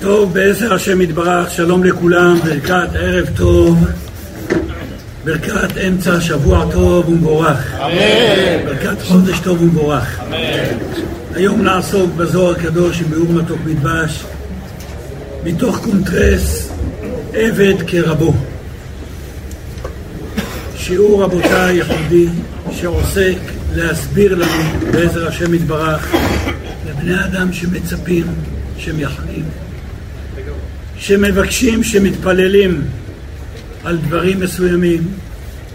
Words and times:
טוב, 0.00 0.34
בעזר 0.34 0.74
השם 0.74 1.00
יתברך, 1.00 1.50
שלום 1.50 1.84
לכולם, 1.84 2.38
ברכת 2.44 2.88
ערב 2.94 3.28
טוב, 3.36 3.84
ברכת 5.24 5.78
אמצע 5.88 6.20
שבוע 6.20 6.66
טוב 6.72 7.08
ומבורך. 7.08 7.74
אמן. 7.74 8.64
ברכת 8.64 9.02
חודש 9.02 9.40
טוב 9.40 9.62
ומבורך. 9.62 10.20
אמן. 10.20 10.36
היום 11.34 11.62
נעסוק 11.62 12.10
בזוהר 12.16 12.56
הקדוש 12.56 13.00
עם 13.00 13.06
ביאור 13.06 13.32
מתוק 13.32 13.58
מדבש, 13.64 14.24
מתוך 15.44 15.78
קונטרס 15.84 16.72
עבד 17.34 17.74
כרבו. 17.86 18.34
שיעור 20.76 21.22
רבותיי 21.22 21.76
ייחודי 21.76 22.26
שעוסק 22.72 23.38
להסביר 23.74 24.34
לנו 24.34 24.92
בעזר 24.92 25.28
השם 25.28 25.54
יתברך 25.54 26.14
לבני 26.88 27.24
אדם 27.24 27.52
שמצפים, 27.52 28.26
שמייחלים, 28.78 29.44
שמבקשים, 31.00 31.84
שמתפללים 31.84 32.82
על 33.84 33.96
דברים 33.96 34.40
מסוימים 34.40 35.08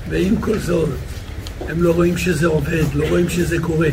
ועם 0.10 0.36
כל 0.36 0.58
זאת 0.58 0.90
הם 1.70 1.84
לא 1.84 1.92
רואים 1.92 2.18
שזה 2.18 2.48
עובד, 2.48 2.84
לא 2.94 3.06
רואים 3.10 3.30
שזה 3.30 3.60
קורה. 3.60 3.88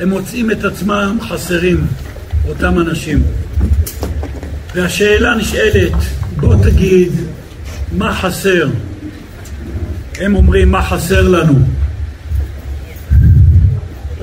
הם 0.00 0.08
מוצאים 0.08 0.50
את 0.50 0.64
עצמם 0.64 1.18
חסרים, 1.28 1.86
אותם 2.48 2.78
אנשים. 2.78 3.22
והשאלה 4.74 5.34
נשאלת, 5.34 5.92
בוא 6.36 6.54
תגיד, 6.62 7.12
מה 7.92 8.14
חסר? 8.14 8.68
הם 10.20 10.34
אומרים, 10.34 10.70
מה 10.70 10.82
חסר 10.82 11.28
לנו? 11.28 11.58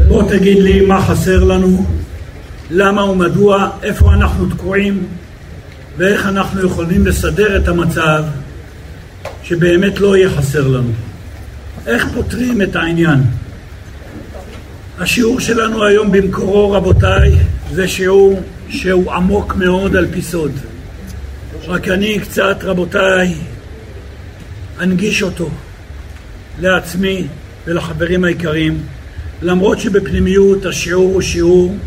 בוא 0.08 0.30
תגיד 0.30 0.58
לי 0.58 0.86
מה 0.86 1.02
חסר 1.02 1.44
לנו, 1.44 1.86
למה 2.72 3.04
ומדוע, 3.04 3.70
איפה 3.84 4.14
אנחנו 4.14 4.50
תקועים 4.50 5.08
ואיך 5.98 6.26
אנחנו 6.26 6.66
יכולים 6.66 7.08
לסדר 7.08 7.58
את 7.58 7.68
המצב 7.68 8.24
שבאמת 9.44 10.00
לא 10.00 10.18
יהיה 10.18 10.30
חסר 10.30 10.68
לנו. 10.68 10.92
איך 11.88 12.08
פותרים 12.14 12.62
את 12.62 12.76
העניין? 12.76 13.20
השיעור 15.00 15.40
שלנו 15.40 15.86
היום 15.86 16.12
במקורו, 16.12 16.72
רבותיי, 16.72 17.32
זה 17.72 17.88
שיעור 17.88 18.42
שהוא 18.70 19.12
עמוק 19.12 19.56
מאוד 19.56 19.96
על 19.96 20.08
פי 20.12 20.22
סוד. 20.22 20.52
רק 21.68 21.88
אני 21.88 22.20
קצת, 22.20 22.58
רבותיי, 22.64 23.34
אנגיש 24.82 25.24
אותו 25.24 25.50
לעצמי 26.60 27.28
ולחברים 27.66 28.24
היקרים, 28.24 28.82
למרות 29.42 29.80
שבפנימיות 29.80 30.66
השיעור 30.66 31.14
הוא 31.14 31.22
שיעור 31.22 31.78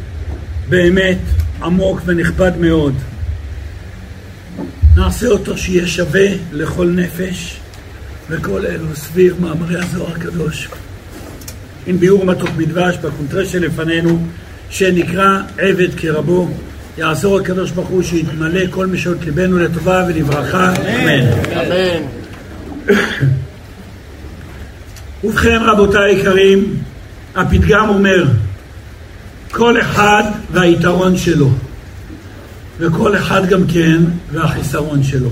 באמת 0.69 1.19
עמוק 1.63 2.01
ונכבד 2.05 2.53
מאוד. 2.61 2.95
נעשה 4.99 5.27
אותו 5.27 5.59
שיהיה 5.59 5.87
שווה 5.87 6.27
לכל 6.53 6.87
נפש 6.87 7.57
וכל 8.31 8.67
אלו 8.67 8.97
סביב 8.97 9.41
מאמרי 9.41 9.77
הזוהר 9.79 10.13
הקדוש. 10.17 10.69
עם 11.87 11.99
ביאור 11.99 12.25
מתוק 12.25 12.51
מדבש 12.57 12.97
בקונטרס 12.97 13.49
שלפנינו, 13.49 14.27
שנקרא 14.71 15.41
עבד 15.59 15.95
כרבו. 15.97 16.49
יעזור 16.99 17.39
הקדוש 17.39 17.71
ברוך 17.71 17.89
הוא 17.89 18.03
שיתמלא 18.03 18.61
כל 18.71 18.87
משעות 18.87 19.25
ליבנו 19.25 19.59
לטובה 19.59 20.05
ולברכה. 20.09 20.75
אמן. 20.77 21.27
אמן. 21.53 22.03
ובכן 25.25 25.59
רבותיי 25.63 26.15
היקרים, 26.15 26.77
הפתגם 27.37 27.89
אומר, 27.89 28.25
כל 29.51 29.81
אחד 29.81 30.23
והיתרון 30.53 31.17
שלו, 31.17 31.51
וכל 32.79 33.17
אחד 33.17 33.49
גם 33.49 33.61
כן 33.73 34.03
והחיסרון 34.33 35.03
שלו. 35.03 35.31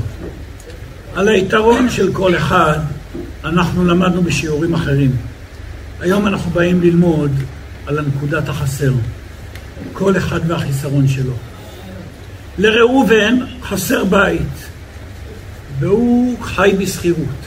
על 1.14 1.28
היתרון 1.28 1.90
של 1.90 2.12
כל 2.12 2.36
אחד 2.36 2.78
אנחנו 3.44 3.84
למדנו 3.84 4.22
בשיעורים 4.22 4.74
אחרים. 4.74 5.16
היום 6.00 6.26
אנחנו 6.26 6.50
באים 6.50 6.82
ללמוד 6.82 7.30
על 7.86 7.98
הנקודת 7.98 8.48
החסר, 8.48 8.92
כל 9.92 10.16
אחד 10.16 10.40
והחיסרון 10.46 11.08
שלו. 11.08 11.32
לראובן 12.58 13.36
חסר 13.62 14.04
בית, 14.04 14.68
והוא 15.78 16.36
חי 16.42 16.72
בשכירות. 16.78 17.46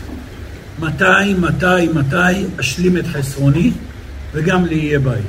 מתי, 0.79 1.33
מתי, 1.39 1.87
מתי 1.93 2.45
אשלים 2.59 2.97
את 2.97 3.07
חסרוני 3.07 3.71
וגם 4.33 4.65
לי 4.65 4.75
יהיה 4.75 4.99
בית. 4.99 5.23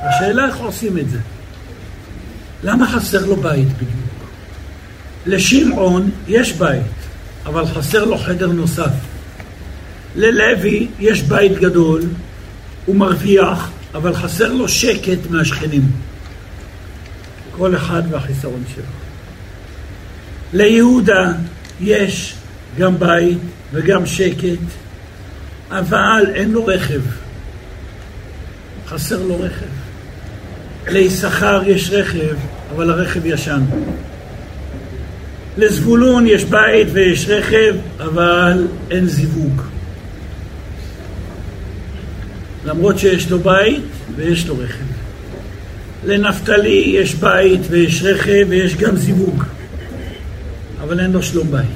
השאלה 0.00 0.46
איך 0.46 0.56
עושים 0.56 0.98
את 0.98 1.10
זה. 1.10 1.18
למה 2.64 2.88
חסר 2.88 3.26
לו 3.26 3.36
בית 3.36 3.68
בדיוק? 3.68 4.30
לשמעון 5.26 6.10
יש 6.28 6.52
בית, 6.52 6.82
אבל 7.46 7.66
חסר 7.66 8.04
לו 8.04 8.18
חדר 8.18 8.52
נוסף. 8.52 8.92
ללוי 10.16 10.88
יש 10.98 11.22
בית 11.22 11.52
גדול, 11.52 12.02
הוא 12.86 12.96
מרוויח, 12.96 13.70
אבל 13.94 14.14
חסר 14.14 14.52
לו 14.52 14.68
שקט 14.68 15.18
מהשכנים. 15.30 15.90
כל 17.56 17.76
אחד 17.76 18.02
והחיסרון 18.10 18.62
שלו. 18.74 18.84
ליהודה 20.52 21.32
יש 21.80 22.34
גם 22.78 22.98
בית 22.98 23.38
וגם 23.72 24.06
שקט, 24.06 24.58
אבל 25.70 26.24
אין 26.34 26.50
לו 26.50 26.66
רכב. 26.66 27.00
חסר 28.88 29.22
לו 29.22 29.40
רכב. 29.40 29.79
ליששכר 30.88 31.62
יש 31.66 31.90
רכב, 31.90 32.34
אבל 32.74 32.90
הרכב 32.90 33.26
ישן. 33.26 33.60
לזבולון 35.56 36.26
יש 36.26 36.44
בית 36.44 36.88
ויש 36.92 37.26
רכב, 37.28 37.74
אבל 37.98 38.66
אין 38.90 39.06
זיווג. 39.06 39.62
למרות 42.64 42.98
שיש 42.98 43.30
לו 43.30 43.38
בית 43.38 43.82
ויש 44.16 44.46
לו 44.46 44.58
רכב. 44.58 44.84
לנפתלי 46.06 46.84
יש 46.86 47.14
בית 47.14 47.60
ויש 47.70 48.02
רכב 48.02 48.46
ויש 48.48 48.76
גם 48.76 48.96
זיווג, 48.96 49.44
אבל 50.82 51.00
אין 51.00 51.12
לו 51.12 51.22
שלום 51.22 51.50
בית. 51.50 51.66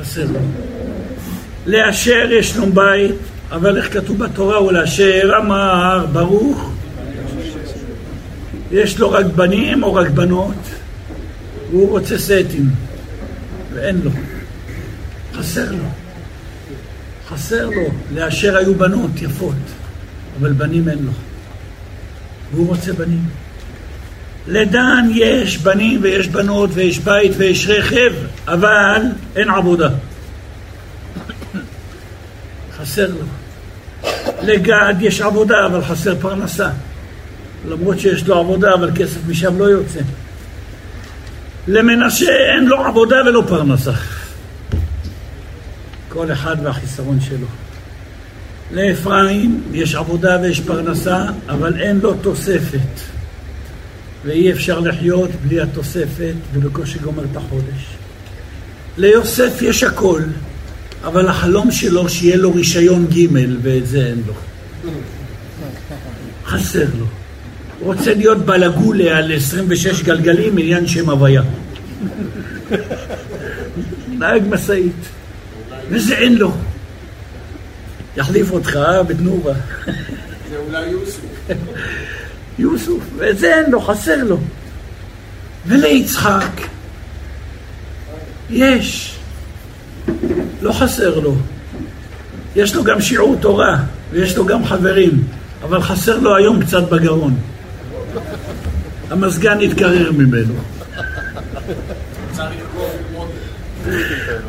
חסר 0.00 0.24
לו. 0.32 0.40
לאשר 1.66 2.28
יש 2.30 2.50
שלום 2.50 2.74
בית, 2.74 3.14
אבל 3.50 3.76
איך 3.76 3.92
כתוב 3.92 4.18
בתורה, 4.18 4.62
ולאשר 4.62 5.30
אמר 5.38 6.06
ברוך, 6.12 6.75
יש 8.70 8.98
לו 8.98 9.10
רק 9.10 9.26
בנים 9.26 9.82
או 9.82 9.94
רק 9.94 10.08
בנות, 10.08 10.54
והוא 11.70 11.90
רוצה 11.90 12.18
סטים, 12.18 12.70
ואין 13.74 14.00
לו. 14.04 14.10
חסר 15.34 15.72
לו. 15.72 15.88
חסר 17.28 17.66
לו. 17.66 17.82
לאשר 18.14 18.56
היו 18.56 18.74
בנות 18.74 19.10
יפות, 19.22 19.54
אבל 20.40 20.52
בנים 20.52 20.88
אין 20.88 20.98
לו. 20.98 21.12
והוא 22.52 22.66
רוצה 22.66 22.92
בנים. 22.92 23.24
לדן 24.46 25.08
יש 25.14 25.58
בנים 25.58 26.00
ויש 26.02 26.28
בנות 26.28 26.70
ויש 26.74 26.98
בית 26.98 27.32
ויש 27.36 27.66
רכב, 27.68 28.12
אבל 28.46 29.02
אין 29.36 29.50
עבודה. 29.50 29.88
חסר 32.76 33.10
לו. 33.10 33.24
לגד 34.42 34.94
יש 35.00 35.20
עבודה, 35.20 35.66
אבל 35.66 35.84
חסר 35.84 36.14
פרנסה. 36.20 36.70
למרות 37.68 37.98
שיש 38.00 38.26
לו 38.26 38.38
עבודה, 38.38 38.74
אבל 38.74 38.90
כסף 38.94 39.18
משם 39.28 39.58
לא 39.58 39.64
יוצא. 39.64 40.00
למנשה 41.68 42.32
אין 42.54 42.64
לו 42.64 42.86
עבודה 42.86 43.16
ולא 43.26 43.42
פרנסה. 43.48 43.92
כל 46.08 46.32
אחד 46.32 46.56
והחיסרון 46.62 47.20
שלו. 47.20 47.46
לאפרים 48.72 49.62
יש 49.72 49.94
עבודה 49.94 50.38
ויש 50.42 50.60
פרנסה, 50.60 51.24
אבל 51.48 51.80
אין 51.80 52.00
לו 52.02 52.14
תוספת. 52.14 53.00
ואי 54.24 54.52
אפשר 54.52 54.80
לחיות 54.80 55.30
בלי 55.44 55.60
התוספת, 55.60 56.34
ובקושי 56.52 56.98
גומר 56.98 57.24
את 57.32 57.36
החודש. 57.36 57.96
ליוסף 58.98 59.62
יש 59.62 59.82
הכל, 59.82 60.22
אבל 61.04 61.28
החלום 61.28 61.70
שלו 61.70 62.08
שיהיה 62.08 62.36
לו 62.36 62.54
רישיון 62.54 63.06
ג' 63.06 63.26
ואת 63.62 63.86
זה 63.86 64.06
אין 64.06 64.22
לו. 64.26 64.32
חסר 66.46 66.86
לו. 66.98 67.06
רוצה 67.80 68.14
להיות 68.14 68.38
בלגולה 68.38 69.18
על 69.18 69.32
26 69.36 70.02
גלגלים, 70.02 70.58
עניין 70.58 70.86
שם 70.86 71.10
הוויה. 71.10 71.42
נהג 74.18 74.42
משאית. 74.48 75.08
וזה 75.88 76.14
אין 76.14 76.34
לו. 76.34 76.52
יחליף 78.16 78.50
אותך 78.50 78.76
אה, 78.76 79.02
בתנובה. 79.02 79.52
זה 80.50 80.56
אולי. 80.56 80.90
יוסוף, 82.58 83.02
ואת 83.16 83.38
זה 83.38 83.54
אין 83.54 83.70
לו, 83.70 83.80
חסר 83.80 84.24
לו. 84.24 84.38
וליצחק 85.66 86.60
יש, 88.50 89.16
לא 90.62 90.72
חסר 90.72 91.18
לו. 91.18 91.34
יש 92.56 92.74
לו 92.74 92.84
גם 92.84 93.00
שיעור 93.00 93.36
תורה, 93.40 93.76
ויש 94.10 94.36
לו 94.36 94.46
גם 94.46 94.64
חברים, 94.64 95.24
אבל 95.62 95.82
חסר 95.82 96.18
לו 96.18 96.36
היום 96.36 96.64
קצת 96.64 96.88
בגרון. 96.88 97.36
המזגן 99.10 99.60
התקרר 99.60 100.12
ממנו. 100.12 100.54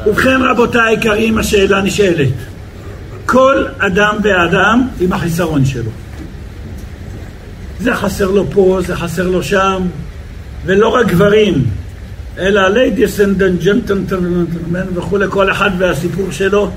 ובכן 0.05 0.41
רבותיי 0.41 0.81
היקרים, 0.81 1.37
השאלה 1.37 1.81
נשאלת. 1.81 2.33
כל 3.25 3.65
אדם 3.77 4.17
ואדם 4.23 4.87
עם 4.99 5.13
החיסרון 5.13 5.65
שלו. 5.65 5.91
זה 7.79 7.95
חסר 7.95 8.31
לו 8.31 8.45
פה, 8.51 8.79
זה 8.85 8.95
חסר 8.95 9.27
לו 9.27 9.43
שם, 9.43 9.81
ולא 10.65 10.87
רק 10.87 11.07
גברים, 11.07 11.65
אלא 12.37 12.61
ladies 12.67 13.19
and 13.19 13.63
gentlemen 13.63 14.77
וכולי, 14.93 15.25
כל 15.29 15.51
אחד 15.51 15.71
והסיפור 15.77 16.31
שלו. 16.31 16.71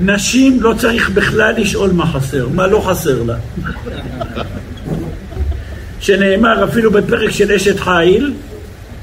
נשים 0.00 0.62
לא 0.62 0.74
צריך 0.78 1.10
בכלל 1.10 1.54
לשאול 1.56 1.90
מה 1.90 2.06
חסר, 2.06 2.48
מה 2.48 2.66
לא 2.66 2.84
חסר 2.88 3.22
לה. 3.22 3.36
שנאמר 6.00 6.64
אפילו 6.64 6.90
בפרק 6.90 7.30
של 7.30 7.52
אשת 7.52 7.80
חיל, 7.80 8.34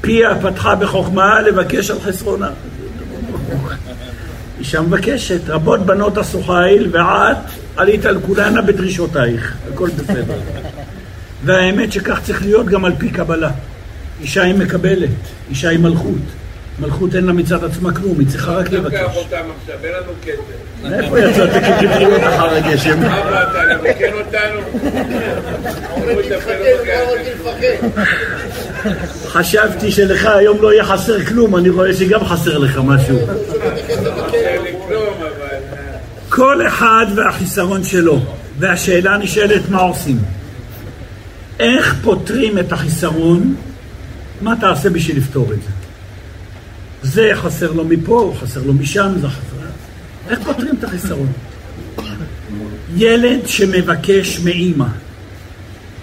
פיה 0.00 0.38
פתחה 0.42 0.74
בחוכמה 0.74 1.40
לבקש 1.40 1.90
על 1.90 2.00
חסרונה. 2.00 2.50
אישה 4.58 4.80
מבקשת, 4.80 5.40
רבות 5.48 5.80
בנות 5.80 6.18
עשו 6.18 6.42
חיל, 6.42 6.88
ואת 6.90 7.36
עלית 7.76 8.06
על 8.06 8.20
כולנה 8.26 8.62
בדרישותייך, 8.62 9.56
הכל 9.72 9.88
בסדר. 9.90 10.38
והאמת 11.44 11.92
שכך 11.92 12.20
צריך 12.22 12.42
להיות 12.42 12.66
גם 12.66 12.84
על 12.84 12.92
פי 12.98 13.10
קבלה. 13.10 13.50
אישה 14.20 14.42
היא 14.42 14.54
מקבלת, 14.54 15.08
אישה 15.50 15.68
היא 15.68 15.78
מלכות. 15.78 16.14
מלכות 16.80 17.14
אין 17.14 17.24
לה 17.26 17.32
מצד 17.32 17.64
עצמה 17.64 17.94
כלום, 17.94 18.20
היא 18.20 18.28
צריכה 18.28 18.52
רק 18.52 18.72
לבקש. 18.72 19.00
לוקח 19.00 19.16
אותם 19.16 19.36
עכשיו, 19.60 19.76
אין 19.84 19.92
לנו 19.92 20.12
כסף. 20.22 20.40
מאיפה 20.82 21.20
יצאת 21.20 21.50
כפטריות 21.50 22.22
אחר 22.22 22.54
הגשם? 22.54 23.02
אבא, 23.02 23.42
אתה 23.42 23.64
לבקר 23.64 24.12
אותנו? 24.14 24.60
חשבתי 29.26 29.92
שלך 29.92 30.26
היום 30.26 30.62
לא 30.62 30.72
יהיה 30.72 30.84
חסר 30.84 31.24
כלום, 31.24 31.56
אני 31.56 31.68
רואה 31.68 31.94
שגם 31.94 32.24
חסר 32.24 32.58
לך 32.58 32.80
משהו. 32.84 33.18
אבל... 33.22 33.38
כל 36.28 36.66
אחד 36.66 37.06
והחיסרון 37.16 37.84
שלו, 37.84 38.20
והשאלה 38.58 39.16
נשאלת 39.16 39.62
מה 39.68 39.80
עושים. 39.80 40.18
איך 41.60 41.94
פותרים 42.02 42.58
את 42.58 42.72
החיסרון? 42.72 43.54
מה 44.40 44.54
תעשה 44.60 44.90
בשביל 44.90 45.16
לפתור 45.16 45.52
את 45.52 45.62
זה? 45.62 45.87
זה 47.12 47.30
חסר 47.34 47.72
לו 47.72 47.84
מפה, 47.84 48.34
חסר 48.40 48.62
לו 48.62 48.72
משם, 48.72 49.12
זה 49.20 49.28
חסר... 49.28 49.56
איך 50.28 50.38
פותרים 50.44 50.74
את 50.78 50.84
החיסרון? 50.84 51.32
ילד 52.96 53.46
שמבקש 53.46 54.40
מאימא, 54.40 54.86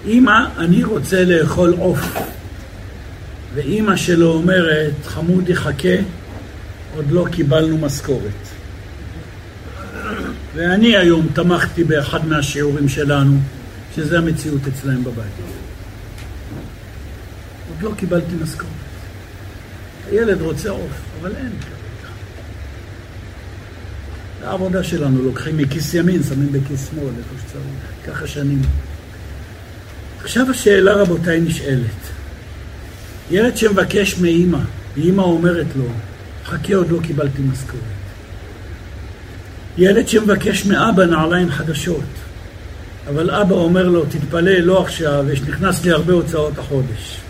אימא, 0.06 0.44
אני 0.58 0.84
רוצה 0.84 1.24
לאכול 1.24 1.74
עוף. 1.78 2.00
ואימא 3.54 3.96
שלו 3.96 4.32
אומרת, 4.32 4.92
חמודי 5.04 5.56
חכה, 5.56 5.96
עוד 6.96 7.10
לא 7.10 7.26
קיבלנו 7.32 7.78
משכורת. 7.78 8.48
ואני 10.54 10.96
היום 10.96 11.26
תמכתי 11.34 11.84
באחד 11.84 12.26
מהשיעורים 12.26 12.88
שלנו, 12.88 13.38
שזה 13.96 14.18
המציאות 14.18 14.60
אצלהם 14.68 15.04
בבית. 15.04 15.32
עוד 17.68 17.82
לא 17.82 17.92
קיבלתי 17.96 18.34
משכורת. 18.42 18.85
הילד 20.10 20.40
רוצה 20.40 20.70
עוף, 20.70 20.92
אבל 21.20 21.32
אין 21.36 21.50
העבודה 24.46 24.84
שלנו, 24.84 25.22
לוקחים 25.22 25.56
מכיס 25.56 25.94
ימין, 25.94 26.22
שמים 26.22 26.52
בכיס 26.52 26.90
שמאל, 26.90 27.12
איפה 27.18 27.34
שצריך, 27.46 27.64
ככה 28.06 28.26
שנים. 28.26 28.62
עכשיו 30.22 30.50
השאלה, 30.50 30.92
רבותיי, 30.92 31.40
נשאלת. 31.40 31.90
ילד 33.30 33.56
שמבקש 33.56 34.18
מאימא, 34.18 34.58
ואימא 34.96 35.22
אומרת 35.22 35.66
לו, 35.76 35.84
חכה, 36.44 36.74
עוד 36.74 36.90
לא 36.90 36.98
קיבלתי 37.02 37.42
משכורת. 37.42 37.82
ילד 39.78 40.08
שמבקש 40.08 40.66
מאבא 40.66 41.04
נעליים 41.04 41.50
חדשות, 41.50 42.00
אבל 43.08 43.30
אבא 43.30 43.54
אומר 43.54 43.88
לו, 43.88 44.04
תתפלא, 44.04 44.50
לא 44.50 44.82
עכשיו, 44.82 45.24
יש 45.32 45.40
נכנס 45.40 45.84
לי 45.84 45.90
הרבה 45.90 46.12
הוצאות 46.12 46.58
החודש. 46.58 47.20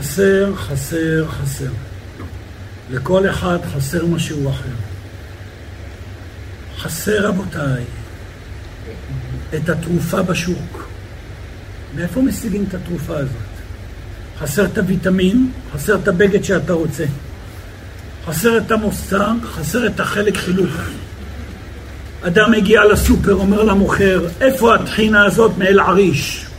חסר, 0.00 0.52
חסר, 0.56 1.26
חסר. 1.28 1.70
לכל 2.90 3.30
אחד 3.30 3.58
חסר 3.74 4.06
משהו 4.06 4.50
אחר. 4.50 4.74
חסר, 6.78 7.26
רבותיי, 7.26 7.84
את 9.54 9.68
התרופה 9.68 10.22
בשוק. 10.22 10.88
מאיפה 11.96 12.20
משיגים 12.20 12.64
את 12.68 12.74
התרופה 12.74 13.16
הזאת? 13.16 13.50
חסר 14.38 14.64
את 14.64 14.78
הוויטמין, 14.78 15.50
חסר 15.74 15.94
את 15.94 16.08
הבגד 16.08 16.44
שאתה 16.44 16.72
רוצה. 16.72 17.04
חסר 18.26 18.58
את 18.58 18.70
המוסר, 18.70 19.30
חסר 19.44 19.86
את 19.86 20.00
החלק 20.00 20.36
חילוף. 20.36 20.90
אדם 22.22 22.50
מגיע 22.52 22.84
לסופר, 22.84 23.34
אומר 23.34 23.62
למוכר, 23.62 24.26
איפה 24.40 24.74
הטחינה 24.74 25.24
הזאת 25.24 25.52
מאל 25.58 25.80
עריש? 25.80 26.49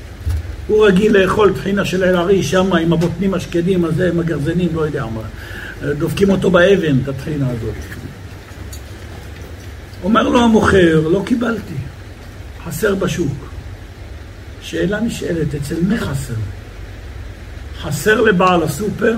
הוא 0.68 0.88
רגיל 0.88 1.18
לאכול 1.18 1.54
טחינה 1.54 1.86
של 1.86 2.04
אל 2.04 2.16
עריש, 2.16 2.52
שם 2.52 2.74
עם 2.74 2.94
הבוטנים 2.94 3.34
השקדים, 3.34 3.86
הזה, 3.86 4.10
עם 4.10 4.20
הגרזנים, 4.20 4.70
לא 4.74 4.82
יודע 4.82 5.06
מה. 5.06 5.22
דופקים 5.98 6.30
אותו 6.30 6.52
באבן, 6.52 7.00
את 7.04 7.08
הטחינה 7.08 7.50
הזאת. 7.50 7.76
אומר 10.04 10.30
לו 10.30 10.42
המוכר, 10.42 11.08
לא 11.08 11.24
קיבלתי, 11.26 11.74
חסר 12.66 12.96
בשוק. 12.96 13.50
שאלה 14.62 15.00
נשאלת, 15.00 15.56
אצל 15.56 15.76
מי 15.82 15.98
חסר? 15.98 16.34
חסר 17.82 18.22
לבעל 18.22 18.64
הסופר? 18.64 19.16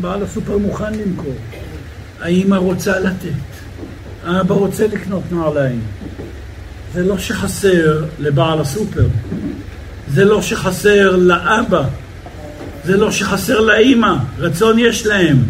בעל 0.00 0.22
הסופר 0.22 0.58
מוכן 0.58 0.94
למכור. 0.94 1.34
האמא 2.20 2.56
רוצה 2.56 3.00
לתת. 3.00 3.28
האבא 4.24 4.54
רוצה 4.54 4.86
לקנות 4.86 5.22
נעליים. 5.30 5.80
זה 6.94 7.04
לא 7.04 7.18
שחסר 7.18 8.04
לבעל 8.18 8.60
הסופר. 8.60 9.06
זה 10.14 10.24
לא 10.24 10.42
שחסר 10.42 11.16
לאבא. 11.16 11.82
זה 12.84 12.96
לא 12.96 13.10
שחסר 13.10 13.60
לאימא. 13.60 14.14
רצון 14.38 14.78
יש 14.78 15.06
להם. 15.06 15.44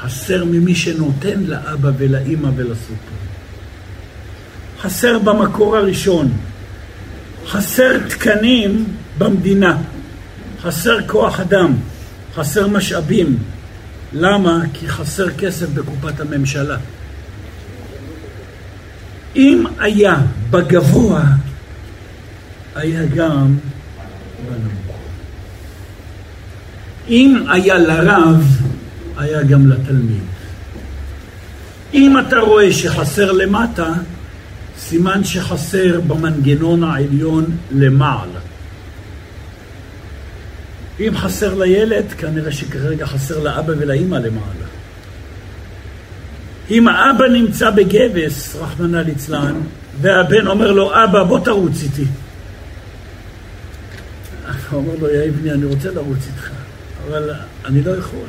חסר 0.00 0.44
ממי 0.44 0.74
שנותן 0.74 1.40
לאבא 1.46 1.90
ולאימא 1.98 2.48
ולסופר. 2.56 3.14
חסר 4.80 5.18
במקור 5.18 5.76
הראשון. 5.76 6.32
חסר 7.46 7.98
תקנים 8.08 8.84
במדינה. 9.18 9.76
חסר 10.62 11.06
כוח 11.06 11.40
אדם. 11.40 11.74
חסר 12.34 12.68
משאבים. 12.68 13.38
למה? 14.12 14.60
כי 14.72 14.88
חסר 14.88 15.30
כסף 15.30 15.68
בקופת 15.68 16.20
הממשלה. 16.20 16.76
אם 19.36 19.64
היה 19.78 20.16
בגבוה, 20.50 21.24
היה 22.74 23.06
גם. 23.06 23.54
אם 27.08 27.44
היה 27.48 27.78
לרב, 27.78 28.44
היה 29.16 29.42
גם 29.42 29.66
לתלמיד. 29.66 30.22
אם 31.94 32.18
אתה 32.18 32.38
רואה 32.38 32.72
שחסר 32.72 33.32
למטה, 33.32 33.92
סימן 34.78 35.24
שחסר 35.24 36.00
במנגנון 36.00 36.84
העליון 36.84 37.44
למעלה. 37.70 38.40
אם 41.00 41.12
חסר 41.16 41.54
לילד, 41.54 42.04
כנראה 42.18 42.52
שכרגע 42.52 43.06
חסר 43.06 43.38
לאבא 43.38 43.72
ולאימא 43.78 44.16
למעלה. 44.16 44.66
אם 46.70 46.88
האבא 46.88 47.28
נמצא 47.28 47.70
בגבס, 47.70 48.56
רחמנא 48.56 48.96
ליצלן, 48.96 49.54
והבן 50.00 50.46
אומר 50.46 50.72
לו, 50.72 51.04
אבא, 51.04 51.22
בוא 51.22 51.38
תרוץ 51.38 51.82
איתי. 51.82 52.04
הוא 54.70 54.80
אומר 54.80 54.94
לו, 55.00 55.14
יא 55.14 55.30
אבני, 55.30 55.52
אני 55.52 55.64
רוצה 55.64 55.90
לרוץ 55.90 56.18
איתך, 56.26 56.50
אבל 57.06 57.30
אני 57.64 57.82
לא 57.82 57.90
יכול. 57.90 58.26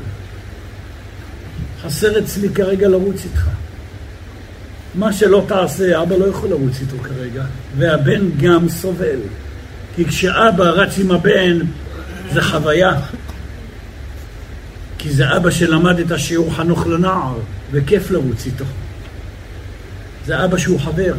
חסר 1.82 2.20
אצלי 2.20 2.50
כרגע 2.50 2.88
לרוץ 2.88 3.24
איתך. 3.24 3.48
מה 4.96 5.14
שלא 5.14 5.46
תעשה, 5.48 6.02
אבא 6.02 6.16
לא 6.16 6.26
יכול 6.26 6.50
לרוץ 6.50 6.82
איתו 6.82 7.04
כרגע, 7.04 7.44
והבן 7.78 8.22
גם 8.38 8.70
סובל. 8.70 9.20
כי 9.96 10.06
כשאבא 10.06 10.64
רץ 10.64 10.98
עם 10.98 11.12
הבן, 11.12 11.60
זה 12.34 12.42
חוויה. 12.42 13.00
כי 14.98 15.12
זה 15.12 15.38
אבא 15.38 15.52
שלמד 15.52 16.00
את 16.00 16.12
השיעור 16.12 16.54
חנוך 16.54 16.88
לנער, 16.88 17.38
וכיף 17.72 18.12
לרוץ 18.12 18.46
איתו. 18.46 18.66
זה 20.26 20.46
אבא 20.46 20.58
שהוא 20.58 20.80
חבר. 20.80 21.14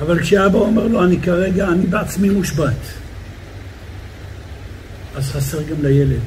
אבל 0.00 0.20
כשאבא 0.20 0.58
אומר 0.58 0.86
לו, 0.86 1.04
אני 1.04 1.20
כרגע, 1.20 1.68
אני 1.68 1.86
בעצמי 1.86 2.28
מושבת, 2.28 2.72
אז 5.16 5.30
חסר 5.30 5.62
גם 5.62 5.82
לילד. 5.82 6.20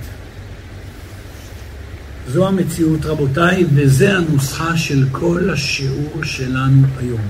זו 2.27 2.47
המציאות, 2.47 3.05
רבותיי, 3.05 3.65
וזה 3.73 4.17
הנוסחה 4.17 4.77
של 4.77 5.03
כל 5.11 5.49
השיעור 5.49 6.23
שלנו 6.23 6.87
היום. 6.99 7.21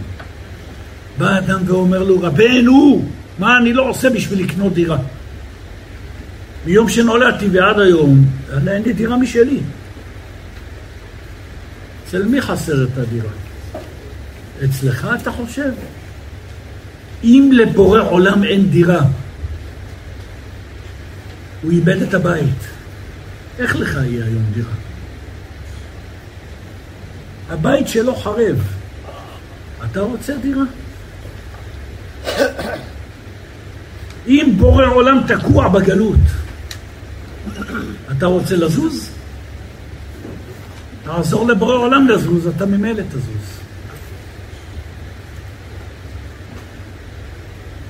בא 1.17 1.37
אדם 1.37 1.59
ואומר 1.65 2.03
לו, 2.03 2.21
רבנו, 2.21 3.05
מה 3.39 3.57
אני 3.57 3.73
לא 3.73 3.89
עושה 3.89 4.09
בשביל 4.09 4.43
לקנות 4.43 4.73
דירה? 4.73 4.97
מיום 6.65 6.89
שנולדתי 6.89 7.47
ועד 7.47 7.79
היום, 7.79 8.25
אין 8.67 8.83
לי 8.83 8.93
דירה 8.93 9.17
משלי. 9.17 9.59
אצל 12.07 12.25
מי 12.25 12.41
חסר 12.41 12.83
את 12.83 12.97
הדירה? 12.97 13.31
אצלך 14.65 15.07
אתה 15.21 15.31
חושב? 15.31 15.71
אם 17.23 17.49
לבורא 17.53 18.01
עולם 18.01 18.43
אין 18.43 18.69
דירה, 18.69 19.01
הוא 21.61 21.71
איבד 21.71 22.01
את 22.01 22.13
הבית. 22.13 22.67
איך 23.59 23.75
לך 23.75 23.99
יהיה 24.03 24.25
היום 24.25 24.43
דירה? 24.53 24.71
הבית 27.49 27.87
שלו 27.87 28.15
חרב. 28.15 28.61
אתה 29.91 29.99
רוצה 29.99 30.33
דירה? 30.37 30.63
אם 34.27 34.53
בורא 34.57 34.85
עולם 34.85 35.21
תקוע 35.27 35.67
בגלות, 35.67 36.19
אתה 38.17 38.25
רוצה 38.25 38.55
לזוז? 38.55 39.09
תעזור 41.03 41.47
לבורא 41.47 41.75
עולם 41.75 42.07
לזוז, 42.07 42.47
אתה 42.47 42.65
ממילא 42.65 43.03
תזוז. 43.09 43.59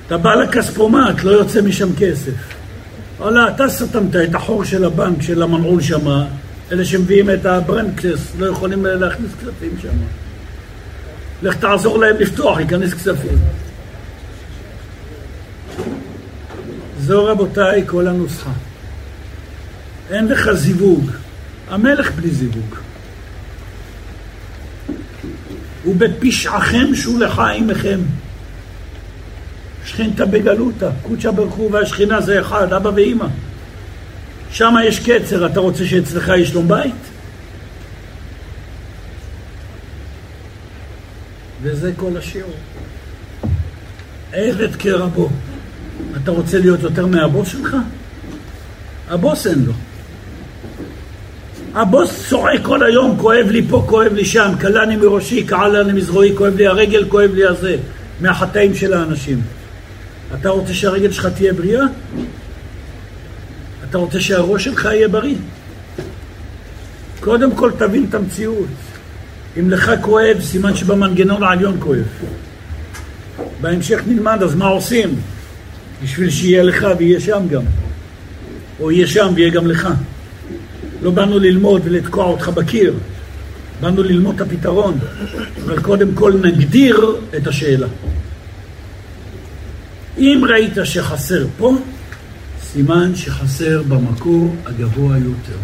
אתה 0.08 0.18
בא 0.18 0.36
לכספומט, 0.36 1.24
לא 1.24 1.32
יוצא 1.32 1.62
משם 1.62 1.96
כסף. 1.96 2.59
וואלה, 3.20 3.50
אתה 3.50 3.70
סתמת 3.70 4.16
את 4.16 4.36
החור 4.36 4.64
של 4.64 4.86
הבנק, 4.86 5.22
של 5.22 5.42
המנעול 5.42 5.82
שם, 5.82 6.24
אלה 6.72 6.86
שמביאים 6.86 7.30
את 7.30 7.46
הברנקלס, 7.46 8.22
לא 8.40 8.46
יכולים 8.46 8.86
להכניס 8.86 9.32
כספים 9.32 9.72
שם. 9.82 9.98
לך 11.44 11.56
תעזור 11.56 12.00
להם 12.00 12.16
לפתוח, 12.20 12.60
ייכנס 12.60 12.94
כספים. 12.94 13.38
זו 17.00 17.26
רבותיי 17.26 17.84
כל 17.86 18.08
הנוסחה. 18.08 18.52
אין 20.10 20.28
לך 20.28 20.52
זיווג. 20.52 21.12
המלך 21.70 22.12
בלי 22.12 22.30
זיווג. 22.30 22.76
ובפשעכם 25.86 26.96
שולחה 26.96 27.50
עמכם. 27.50 28.00
שכינתה 29.90 30.26
בגלותה, 30.26 30.90
קודשא 31.02 31.32
ברוך 31.32 31.54
הוא 31.54 31.72
והשכינה 31.72 32.22
זה 32.22 32.40
אחד, 32.40 32.74
אבא 32.74 32.90
ואימא. 32.96 33.26
שם 34.52 34.76
יש 34.84 35.00
קצר, 35.00 35.46
אתה 35.46 35.60
רוצה 35.60 35.86
שאצלך 35.86 36.28
יהיה 36.28 36.46
שלום 36.46 36.68
בית? 36.68 36.96
וזה 41.62 41.92
כל 41.98 42.18
השיעור. 42.18 42.56
עבד 44.34 44.76
כרבו. 44.76 45.30
אתה 46.24 46.32
רוצה 46.32 46.60
להיות 46.60 46.80
יותר 46.84 47.06
מהבוס 47.06 47.48
שלך? 47.48 47.76
הבוס 49.10 49.48
אין 49.48 49.66
לו. 49.66 49.74
הבוס 51.76 52.30
צועק 52.30 52.62
כל 52.64 52.84
היום, 52.84 53.18
כואב 53.18 53.48
לי 53.50 53.62
פה, 53.70 53.84
כואב 53.88 54.14
לי 54.14 54.26
שם, 54.26 54.52
קלני 54.60 54.96
מראשי, 54.96 55.44
קעלני 55.44 55.94
מזרועי, 55.94 56.36
כואב 56.36 56.56
לי 56.56 56.68
הרגל, 56.68 57.06
כואב 57.10 57.32
לי 57.34 57.46
הזה, 57.46 57.78
מהחטאים 58.22 58.76
של 58.76 58.94
האנשים. 58.94 59.42
אתה 60.34 60.50
רוצה 60.50 60.74
שהרגל 60.74 61.12
שלך 61.12 61.26
תהיה 61.26 61.54
בריאה? 61.54 61.84
אתה 63.90 63.98
רוצה 63.98 64.22
שהראש 64.22 64.64
שלך 64.64 64.86
יהיה 64.86 65.08
בריא? 65.08 65.36
קודם 67.20 67.56
כל 67.56 67.72
תבין 67.78 68.06
את 68.10 68.14
המציאות. 68.14 68.68
אם 69.60 69.70
לך 69.70 69.92
כואב, 70.02 70.38
סימן 70.42 70.76
שבמנגנון 70.76 71.44
העליון 71.44 71.78
כואב. 71.80 72.08
בהמשך 73.62 74.00
נלמד, 74.08 74.44
אז 74.44 74.56
מה 74.56 74.68
עושים? 74.68 75.16
בשביל 76.04 76.30
שיהיה 76.30 76.64
לך 76.64 76.88
ויהיה 76.98 77.20
שם 77.20 77.42
גם. 77.50 77.64
או 78.80 78.92
יהיה 78.92 79.08
שם 79.08 79.32
ויהיה 79.36 79.50
גם 79.50 79.68
לך. 79.68 79.90
לא 81.02 81.12
באנו 81.12 81.40
ללמוד 81.40 81.82
ולתקוע 81.86 82.26
אותך 82.26 82.50
בקיר, 82.50 82.94
באנו 83.82 84.04
ללמוד 84.04 84.36
את 84.36 84.42
הפתרון, 84.42 84.98
אבל 85.66 85.82
קודם 85.82 86.08
כל 86.16 86.34
נגדיר 86.44 87.16
את 87.38 87.48
השאלה. 87.48 87.88
אם 90.20 90.42
ראית 90.50 90.74
שחסר 90.84 91.46
פה, 91.58 91.78
סימן 92.62 93.16
שחסר 93.16 93.82
במקור 93.88 94.56
הגבוה 94.66 95.18
יותר. 95.18 95.58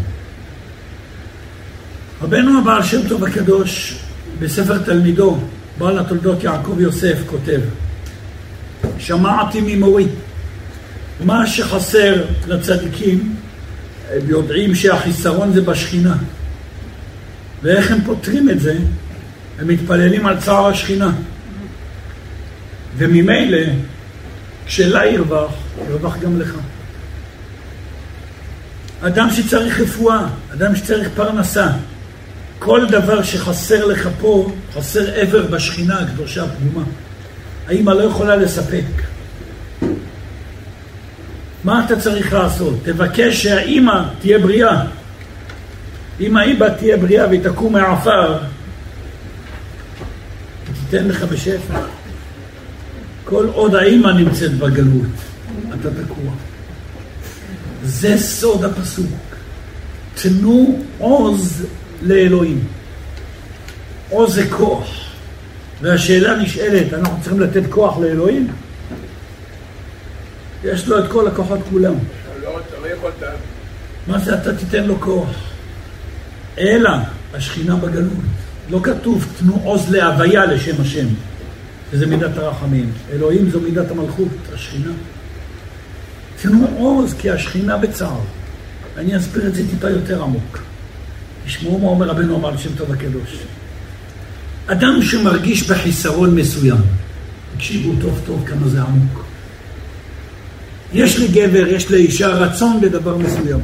רבנו 2.22 2.60
הבעל 2.60 2.84
שם 2.84 3.08
טוב 3.08 3.24
הקדוש 3.24 4.00
בספר 4.40 4.78
תלמידו, 4.78 5.38
בעל 5.78 6.00
התולדות 6.00 6.44
יעקב 6.44 6.80
יוסף, 6.80 7.18
כותב 7.26 7.60
שמעתי 8.98 9.62
ממורי 9.62 10.08
מה 11.24 11.48
שחסר 11.48 12.26
לצדיקים, 12.48 13.36
הם 14.12 14.30
יודעים 14.30 14.76
שהחיסרון 14.76 15.54
זה 15.54 15.62
בשכינה. 15.62 16.16
ואיך 17.64 17.92
הם 17.92 18.02
פותרים 18.06 18.50
את 18.50 18.60
זה? 18.60 18.78
הם 19.60 19.68
מתפללים 19.68 20.26
על 20.26 20.40
צער 20.40 20.66
השכינה. 20.66 21.12
וממילא, 22.98 23.58
כשלה 24.66 25.06
ירווח, 25.06 25.52
ירווח 25.90 26.18
גם 26.18 26.40
לך. 26.40 26.54
אדם 29.02 29.30
שצריך 29.32 29.80
רפואה, 29.80 30.28
אדם 30.54 30.76
שצריך 30.76 31.10
פרנסה, 31.16 31.68
כל 32.60 32.86
דבר 32.90 33.24
שחסר 33.24 33.86
לך 33.86 34.10
פה, 34.20 34.52
חסר 34.74 35.14
עבר 35.14 35.46
בשכינה 35.48 36.00
הקדושה 36.00 36.44
הפנימה. 36.44 36.84
האמא 37.68 37.92
לא 37.92 38.04
יכולה 38.04 38.36
לספק. 38.36 38.86
מה 41.64 41.86
אתה 41.86 42.00
צריך 42.00 42.34
לעשות? 42.34 42.76
תבקש 42.84 43.44
שהאימא 43.44 44.04
תהיה 44.20 44.40
בריאה. 44.40 44.84
אם 46.20 46.38
האימא 46.38 46.68
תהיה 46.78 46.98
בריאה 46.98 47.28
והיא 47.28 47.44
תקום 47.44 47.74
מהעפר, 47.74 48.38
היא 50.68 50.76
תיתן 50.90 51.08
לך 51.08 51.24
בשפע. 51.24 51.80
כל 53.26 53.48
עוד 53.54 53.76
האימא 53.76 54.12
נמצאת 54.12 54.54
בגלות, 54.54 55.16
אתה 55.70 55.90
תקוע. 56.04 56.34
זה 57.84 58.18
סוד 58.18 58.64
הפסוק. 58.64 59.36
תנו 60.16 60.80
עוז 60.98 61.66
לאלוהים. 62.02 62.64
עוז 64.10 64.34
זה 64.36 64.50
כוח. 64.50 64.88
והשאלה 65.82 66.36
נשאלת, 66.36 66.94
אנחנו 66.94 67.18
צריכים 67.22 67.40
לתת 67.40 67.64
כוח 67.70 67.98
לאלוהים? 67.98 68.48
יש 70.64 70.88
לו 70.88 71.00
את 71.00 71.12
כל 71.12 71.28
הכוחות 71.28 71.60
כולם. 71.70 71.94
מה 74.08 74.20
זה 74.20 74.36
אתה 74.36 74.56
תיתן 74.56 74.84
לו 74.84 75.02
כוח? 75.02 75.30
אלא 76.58 76.90
השכינה 77.34 77.76
בגלות. 77.76 78.14
לא 78.70 78.80
כתוב 78.84 79.26
תנו 79.40 79.62
עוז 79.64 79.90
להוויה 79.90 80.46
לשם 80.46 80.82
השם, 80.82 81.08
שזה 81.92 82.06
מידת 82.06 82.38
הרחמים. 82.38 82.92
אלוהים 83.12 83.50
זו 83.50 83.60
מידת 83.60 83.92
המלכות, 83.92 84.28
השכינה. 84.54 84.92
תנו 86.42 86.68
עוז 86.78 87.14
כי 87.14 87.32
השכינה 87.32 87.78
בצער. 87.78 88.20
אני 88.98 89.18
אסביר 89.18 89.48
את 89.48 89.56
זה 89.56 89.64
טיפה 89.70 89.90
יותר 89.90 90.24
עמוק. 90.24 90.60
תשמעו 91.46 91.80
מה 91.80 91.88
אומר 91.88 92.08
רבנו 92.08 92.36
אמר 92.36 92.52
לשם 92.52 92.70
טוב 92.78 92.92
הקדוש. 92.92 93.38
אדם 94.68 95.02
שמרגיש 95.02 95.70
בחיסרון 95.70 96.36
מסוים, 96.36 96.78
תקשיבו 97.56 97.94
טוב 98.02 98.22
טוב 98.26 98.44
כמה 98.48 98.68
זה 98.68 98.82
עמוק. 98.82 99.26
יש 100.94 101.20
לגבר, 101.20 101.68
יש 101.68 101.92
לאישה 101.92 102.28
רצון 102.28 102.82
בדבר 102.82 103.18
מסוים. 103.18 103.60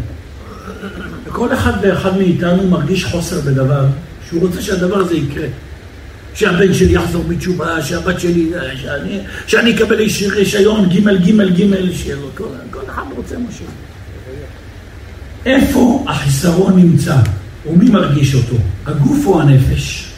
וכל 1.25 1.54
אחד 1.54 1.72
ואחד 1.82 2.18
מאיתנו 2.18 2.68
מרגיש 2.68 3.06
חוסר 3.06 3.42
בדבר, 3.42 3.86
שהוא 4.30 4.42
רוצה 4.42 4.62
שהדבר 4.62 4.98
הזה 4.98 5.16
יקרה. 5.16 5.48
שהבן 6.36 6.74
שלי 6.74 6.94
יחזור 6.94 7.24
בתשובה, 7.24 7.82
שהבת 7.82 8.20
שלי, 8.20 8.52
שאני, 8.76 9.20
שאני 9.48 9.76
אקבל 9.76 9.96
רישיון 10.36 10.90
ג' 10.90 11.10
ג' 11.10 11.62
ג', 11.62 11.92
שיהיה 11.96 12.16
כל, 12.36 12.44
כל 12.72 12.80
אחד 12.90 13.04
רוצה 13.16 13.36
משהו. 13.50 13.66
איפה 15.46 16.06
החיסרון 16.08 16.76
נמצא, 16.76 17.16
ומי 17.66 17.90
מרגיש 17.90 18.36
אותו? 18.36 18.56
הגוף 18.86 19.26
או 19.26 19.42
הנפש? 19.42 20.12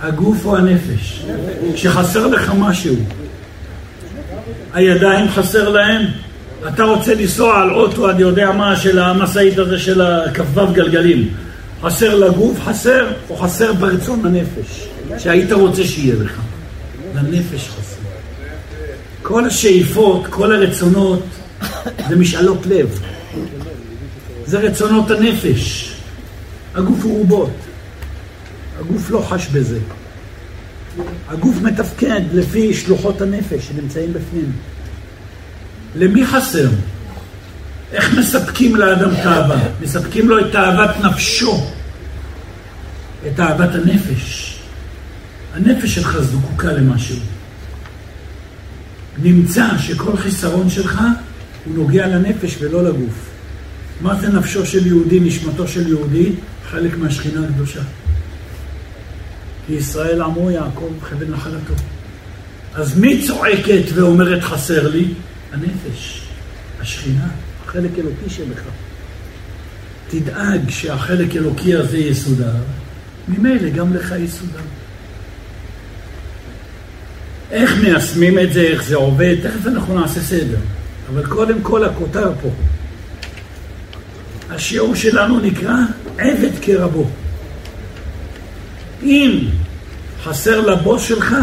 הגוף 0.00 0.44
או 0.44 0.56
הנפש? 0.56 1.22
כשחסר 1.74 2.26
לך 2.26 2.52
משהו, 2.58 2.96
הידיים 4.72 5.28
חסר 5.28 5.68
להם? 5.68 6.02
אתה 6.68 6.84
רוצה 6.84 7.14
לנסוע 7.14 7.62
על 7.62 7.70
אוטו, 7.70 8.10
אני 8.10 8.22
יודע 8.22 8.52
מה, 8.52 8.76
של 8.76 8.98
המשאית 8.98 9.58
הזה 9.58 9.78
של 9.78 10.00
הכ"ו 10.00 10.66
גלגלים. 10.72 11.28
חסר 11.82 12.14
לגוף, 12.14 12.60
חסר, 12.60 13.12
או 13.30 13.36
חסר 13.36 13.72
ברצון 13.72 14.26
הנפש, 14.26 14.88
שהיית 15.18 15.52
רוצה 15.52 15.84
שיהיה 15.84 16.14
לך. 16.14 16.40
לנפש 17.14 17.68
חסר. 17.68 18.02
כל 19.22 19.44
השאיפות, 19.44 20.26
כל 20.26 20.52
הרצונות, 20.52 21.22
זה 22.08 22.16
משאלות 22.16 22.66
לב. 22.66 23.00
זה 24.46 24.58
רצונות 24.58 25.10
הנפש. 25.10 25.94
הגוף 26.74 27.02
הוא 27.02 27.18
רובות. 27.18 27.50
הגוף 28.80 29.10
לא 29.10 29.26
חש 29.28 29.46
בזה. 29.46 29.78
הגוף 31.28 31.56
מתפקד 31.62 32.20
לפי 32.32 32.74
שלוחות 32.74 33.20
הנפש 33.20 33.68
שנמצאים 33.68 34.12
בפנים. 34.12 34.52
למי 35.96 36.26
חסר? 36.26 36.68
איך 37.92 38.18
מספקים 38.18 38.76
לאדם 38.76 39.14
תאווה? 39.22 39.68
מספקים 39.80 40.28
לו 40.28 40.38
את 40.40 40.52
תאוות 40.52 40.90
נפשו, 41.04 41.66
את 43.26 43.36
תאוות 43.36 43.74
הנפש. 43.74 44.56
הנפש 45.54 45.94
שלך 45.94 46.18
זקוקה 46.20 46.72
למשהו. 46.72 47.16
נמצא 49.18 49.78
שכל 49.78 50.16
חיסרון 50.16 50.70
שלך 50.70 51.00
הוא 51.64 51.74
נוגע 51.74 52.06
לנפש 52.06 52.56
ולא 52.60 52.84
לגוף. 52.84 53.30
מה 54.00 54.20
זה 54.20 54.28
נפשו 54.28 54.66
של 54.66 54.86
יהודי, 54.86 55.20
נשמתו 55.20 55.68
של 55.68 55.88
יהודי? 55.88 56.32
חלק 56.70 56.98
מהשכינה 56.98 57.40
הקדושה. 57.44 57.80
כי 59.66 59.72
ישראל 59.72 60.22
עמו 60.22 60.50
יעקב 60.50 60.90
חבל 61.02 61.26
נחלתו. 61.28 61.74
אז 62.74 62.98
מי 62.98 63.26
צועקת 63.26 63.82
ואומרת 63.94 64.42
חסר 64.42 64.88
לי? 64.88 65.08
הנפש, 65.52 66.22
השכינה, 66.80 67.26
החלק 67.72 67.98
אלוקי 67.98 68.30
שלך. 68.30 68.60
תדאג 70.08 70.70
שהחלק 70.70 71.36
אלוקי 71.36 71.74
הזה 71.74 71.98
יסודר, 71.98 72.54
ממילא 73.28 73.68
גם 73.68 73.94
לך 73.94 74.14
יסודר. 74.18 74.60
איך 77.50 77.74
מיישמים 77.82 78.38
את 78.38 78.52
זה, 78.52 78.60
איך 78.60 78.82
זה 78.82 78.96
עובד, 78.96 79.36
תכף 79.42 79.66
אנחנו 79.66 80.00
נעשה 80.00 80.20
סדר. 80.20 80.58
אבל 81.12 81.26
קודם 81.26 81.62
כל 81.62 81.84
הכותר 81.84 82.32
פה. 82.42 82.48
השיעור 84.50 84.94
שלנו 84.94 85.40
נקרא 85.40 85.76
עבד 86.18 86.52
כרבו. 86.62 87.08
אם 89.02 89.48
חסר 90.22 90.60
לבוס 90.60 91.02
שלך, 91.02 91.34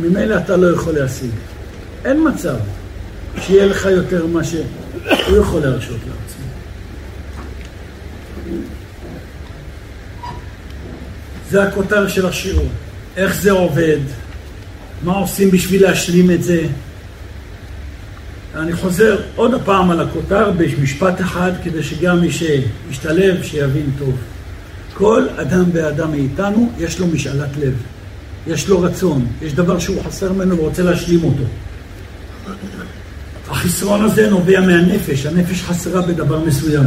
ממילא 0.00 0.36
אתה 0.36 0.56
לא 0.56 0.74
יכול 0.74 0.94
להשיג. 0.94 1.30
אין 2.04 2.28
מצב 2.28 2.56
שיהיה 3.40 3.66
לך 3.66 3.86
יותר 3.86 4.26
ממה 4.26 4.44
שהוא 4.44 5.38
יכול 5.40 5.60
להרשות 5.60 5.96
לעצמו. 5.96 6.46
זה 11.50 11.62
הכותר 11.62 12.08
של 12.08 12.26
השיעור. 12.26 12.68
איך 13.16 13.34
זה 13.34 13.50
עובד? 13.50 13.98
מה 15.04 15.12
עושים 15.12 15.50
בשביל 15.50 15.82
להשלים 15.82 16.30
את 16.30 16.42
זה? 16.42 16.66
אני 18.54 18.72
חוזר 18.72 19.20
עוד 19.36 19.54
הפעם 19.54 19.90
על 19.90 20.00
הכותר 20.00 20.50
במשפט 20.56 21.20
אחד, 21.20 21.52
כדי 21.64 21.82
שגם 21.82 22.20
מי 22.20 22.28
שישתלב, 22.30 23.42
שיבין 23.42 23.90
טוב. 23.98 24.16
כל 24.94 25.26
אדם 25.36 25.64
ואדם 25.72 26.10
מאיתנו, 26.10 26.72
יש 26.78 26.98
לו 27.00 27.06
משאלת 27.06 27.56
לב. 27.60 27.74
יש 28.46 28.68
לו 28.68 28.80
רצון, 28.80 29.26
יש 29.42 29.52
דבר 29.52 29.78
שהוא 29.78 30.02
חסר 30.02 30.32
ממנו 30.32 30.58
ורוצה 30.58 30.82
להשלים 30.82 31.24
אותו. 31.24 31.44
החסרון 33.62 34.04
הזה 34.04 34.30
נובע 34.30 34.60
מהנפש, 34.60 35.26
הנפש 35.26 35.62
חסרה 35.62 36.02
בדבר 36.02 36.44
מסוים. 36.44 36.86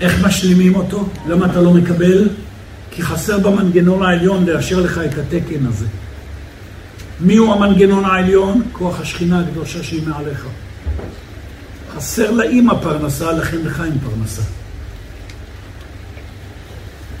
איך 0.00 0.24
משלימים 0.24 0.74
אותו? 0.74 1.08
למה 1.28 1.46
אתה 1.46 1.60
לא 1.60 1.72
מקבל? 1.74 2.28
כי 2.90 3.02
חסר 3.02 3.38
במנגנון 3.38 4.02
העליון 4.02 4.46
לאשר 4.46 4.80
לך 4.80 4.98
את 4.98 5.18
התקן 5.18 5.66
הזה. 5.66 5.86
מי 7.20 7.36
הוא 7.36 7.54
המנגנון 7.54 8.04
העליון? 8.04 8.62
כוח 8.72 9.00
השכינה 9.00 9.40
הקדושה 9.40 9.82
שהיא 9.82 10.02
מעליך. 10.08 10.46
חסר 11.96 12.30
לאימא 12.30 12.74
פרנסה, 12.82 13.32
לכן 13.32 13.58
לך 13.64 13.82
אין 13.84 13.98
פרנסה. 13.98 14.42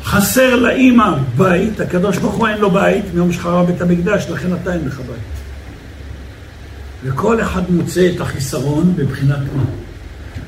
חסר 0.04 0.56
לאימא 0.56 1.14
בית, 1.36 1.80
הקדוש 1.80 2.18
ברוך 2.18 2.34
הוא 2.34 2.48
אין 2.48 2.58
לו 2.58 2.70
בית, 2.70 3.04
מיום 3.14 3.32
שחרר 3.32 3.62
בית 3.62 3.80
המקדש, 3.80 4.26
לכן 4.30 4.48
אתה 4.62 4.72
אין 4.72 4.86
לך 4.86 4.96
בית. 4.96 5.41
וכל 7.04 7.42
אחד 7.42 7.70
מוצא 7.70 8.10
את 8.14 8.20
החיסרון 8.20 8.92
בבחינת 8.96 9.38
מה. 9.56 9.64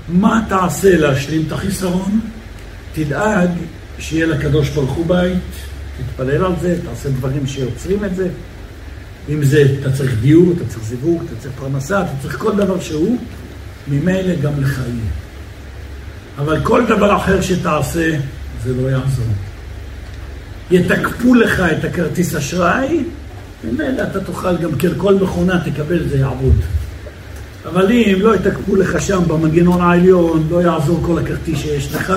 מה 0.09 0.45
תעשה 0.49 0.97
להשלים 0.97 1.45
את 1.47 1.53
החיסרון? 1.53 2.21
תדאג 2.93 3.49
שיהיה 3.99 4.27
לקדוש 4.27 4.69
ברוך 4.69 4.91
הוא 4.91 5.07
בית, 5.07 5.39
תתפלל 5.99 6.45
על 6.45 6.53
זה, 6.61 6.77
תעשה 6.85 7.09
דברים 7.09 7.47
שיוצרים 7.47 8.05
את 8.05 8.17
זה. 8.17 8.29
אם 9.29 9.45
זה, 9.45 9.65
אתה 9.81 9.93
צריך 9.93 10.15
דיור, 10.21 10.53
אתה 10.57 10.65
צריך 10.69 10.85
זיווג, 10.85 11.23
אתה 11.27 11.41
צריך 11.41 11.55
פרנסה, 11.59 12.01
אתה 12.03 12.11
צריך 12.23 12.39
כל 12.39 12.57
דבר 12.57 12.81
שהוא, 12.81 13.19
ממילא 13.89 14.35
גם 14.43 14.53
לך 14.61 14.79
יהיה. 14.79 15.11
אבל 16.39 16.61
כל 16.63 16.87
דבר 16.87 17.17
אחר 17.17 17.41
שתעשה, 17.41 18.19
זה 18.65 18.75
לא 18.83 18.91
יעזור. 18.91 19.27
יתקפו 20.71 21.35
לך 21.35 21.61
את 21.61 21.85
הכרטיס 21.85 22.35
אשראי, 22.35 23.05
ממילא 23.73 24.03
אתה 24.03 24.21
תוכל 24.21 24.57
גם 24.57 24.75
כן, 24.79 24.89
כל 24.97 25.15
מכונה 25.15 25.61
תקבל, 25.65 26.09
זה 26.09 26.19
יעבוד. 26.19 26.57
אבל 27.65 27.93
אם 27.93 28.19
לא 28.21 28.35
יתקפו 28.35 28.77
לך 28.77 29.01
שם 29.01 29.23
במנגנון 29.27 29.81
העליון, 29.81 30.47
לא 30.51 30.63
יעזור 30.63 31.01
כל 31.07 31.19
הכרטיס 31.19 31.59
שיש 31.59 31.95
לך, 31.95 32.13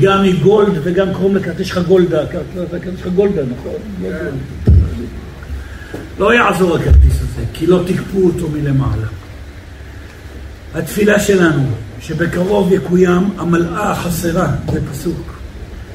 גם 0.00 0.22
מגולד 0.22 0.72
וגם 0.82 1.06
קוראים 1.12 1.36
לכרטיס 1.36 1.66
שלך 1.66 1.78
גולדה, 1.78 2.22
הכרטיס 2.22 2.98
שלך 2.98 3.06
גולדה, 3.14 3.42
נכון? 3.42 4.02
לא 6.18 6.34
יעזור 6.34 6.76
הכרטיס 6.76 7.16
הזה, 7.16 7.44
כי 7.52 7.66
לא 7.66 7.82
תקפו 7.86 8.18
אותו 8.24 8.48
מלמעלה. 8.48 9.06
התפילה 10.74 11.20
שלנו, 11.20 11.62
שבקרוב 12.00 12.72
יקוים 12.72 13.30
המלאה 13.38 13.90
החסרה, 13.90 14.48
זה 14.72 14.80
פסוק, 14.92 15.38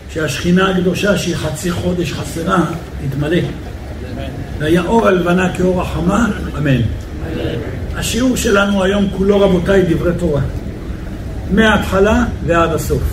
שהשכינה 0.09 0.69
הקדושה 0.69 1.17
שהיא 1.17 1.35
חצי 1.35 1.71
חודש 1.71 2.13
חסרה, 2.13 2.65
תתמלא. 3.09 3.37
והיה 4.59 4.81
אור 4.81 5.07
הלבנה 5.07 5.53
כאור 5.53 5.81
החמה, 5.81 6.27
אמן. 6.57 6.81
השיעור 7.95 8.35
שלנו 8.35 8.83
היום 8.83 9.07
כולו, 9.17 9.39
רבותיי, 9.39 9.81
דברי 9.89 10.11
תורה. 10.19 10.41
מההתחלה 11.51 12.25
ועד 12.45 12.73
הסוף. 12.73 13.03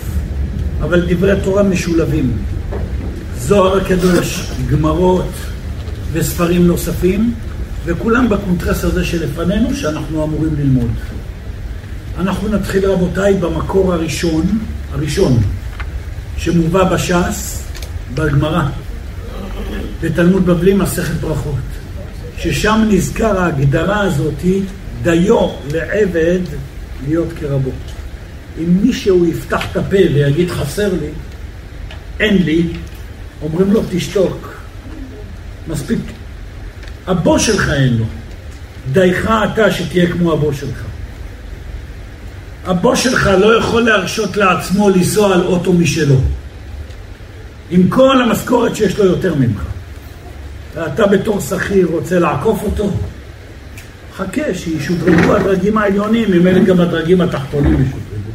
אבל 0.81 1.05
דברי 1.07 1.33
תורה 1.43 1.63
משולבים. 1.63 2.37
זוהר 3.37 3.77
הקדוש, 3.77 4.51
גמרות 4.69 5.29
וספרים 6.11 6.67
נוספים, 6.67 7.33
וכולם 7.85 8.29
בקונטרס 8.29 8.83
הזה 8.83 9.05
שלפנינו, 9.05 9.75
שאנחנו 9.75 10.23
אמורים 10.23 10.55
ללמוד. 10.57 10.91
אנחנו 12.19 12.47
נתחיל, 12.49 12.85
רבותיי, 12.85 13.33
במקור 13.33 13.93
הראשון, 13.93 14.43
הראשון, 14.93 15.37
שמובא 16.37 16.83
בש"ס, 16.83 17.63
בגמרא, 18.13 18.63
בתלמוד 20.05 20.45
בבלי, 20.45 20.73
מסכת 20.73 21.13
ברכות. 21.13 21.55
ששם 22.37 22.85
נזכר 22.89 23.39
ההגדרה 23.39 24.01
הזאתי, 24.01 24.61
דיו 25.03 25.49
לעבד 25.73 26.39
להיות 27.07 27.27
כרבו. 27.39 27.71
אם 28.59 28.77
מישהו 28.81 29.25
יפתח 29.25 29.71
את 29.71 29.77
הפה 29.77 29.97
ויגיד 30.13 30.49
חסר 30.49 30.93
לי, 30.93 31.09
אין 32.19 32.43
לי, 32.43 32.63
אומרים 33.41 33.71
לו 33.71 33.81
תשתוק. 33.91 34.55
מספיק. 35.67 35.99
הבוס 37.07 37.41
שלך 37.41 37.69
אין 37.69 37.97
לו. 37.97 38.05
דייך 38.91 39.31
אתה 39.53 39.71
שתהיה 39.71 40.11
כמו 40.11 40.33
הבוס 40.33 40.59
שלך. 40.59 40.83
הבוס 42.65 42.99
שלך 42.99 43.29
לא 43.39 43.57
יכול 43.59 43.81
להרשות 43.81 44.37
לעצמו 44.37 44.89
לנסוע 44.89 45.33
על 45.33 45.41
אוטו 45.41 45.73
משלו. 45.73 46.17
עם 47.69 47.89
כל 47.89 48.21
המשכורת 48.21 48.75
שיש 48.75 48.99
לו 48.99 49.05
יותר 49.05 49.35
ממך. 49.35 49.74
ואתה 50.75 51.07
בתור 51.07 51.39
שכיר 51.39 51.87
רוצה 51.87 52.19
לעקוף 52.19 52.63
אותו? 52.63 52.91
חכה 54.15 54.53
שישודרגו 54.53 55.35
הדרגים 55.35 55.77
העליונים, 55.77 56.31
ממילא 56.31 56.63
גם 56.63 56.79
הדרגים 56.79 57.21
התחתונים 57.21 57.73
ישודרגו. 57.73 58.31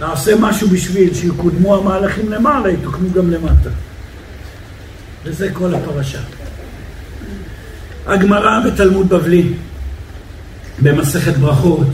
נעשה 0.00 0.32
משהו 0.40 0.68
בשביל 0.68 1.14
שיקודמו 1.14 1.76
המהלכים 1.76 2.32
למעלה, 2.32 2.70
יתוקנו 2.70 3.12
גם 3.14 3.30
למטה. 3.30 3.70
וזה 5.24 5.48
כל 5.52 5.74
הפרשה. 5.74 6.20
הגמרא 8.06 8.60
בתלמוד 8.66 9.08
בבלי, 9.08 9.52
במסכת 10.82 11.36
ברכות, 11.36 11.88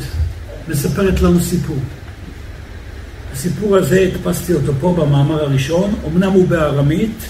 מספרת 0.69 1.23
לנו 1.23 1.41
סיפור. 1.41 1.79
הסיפור 3.33 3.77
הזה, 3.77 4.09
הדפסתי 4.13 4.53
אותו 4.53 4.73
פה 4.81 4.95
במאמר 4.99 5.43
הראשון, 5.43 5.95
אמנם 6.07 6.33
הוא 6.33 6.49
בארמית, 6.49 7.25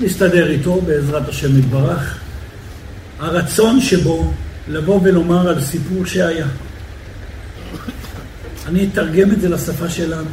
נסתדר 0.00 0.50
איתו 0.50 0.80
בעזרת 0.80 1.28
השם 1.28 1.58
יתברך. 1.58 2.18
הרצון 3.18 3.80
שבו 3.80 4.32
לבוא 4.68 5.00
ולומר 5.02 5.48
על 5.48 5.60
סיפור 5.60 6.06
שהיה. 6.06 6.46
אני 8.66 8.88
אתרגם 8.92 9.32
את 9.32 9.40
זה 9.40 9.48
לשפה 9.48 9.88
שלנו. 9.88 10.30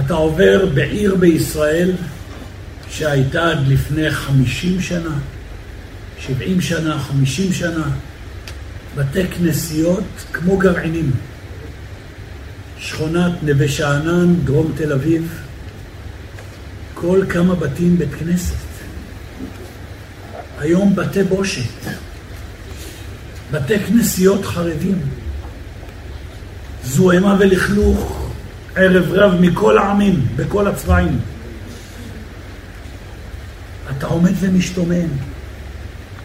אתה 0.00 0.14
עובר 0.14 0.66
בעיר 0.74 1.14
בישראל 1.14 1.92
שהייתה 2.90 3.50
עד 3.50 3.68
לפני 3.68 4.10
חמישים 4.10 4.80
שנה, 4.80 5.18
שבעים 6.18 6.60
שנה, 6.60 6.98
חמישים 6.98 7.52
שנה, 7.52 7.84
בתי 8.96 9.26
כנסיות 9.26 10.04
כמו 10.32 10.58
גרעינים. 10.58 11.10
שכונת 12.78 13.32
נווה 13.42 13.68
שאנן, 13.68 14.34
דרום 14.44 14.72
תל 14.76 14.92
אביב, 14.92 15.40
כל 17.00 17.24
כמה 17.28 17.54
בתים 17.54 17.98
בית 17.98 18.14
כנסת. 18.14 18.54
היום 20.58 20.96
בתי 20.96 21.22
בושת, 21.22 21.90
בתי 23.50 23.78
כנסיות 23.78 24.44
חרדים, 24.44 25.00
זוהמה 26.84 27.36
ולכלוך, 27.38 28.30
ערב 28.76 29.12
רב 29.12 29.40
מכל 29.40 29.78
העמים, 29.78 30.26
בכל 30.36 30.66
הצבעים. 30.66 31.20
אתה 33.90 34.06
עומד 34.06 34.32
ומשתומם, 34.40 35.08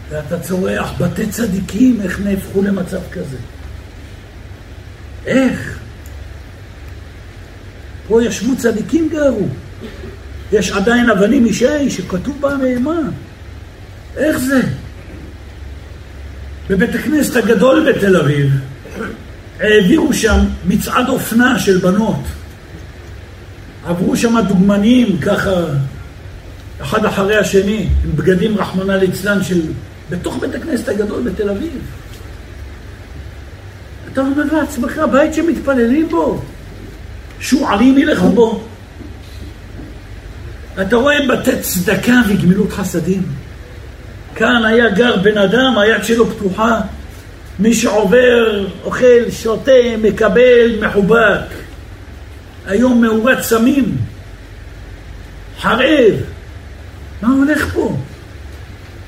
ואתה 0.08 0.40
צורח, 0.40 0.92
בתי 1.00 1.26
צדיקים, 1.26 2.00
איך 2.00 2.20
נהפכו 2.20 2.62
למצב 2.62 3.00
כזה? 3.12 3.36
איך? 5.26 5.78
פה 8.08 8.24
ישבו 8.24 8.56
צדיקים 8.56 9.08
גרו. 9.08 9.48
יש 10.52 10.70
עדיין 10.70 11.10
אבנים 11.10 11.44
משי 11.44 11.90
שכתוב 11.90 12.36
בה 12.40 12.56
מהמה. 12.56 13.00
איך 14.16 14.38
זה? 14.38 14.60
בבית 16.68 16.94
הכנסת 16.94 17.36
הגדול 17.36 17.92
בתל 17.92 18.16
אביב 18.16 18.52
העבירו 19.60 20.12
שם 20.12 20.38
מצעד 20.66 21.08
אופנה 21.08 21.58
של 21.58 21.78
בנות. 21.78 22.20
עברו 23.86 24.16
שם 24.16 24.36
דוגמנים 24.48 25.18
ככה, 25.18 25.50
אחד 26.82 27.04
אחרי 27.04 27.36
השני, 27.36 27.88
עם 28.04 28.16
בגדים 28.16 28.58
רחמנא 28.58 28.92
ליצלן 28.92 29.42
של... 29.42 29.60
בתוך 30.10 30.38
בית 30.40 30.54
הכנסת 30.54 30.88
הגדול 30.88 31.22
בתל 31.22 31.50
אביב. 31.50 31.78
אתה 34.12 34.20
אומר 34.20 34.44
לעצמך, 34.52 35.00
בית 35.12 35.34
שמתפללים 35.34 36.08
בו, 36.08 36.42
שועלים 37.40 37.98
ילכו 37.98 38.28
בו. 38.28 38.64
אתה 40.80 40.96
רואה 40.96 41.26
בתי 41.28 41.60
צדקה 41.60 42.20
וגמילות 42.28 42.72
חסדים. 42.72 43.22
כאן 44.34 44.64
היה 44.64 44.90
גר 44.90 45.16
בן 45.16 45.38
אדם, 45.38 45.78
היד 45.78 46.04
שלו 46.04 46.30
פתוחה. 46.30 46.80
מי 47.58 47.74
שעובר, 47.74 48.66
אוכל, 48.84 49.30
שותה, 49.30 49.72
מקבל, 50.02 50.86
מחובק. 50.86 51.44
היום 52.66 53.02
מאורת 53.02 53.42
סמים, 53.42 53.96
חרב. 55.60 56.14
מה 57.22 57.28
הולך 57.28 57.74
פה? 57.74 57.96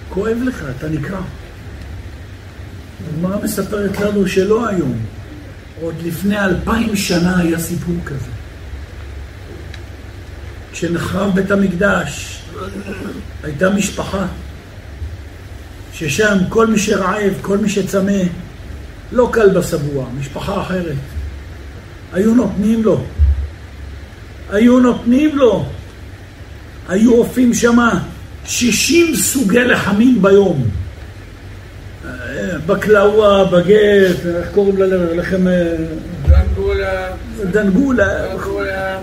כואב 0.09 0.39
לך, 0.45 0.65
אתה 0.79 0.89
נקרע. 0.89 1.21
הגמרא 3.09 3.37
מספרת 3.43 4.01
לנו 4.01 4.27
שלא 4.27 4.69
היום, 4.69 4.99
עוד 5.81 5.95
לפני 6.05 6.41
אלפיים 6.41 6.97
שנה 6.97 7.39
היה 7.39 7.59
סיפור 7.59 7.95
כזה. 8.05 8.38
כשנחרב 10.79 11.35
בית 11.35 11.51
המקדש, 11.51 12.41
הייתה 13.43 13.71
משפחה 13.71 14.27
ששם 15.93 16.39
כל 16.49 16.67
מי 16.67 16.79
שרעב, 16.79 17.33
כל 17.43 17.59
מי 17.59 17.69
שצמא, 17.69 18.23
לא 19.13 19.29
קל 19.33 19.49
בסבוע, 19.49 20.07
משפחה 20.19 20.63
אחרת. 20.63 20.97
היו 22.13 22.35
נותנים 22.35 22.83
לו. 22.83 23.05
היו 24.51 24.81
נותנים 24.81 25.37
לו. 25.37 25.67
היו 26.89 27.15
אופים 27.15 27.55
שמה 27.55 28.01
60 28.45 29.17
סוגי 29.17 29.65
לחמים 29.65 30.23
ביום. 30.23 30.69
בקלאווה, 32.67 33.45
בגט, 33.45 34.27
איך 34.27 34.49
קוראים 34.55 34.77
ללחם? 34.77 35.47
דנגולה. 36.27 37.09
דנגולה. 37.51 38.99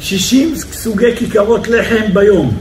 60 0.00 0.54
סוגי 0.72 1.16
כיכרות 1.16 1.68
לחם 1.68 2.14
ביום. 2.14 2.58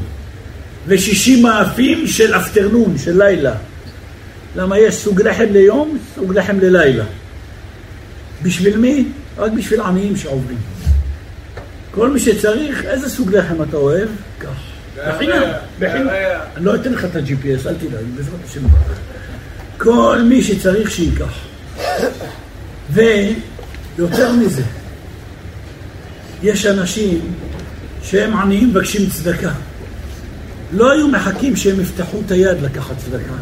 ושישים 0.87 1.43
מאפים 1.43 2.07
של 2.07 2.35
אפטרנון, 2.35 2.97
של 2.97 3.23
לילה. 3.23 3.53
למה 4.55 4.79
יש 4.79 4.95
סוג 4.95 5.21
לחם 5.21 5.45
ליום, 5.51 5.97
סוג 6.15 6.33
לחם 6.33 6.59
ללילה. 6.59 7.03
בשביל 8.43 8.77
מי? 8.77 9.05
רק 9.37 9.51
בשביל 9.51 9.81
עניים 9.81 10.15
שעוברים. 10.17 10.57
כל 11.91 12.09
מי 12.09 12.19
שצריך, 12.19 12.85
איזה 12.85 13.09
סוג 13.09 13.35
לחם 13.35 13.63
אתה 13.63 13.77
אוהב? 13.77 14.09
קח. 14.39 14.49
בחינם, 15.07 15.43
בחינם. 15.79 16.07
אני 16.55 16.65
לא 16.65 16.75
אתן 16.75 16.93
לך 16.93 17.05
את 17.05 17.15
ה-GPS, 17.15 17.67
אל 17.67 17.73
תדאג, 17.73 18.05
בעזרת 18.15 18.39
השם. 18.45 18.61
כל 19.77 20.21
מי 20.29 20.43
שצריך 20.43 20.91
שייקח. 20.91 21.33
ויותר 22.89 24.31
מזה, 24.31 24.61
יש 26.43 26.65
אנשים 26.65 27.19
שהם 28.03 28.37
עניים 28.37 28.69
מבקשים 28.69 29.09
צדקה. 29.09 29.51
לא 30.73 30.91
היו 30.91 31.07
מחכים 31.07 31.55
שהם 31.55 31.81
יפתחו 31.81 32.17
את 32.25 32.31
היד 32.31 32.61
לקחת 32.61 32.97
צדקה. 32.97 33.33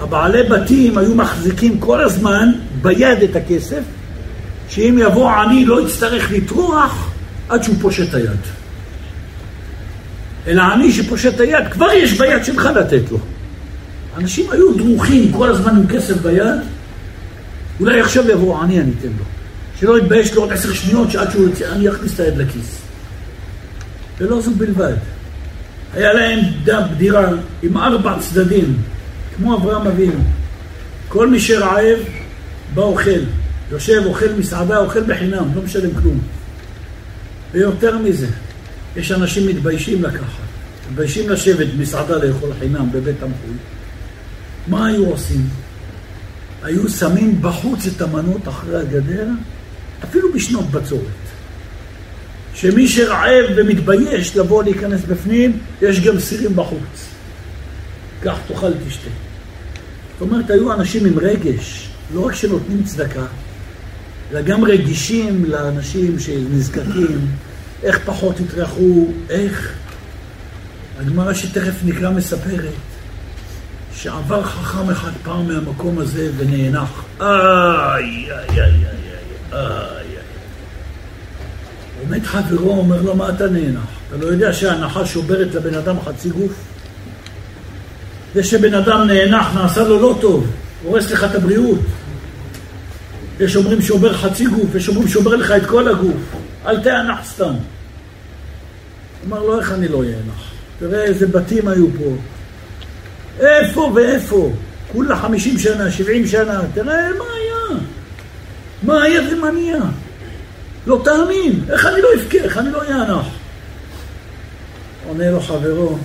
הבעלי 0.00 0.42
בתים 0.42 0.98
היו 0.98 1.14
מחזיקים 1.14 1.80
כל 1.80 2.00
הזמן 2.00 2.52
ביד 2.82 3.22
את 3.22 3.36
הכסף, 3.36 3.82
שאם 4.68 4.98
יבוא 5.02 5.30
עני 5.30 5.64
לא 5.64 5.86
יצטרך 5.86 6.32
לטרוח 6.32 7.10
עד 7.48 7.62
שהוא 7.62 7.76
פושט 7.80 8.14
היד. 8.14 8.40
אלא 10.46 10.62
עני 10.62 10.92
שפושט 10.92 11.40
היד, 11.40 11.68
כבר 11.70 11.92
יש 11.92 12.18
ביד 12.18 12.44
שלך 12.44 12.68
לתת 12.76 13.10
לו. 13.10 13.18
אנשים 14.16 14.50
היו 14.50 14.74
דרוכים 14.74 15.32
כל 15.32 15.50
הזמן 15.50 15.76
עם 15.76 15.86
כסף 15.86 16.16
ביד, 16.16 16.60
אולי 17.80 18.00
עכשיו 18.00 18.30
יבוא 18.30 18.62
עני 18.62 18.80
אני 18.80 18.90
אתן 19.00 19.08
לו. 19.08 19.24
שלא 19.80 19.98
יתבייש 19.98 20.34
לו 20.34 20.42
עוד 20.42 20.52
עשר 20.52 20.72
שניות 20.72 21.10
שעד 21.10 21.30
שהוא 21.30 21.48
יצא, 21.48 21.72
אני 21.72 21.88
אכניס 21.88 22.14
את 22.14 22.20
היד 22.20 22.36
לכיס. 22.36 22.78
ולא 24.18 24.40
זו 24.40 24.50
בלבד. 24.50 24.94
היה 25.94 26.12
להם 26.12 26.40
דם 26.64 26.82
דירה 26.96 27.28
עם 27.62 27.78
ארבע 27.78 28.18
צדדים, 28.20 28.76
כמו 29.36 29.56
אברהם 29.56 29.86
אבינו. 29.86 30.24
כל 31.08 31.28
מי 31.28 31.40
שרעב, 31.40 31.98
בא 32.74 32.82
אוכל. 32.82 33.20
יושב, 33.70 34.02
אוכל 34.06 34.32
מסעדה, 34.38 34.78
אוכל 34.78 35.02
בחינם, 35.02 35.44
לא 35.54 35.62
משלם 35.62 35.90
כלום. 36.02 36.20
ויותר 37.52 37.98
מזה, 37.98 38.26
יש 38.96 39.12
אנשים 39.12 39.46
מתביישים 39.46 40.02
לקחת, 40.02 40.44
מתביישים 40.90 41.30
לשבת 41.30 41.66
במסעדה 41.66 42.16
לאכול 42.16 42.50
חינם 42.58 42.92
בבית 42.92 43.22
המחוי. 43.22 43.56
מה 44.68 44.86
היו 44.86 45.06
עושים? 45.06 45.48
היו 46.62 46.88
שמים 46.88 47.42
בחוץ 47.42 47.86
את 47.86 48.02
המנות 48.02 48.48
אחרי 48.48 48.80
הגדר, 48.80 49.26
אפילו 50.04 50.32
בשנות 50.32 50.70
בצורת. 50.70 51.24
שמי 52.54 52.88
שרעב 52.88 53.44
ומתבייש 53.56 54.36
לבוא 54.36 54.64
להיכנס 54.64 55.00
בפנים, 55.04 55.58
יש 55.82 56.00
גם 56.00 56.20
סירים 56.20 56.56
בחוץ. 56.56 57.08
קח, 58.22 58.38
תאכל, 58.48 58.72
תשתה. 58.88 59.10
זאת 60.12 60.20
אומרת, 60.20 60.50
היו 60.50 60.72
אנשים 60.72 61.06
עם 61.06 61.18
רגש, 61.18 61.88
לא 62.14 62.26
רק 62.26 62.34
שנותנים 62.34 62.82
צדקה, 62.84 63.26
אלא 64.32 64.42
גם 64.42 64.64
רגישים 64.64 65.44
לאנשים 65.44 66.18
שנזקקים, 66.18 67.28
איך 67.82 67.98
פחות 68.04 68.40
יטרחו, 68.40 69.06
איך. 69.30 69.72
הגמרא 71.00 71.34
שתכף 71.34 71.74
נקרא 71.84 72.10
מספרת, 72.10 72.72
שעבר 73.94 74.42
חכם 74.42 74.90
אחד 74.90 75.10
פעם 75.22 75.48
מהמקום 75.48 75.98
הזה 75.98 76.30
ונאנח. 76.36 77.04
איי, 77.20 78.32
איי, 78.32 78.60
איי, 78.60 78.93
איי. 79.54 80.06
עומד 82.00 82.24
חברו, 82.24 82.70
אומר 82.70 83.02
לו, 83.02 83.16
מה 83.16 83.28
אתה 83.28 83.46
נאנח? 83.46 83.82
אתה 84.08 84.16
לא 84.16 84.26
יודע 84.26 84.52
שההנחה 84.52 85.06
שוברת 85.06 85.54
לבן 85.54 85.74
אדם 85.74 85.96
חצי 86.04 86.28
גוף? 86.28 86.52
זה 88.34 88.44
שבן 88.44 88.74
אדם 88.74 89.06
נאנח, 89.06 89.54
נעשה 89.54 89.82
לו 89.82 90.00
לא 90.00 90.18
טוב, 90.20 90.46
הורס 90.82 91.10
לך 91.10 91.24
את 91.24 91.34
הבריאות. 91.34 91.78
יש 93.40 93.56
אומרים 93.56 93.82
שובר 93.82 94.12
חצי 94.12 94.46
גוף, 94.46 94.74
יש 94.74 94.88
אומרים 94.88 95.08
שובר 95.08 95.36
לך 95.36 95.50
את 95.50 95.66
כל 95.66 95.88
הגוף. 95.88 96.16
אל 96.66 96.80
תאנח 96.80 97.18
סתם. 97.24 97.54
אמר 99.26 99.42
לו, 99.42 99.60
איך 99.60 99.72
אני 99.72 99.88
לא 99.88 100.02
אאנח? 100.02 100.50
תראה 100.78 101.02
איזה 101.02 101.26
בתים 101.26 101.68
היו 101.68 101.86
פה. 101.98 102.16
איפה 103.40 103.92
ואיפה? 103.94 104.52
כולה 104.92 105.16
חמישים 105.16 105.58
שנה, 105.58 105.90
שבעים 105.90 106.26
שנה, 106.26 106.60
תראה 106.74 107.08
מה. 107.18 107.43
מה 108.84 109.02
היה 109.02 109.20
ומה 109.32 109.50
נהיה. 109.50 109.82
לא 110.86 111.00
תאמין, 111.04 111.64
איך 111.70 111.86
אני 111.86 112.02
לא 112.02 112.08
אבכה, 112.14 112.38
איך 112.38 112.58
אני 112.58 112.70
לא 112.72 112.82
אענח? 112.82 113.26
עונה 115.08 115.30
לו 115.30 115.40
חברו, 115.40 115.98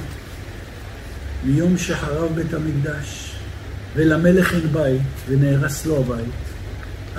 מיום 1.43 1.77
שחרב 1.77 2.35
בית 2.35 2.53
המקדש 2.53 3.31
ולמלך 3.95 4.53
אין 4.53 4.67
בית 4.71 5.01
ונהרס 5.27 5.85
לו 5.85 5.97
הבית, 5.97 6.33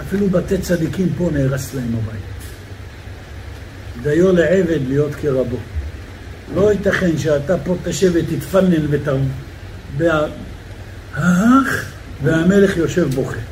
אפילו 0.01 0.31
בתי 0.31 0.59
צדיקים 0.59 1.09
פה 1.19 1.31
נהרס 1.33 1.75
להם 1.75 1.95
הבית. 2.03 2.23
דיו 4.03 4.33
לעבד 4.33 4.79
להיות 4.89 5.15
כרבו. 5.15 5.57
לא 6.55 6.73
ייתכן 6.73 7.19
שאתה 7.19 7.59
פה 7.65 7.77
תשב 7.85 8.13
ותתפנן. 8.15 8.87
והאח 9.97 11.85
והמלך 12.23 12.77
יושב 12.77 13.15
בוכה. 13.15 13.50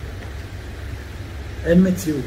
אין 1.66 1.86
מציאות. 1.88 2.20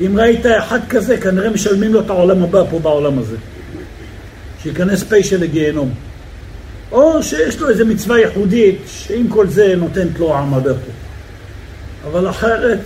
אם 0.00 0.18
ראית 0.18 0.46
אחד 0.46 0.80
כזה, 0.88 1.16
כנראה 1.16 1.50
משלמים 1.50 1.94
לו 1.94 2.00
את 2.00 2.10
העולם 2.10 2.42
הבא 2.42 2.64
פה 2.70 2.78
בעולם 2.78 3.18
הזה. 3.18 3.36
שייכנס 4.62 5.04
פשע 5.08 5.36
לגיהנום. 5.36 5.94
או 6.92 7.22
שיש 7.22 7.60
לו 7.60 7.68
איזו 7.68 7.86
מצווה 7.86 8.18
ייחודית, 8.18 8.78
שעם 8.86 9.28
כל 9.28 9.46
זה 9.46 9.74
נותנת 9.76 10.18
לו 10.18 10.34
עמדה 10.34 10.74
פה. 10.74 10.92
אבל 12.10 12.30
אחרת, 12.30 12.80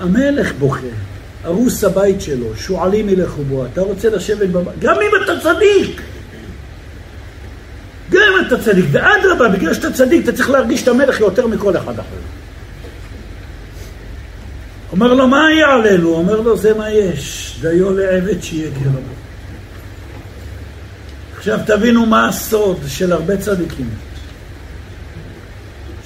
המלך 0.00 0.52
בוכה, 0.58 0.86
הרוס 1.44 1.84
הבית 1.84 2.20
שלו, 2.20 2.46
שועלים 2.56 3.08
ילכו 3.08 3.42
בו, 3.42 3.66
אתה 3.72 3.80
רוצה 3.80 4.10
לשבת 4.10 4.48
בבית, 4.48 4.78
גם 4.78 4.94
אם 4.94 5.22
אתה 5.24 5.32
צדיק! 5.40 6.00
גם 8.10 8.20
אם 8.20 8.46
אתה 8.46 8.62
צדיק, 8.62 8.84
ואדרבה, 8.90 9.48
בגלל 9.48 9.74
שאתה 9.74 9.92
צדיק, 9.92 10.24
אתה 10.24 10.32
צריך 10.32 10.50
להרגיש 10.50 10.82
את 10.82 10.88
המלך 10.88 11.20
יותר 11.20 11.46
מכל 11.46 11.76
אחד 11.76 11.98
אחר. 11.98 12.16
אומר 14.94 15.14
לו, 15.14 15.28
מה 15.28 15.50
יהיה 15.50 15.74
עלינו? 15.74 16.08
אומר 16.08 16.40
לו, 16.40 16.56
זה 16.56 16.74
מה 16.74 16.90
יש, 16.90 17.56
דיו 17.60 17.92
לעבד 17.92 18.42
שיהיה 18.42 18.70
כרבו. 18.70 18.98
עכשיו 21.36 21.58
תבינו 21.66 22.06
מה 22.06 22.28
הסוד 22.28 22.78
של 22.88 23.12
הרבה 23.12 23.36
צדיקים, 23.36 23.88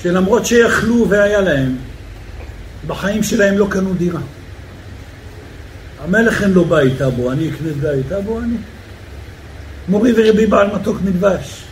שלמרות 0.03 0.47
שיכלו 0.47 1.07
והיה 1.09 1.41
להם, 1.41 1.77
בחיים 2.87 3.23
שלהם 3.23 3.59
לא 3.59 3.67
קנו 3.71 3.95
דירה. 3.95 4.21
המלך 6.05 6.43
אין 6.43 6.51
לו 6.51 6.65
בית 6.65 7.03
אבו, 7.03 7.33
אני 7.33 7.49
אקנה 7.49 7.73
בית 7.81 8.13
אבו, 8.13 8.41
אני. 8.41 8.57
מורי 9.89 10.13
ורבי 10.17 10.47
בעל 10.47 10.75
מתוק 10.75 10.97
מדבש. 11.05 11.63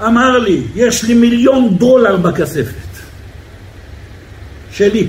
אמר 0.00 0.38
לי, 0.38 0.62
יש 0.74 1.04
לי 1.04 1.14
מיליון 1.14 1.76
דולר 1.78 2.16
בכספת. 2.16 2.84
שלי. 4.72 5.08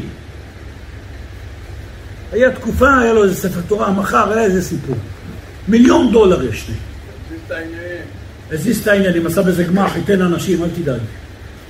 היה 2.36 2.52
תקופה, 2.52 3.00
היה 3.00 3.14
לו 3.14 3.24
איזה 3.24 3.36
ספר 3.36 3.60
תורה, 3.68 3.92
מחר 3.92 4.32
היה 4.34 4.44
איזה 4.44 4.62
סיפור. 4.62 4.96
מיליון 5.68 6.12
דולר 6.12 6.44
יש 6.44 6.70
לי. 6.70 6.76
הזיז 8.52 8.82
את 8.82 8.88
העניינים, 8.88 9.28
עשה 9.28 9.42
בזה 9.42 9.64
גמח, 9.64 9.96
ייתן 9.96 10.22
אנשים, 10.22 10.64
אל 10.64 10.70
תדאג. 10.76 11.00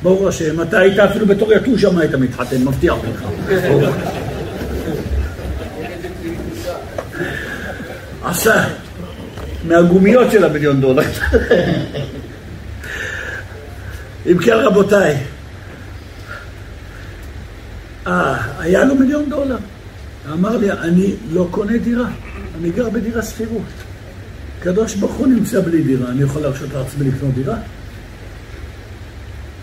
ברוך 0.04 0.28
השם, 0.28 0.62
אתה 0.62 0.80
היית 0.80 1.00
אפילו 1.00 1.26
בתור 1.26 1.54
יתוש 1.54 1.82
שם 1.82 1.98
היית 1.98 2.16
מתחתן, 2.16 2.64
מבטיח 2.64 2.96
לך. 3.14 3.24
עשה 8.24 8.68
מהגומיות 9.68 10.32
של 10.32 10.44
המיליון 10.44 10.82
דולר. 10.82 11.04
אם 14.32 14.38
כן 14.38 14.54
רבותיי, 14.54 15.18
אה, 18.08 18.38
היה 18.60 18.84
לו 18.84 18.96
מיליון 18.96 19.30
דולר. 19.30 19.58
אמר 20.34 20.58
לי, 20.58 20.72
אני 20.72 21.16
לא 21.32 21.48
קונה 21.52 21.78
דירה, 21.78 22.08
אני 22.60 22.70
גר 22.70 22.90
בדירה 22.90 23.22
שכירות. 23.22 23.62
הקדוש 24.60 24.96
ברוך 24.96 25.14
הוא 25.14 25.28
נמצא 25.28 25.62
בלי 25.62 25.84
דירה, 25.84 26.10
אני 26.10 26.24
יכול 26.24 26.42
להרשות 26.42 26.70
לעצמי 26.74 27.12
לקנות 27.12 27.34
דירה? 27.34 27.58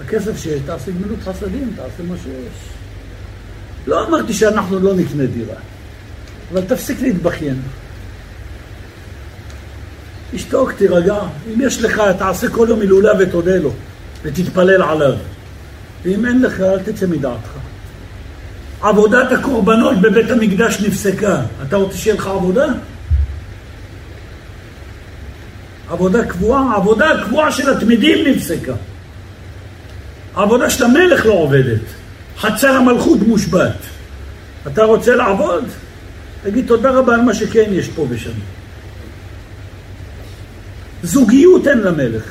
הכסף 0.05 0.37
שיש, 0.37 0.61
תעשה 0.67 0.91
גמילות 0.91 1.19
חסדים, 1.25 1.73
תעשה 1.77 2.03
מה 2.09 2.15
שיש. 2.23 2.73
לא 3.87 4.09
אמרתי 4.09 4.33
שאנחנו 4.33 4.81
לא 4.81 4.95
נקנה 4.95 5.27
דירה, 5.27 5.57
אבל 6.53 6.61
תפסיק 6.61 7.01
להתבכיין. 7.01 7.63
תשתוק, 10.33 10.73
תירגע. 10.73 11.19
אם 11.55 11.61
יש 11.61 11.83
לך, 11.83 12.03
תעשה 12.19 12.49
כל 12.49 12.67
יום 12.69 12.81
הילולה 12.81 13.13
ותודה 13.19 13.57
לו, 13.57 13.73
ותתפלל 14.23 14.83
עליו. 14.83 15.15
ואם 16.03 16.27
אין 16.27 16.43
לך, 16.43 16.61
אל 16.61 16.83
תצא 16.83 17.07
מדעתך. 17.07 17.62
עבודת 18.83 19.33
הקורבנות 19.33 20.01
בבית 20.01 20.31
המקדש 20.31 20.81
נפסקה. 20.81 21.43
אתה 21.69 21.77
רוצה 21.77 21.97
שיהיה 21.97 22.17
לך 22.17 22.27
עבודה? 22.27 22.67
עבודה 25.91 26.25
קבועה, 26.25 26.77
עבודה 26.77 27.07
קבועה 27.25 27.53
של 27.53 27.71
התמידים 27.71 28.29
נפסקה. 28.29 28.73
העבודה 30.35 30.71
של 30.71 30.85
המלך 30.85 31.27
לא 31.27 31.33
עובדת. 31.33 31.81
חצר 32.39 32.69
המלכות 32.69 33.21
מושבת. 33.21 33.77
אתה 34.67 34.85
רוצה 34.85 35.17
לעבוד? 35.17 35.65
תגיד 36.43 36.67
תודה 36.67 36.91
רבה 36.91 37.15
על 37.15 37.21
מה 37.21 37.35
שכן 37.35 37.71
יש 37.71 37.89
פה 37.89 38.07
ושם. 38.11 38.31
זוגיות 41.03 41.67
אין 41.67 41.79
למלך. 41.79 42.25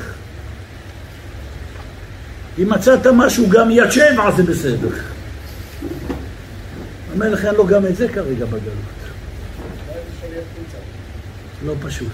אם 2.60 2.70
מצאת 2.70 3.08
משהו 3.08 3.50
גם 3.50 3.72
יד 3.72 3.92
שבע 3.92 4.32
זה 4.32 4.44
בסדר. 4.44 5.11
המלך 7.14 7.46
אין 7.46 7.56
לו 7.56 7.68
גם 7.68 7.86
את 7.86 7.96
זה 7.96 8.08
כרגע 8.08 8.46
בגלות. 8.46 9.02
לא 11.66 11.74
פשוט. 11.82 12.08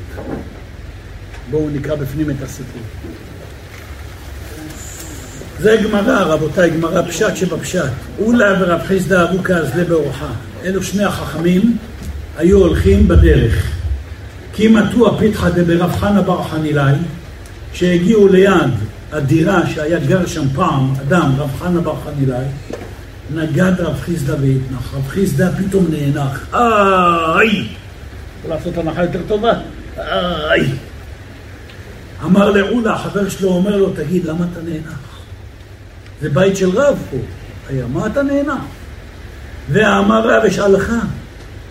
בואו 1.52 1.70
נקרא 1.70 1.96
בפנים 1.96 2.30
את 2.30 2.42
הסיפור. 2.42 2.82
זה 5.60 5.78
גמרא, 5.84 6.24
רבותיי, 6.24 6.70
גמרא 6.70 7.02
פשט 7.02 7.36
שבפשט. 7.36 7.90
אולה 8.20 8.56
ורב 8.60 8.82
חיסדא 8.88 9.24
אבוקה 9.24 9.58
אזלה 9.58 9.84
באורחה. 9.84 10.32
אלו 10.66 10.84
שני 10.84 11.04
החכמים 11.04 11.78
היו 12.38 12.58
הולכים 12.58 13.08
בדרך. 13.08 13.72
כי 14.54 14.68
מתו 14.68 15.16
הפיתחא 15.16 15.50
דברב 15.50 15.92
חנא 15.92 16.22
בר 16.22 16.44
חנילאי, 16.44 16.94
שהגיעו 17.74 18.28
ליד 18.28 18.72
הדירה 19.12 19.68
שהיה 19.68 20.00
גר 20.00 20.26
שם 20.26 20.50
פעם, 20.56 20.94
אדם, 21.02 21.32
רב 21.38 21.52
חנא 21.60 21.80
בר 21.80 21.96
חנילאי, 22.06 22.46
נגד 23.36 23.80
רב 23.80 24.00
חיסדא 24.02 24.34
והתנח. 24.34 24.94
רב 24.94 25.08
חיסדא 25.08 25.50
פתאום 25.52 25.86
נאנח. 25.90 26.54
איי! 26.54 27.68
יכול 28.40 28.52
לעשות 28.52 28.78
הנחה 28.78 29.04
יותר 29.04 29.20
טובה? 29.28 29.54
איי! 29.98 30.72
אמר 32.24 32.50
לעולה, 32.50 32.94
החבר 32.94 33.30
שלו 33.30 33.50
אומר 33.50 33.78
לו, 33.78 33.90
תגיד, 33.90 34.26
למה 34.26 34.46
אתה 34.52 34.62
נאנח? 34.62 35.00
זה 36.22 36.30
בית 36.30 36.58
של 36.58 36.70
רב 36.70 37.00
פה. 37.12 37.18
היה, 37.70 37.88
מה 37.88 38.08
אתה 38.08 38.24
נאנח? 38.24 38.62
ואמר 39.70 40.28
רב, 40.28 40.46
יש 40.46 40.60
הלכה, 40.60 41.00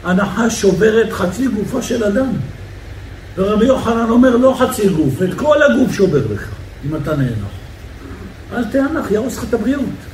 הנחה 0.05 0.51
שוברת 0.51 1.12
חצי 1.12 1.47
גופו 1.49 1.83
של 1.83 2.05
אדם. 2.05 2.33
ורבי 3.37 3.66
יוחנן 3.66 4.11
אומר, 4.11 4.37
לא 4.37 4.57
חצי 4.59 4.88
גוף, 4.88 5.23
את 5.23 5.35
כל 5.37 5.57
הגוף 5.62 5.92
שובר 5.92 6.23
לך, 6.35 6.49
אם 6.87 6.97
אתה 6.97 7.16
נאנח. 7.16 7.57
אל 8.53 8.64
תאנח, 8.64 9.11
יהרוס 9.11 9.38
לך 9.38 9.45
את 9.49 9.55
הבריאות. 9.55 10.06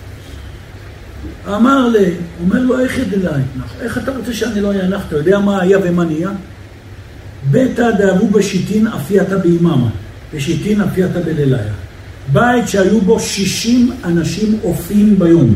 אמר 1.48 1.88
לי, 1.88 2.10
אומר 2.44 2.60
לו, 2.60 2.80
איך 2.80 2.98
ידלה 2.98 3.30
יתנח? 3.30 3.72
איך 3.80 3.98
אתה 3.98 4.12
רוצה 4.16 4.32
שאני 4.32 4.60
לא 4.60 4.72
אאנח? 4.72 5.02
אתה 5.08 5.16
יודע 5.16 5.38
מה 5.38 5.62
היה 5.62 5.78
ומה 5.84 6.04
נהיה? 6.04 6.30
ביתא 7.50 7.90
דאבו 7.90 8.26
בשיטין 8.28 8.86
אפייתא 8.86 9.36
באיממה, 9.36 9.88
ושיטין 10.32 10.80
אפייתא 10.80 11.20
בליליה. 11.20 11.72
בית 12.32 12.68
שהיו 12.68 13.00
בו 13.00 13.20
שישים 13.20 13.92
אנשים 14.04 14.58
אופים 14.64 15.18
ביום, 15.18 15.54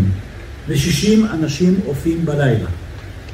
ושישים 0.69 1.27
אנשים 1.27 1.81
אופים 1.87 2.25
בלילה. 2.25 2.69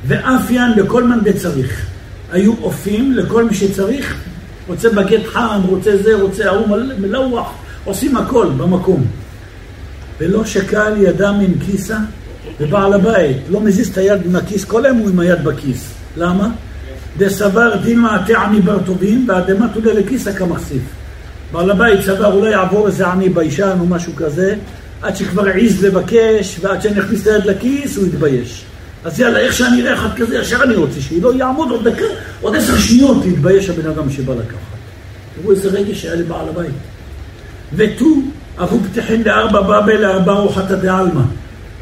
ואפיין 0.07 0.73
לכל 0.77 1.05
מאן 1.05 1.21
דצריך. 1.25 1.87
היו 2.33 2.53
אופים 2.62 3.12
לכל 3.12 3.45
מי 3.45 3.55
שצריך, 3.55 4.16
רוצה 4.68 4.90
בגט 4.90 5.27
חם, 5.27 5.61
רוצה 5.66 5.97
זה, 6.03 6.14
רוצה 6.14 6.51
ההוא 6.51 6.77
מלוח, 6.99 7.53
עושים 7.85 8.16
הכל 8.16 8.47
במקום. 8.57 9.07
ולא 10.21 10.45
שקל 10.45 10.92
ידם 10.97 11.35
עם 11.42 11.53
כיסה, 11.66 11.99
ובעל 12.62 12.92
הבית 12.92 13.37
לא 13.48 13.61
מזיז 13.61 13.88
את 13.88 13.98
היד 13.98 14.20
עם 14.25 14.37
הכיס, 14.37 14.64
כל 14.64 14.85
היום 14.85 14.98
הוא 14.98 15.09
עם 15.09 15.18
היד 15.18 15.44
בכיס. 15.44 15.90
למה? 16.16 16.48
דסבר 17.18 17.77
דין 17.77 17.98
מעטה 17.98 18.42
עני 18.42 18.61
בר 18.61 18.79
טובים, 18.87 19.25
והאדמה 19.29 19.68
תודה 19.75 19.92
לכיסה 19.92 20.33
כמחשיף. 20.33 20.83
בעל 21.53 21.70
הבית 21.70 22.01
סבר 22.01 22.33
אולי 22.33 22.51
יעבור 22.51 22.87
איזה 22.87 23.07
עני 23.07 23.29
ביישן 23.29 23.77
או 23.81 23.87
משהו 23.87 24.12
כזה, 24.16 24.55
עד 25.03 25.16
שכבר 25.16 25.48
העז 25.48 25.85
לבקש, 25.85 26.59
ועד 26.61 26.83
שאני 26.83 27.01
אכניס 27.01 27.22
את 27.22 27.27
היד 27.27 27.46
לכיס 27.46 27.96
הוא 27.96 28.07
יתבייש. 28.07 28.64
אז 29.05 29.20
יאללה, 29.20 29.38
איך 29.38 29.53
שאני 29.53 29.83
אראה 29.83 29.94
אחד 29.94 30.16
כזה, 30.16 30.38
ישר 30.38 30.62
אני 30.62 30.75
רוצה 30.75 31.01
שלא 31.01 31.35
יעמוד 31.35 31.70
עוד 31.70 31.88
דקה, 31.88 32.05
עוד 32.40 32.57
עשר 32.57 32.79
שניות 32.79 33.25
להתבייש 33.25 33.68
הבן 33.68 33.90
אדם 33.90 34.11
שבא 34.11 34.35
לקחת. 34.35 34.59
תראו 35.37 35.51
איזה 35.51 35.68
רגש 35.68 36.05
היה 36.05 36.14
לבעל 36.14 36.48
הבית. 36.48 36.75
ותו 37.77 38.07
אבו 38.59 38.79
פתחים 38.92 39.22
לארבע 39.25 39.61
בבל 39.61 40.01
לארבע 40.01 40.33
רוחתא 40.33 40.75
דעלמא. 40.75 41.22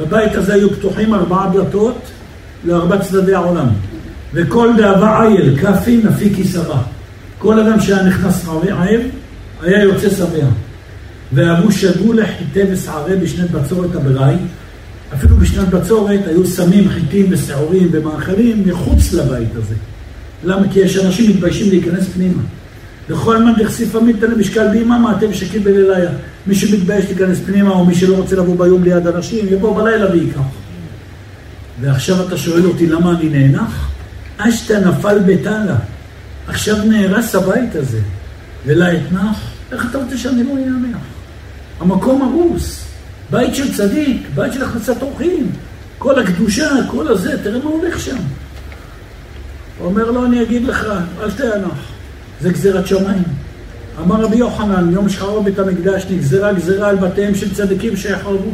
בבית 0.01 0.35
הזה 0.35 0.55
היו 0.55 0.71
פתוחים 0.71 1.15
ארבעה 1.15 1.51
דלתות 1.53 1.99
לארבע 2.65 2.99
צדדי 2.99 3.35
העולם. 3.35 3.69
וכל 4.35 4.71
דאבה 4.79 5.23
עייל, 5.23 5.59
כאפי 5.61 6.01
נפי 6.05 6.35
כיסרה. 6.35 6.83
כל 7.39 7.61
אדם 7.61 7.81
שהיה 7.81 8.03
נכנס 8.03 8.47
רעב, 8.49 9.01
היה 9.63 9.83
יוצא 9.83 10.11
שבע. 10.11 10.47
ואבו 11.33 11.73
שגו 11.73 12.13
לחיטי 12.13 12.61
ושערי 12.71 13.17
בשנת 13.17 13.51
בצורת 13.51 13.95
הבראי, 13.95 14.35
אפילו 15.15 15.37
בשנת 15.37 15.69
בצורת 15.69 16.21
היו 16.27 16.47
שמים 16.47 16.89
חיטים 16.89 17.27
ושעורים 17.31 17.89
ומאכלים 17.93 18.63
מחוץ 18.67 19.13
לבית 19.13 19.57
הזה. 19.57 19.75
למה? 20.45 20.67
כי 20.73 20.81
יש 20.81 20.97
אנשים 20.97 21.31
מתביישים 21.31 21.69
להיכנס 21.69 22.09
פנימה. 22.15 22.43
לכל 23.11 23.39
מן 23.39 23.53
דכסיף 23.59 23.97
עמית 23.97 24.23
למשקל 24.23 24.69
ביממה, 24.69 25.17
אתם 25.17 25.35
שקים 25.35 25.65
בליליה. 25.65 26.11
מי 26.47 26.55
שמתבייש 26.55 27.05
להיכנס 27.05 27.39
פנימה, 27.47 27.71
או 27.71 27.85
מי 27.85 27.95
שלא 27.95 28.17
רוצה 28.17 28.37
לבוא 28.37 28.57
ביום 28.59 28.85
ליד 28.85 29.07
אנשים, 29.07 29.47
יבוא 29.49 29.83
בלילה 29.83 30.11
וייקח. 30.11 30.41
ועכשיו 31.81 32.27
אתה 32.27 32.37
שואל 32.37 32.67
אותי 32.67 32.87
למה 32.87 33.11
אני 33.11 33.29
נאנח? 33.29 33.91
אשתא 34.37 34.73
נפל 34.73 35.19
בתלה. 35.19 35.77
עכשיו 36.47 36.77
נהרס 36.85 37.35
הבית 37.35 37.75
הזה, 37.75 38.01
ולאתנח, 38.67 39.37
איך 39.73 39.87
אתה 39.91 39.99
רוצה 39.99 40.19
שאני 40.19 40.45
לא 40.45 40.53
אאנח? 40.53 41.01
המקום 41.81 42.23
הרוס, 42.23 42.85
בית 43.31 43.55
של 43.55 43.75
צדיק, 43.75 44.27
בית 44.35 44.53
של 44.53 44.63
הכנסת 44.63 45.03
אורחים, 45.03 45.53
כל 45.99 46.19
הקדושה, 46.21 46.69
כל 46.89 47.09
הזה, 47.09 47.43
תראה 47.43 47.59
מה 47.65 47.71
הולך 47.71 48.01
שם. 48.01 48.17
הוא 49.79 49.87
אומר 49.87 50.11
לו, 50.11 50.27
אני 50.27 50.43
אגיד 50.43 50.65
לך, 50.65 50.87
אל 51.23 51.31
תאנח, 51.31 51.90
זה 52.41 52.51
גזירת 52.51 52.87
שמיים. 52.87 53.23
אמר 54.03 54.25
רבי 54.25 54.37
יוחנן, 54.37 54.93
יום 54.93 55.09
שחרור 55.09 55.43
בית 55.43 55.59
המקדש 55.59 56.07
נגזרה 56.11 56.53
גזירה 56.53 56.89
על 56.89 56.97
בתיהם 56.97 57.35
של 57.35 57.55
צדיקים 57.55 57.97
שיחרבו. 57.97 58.51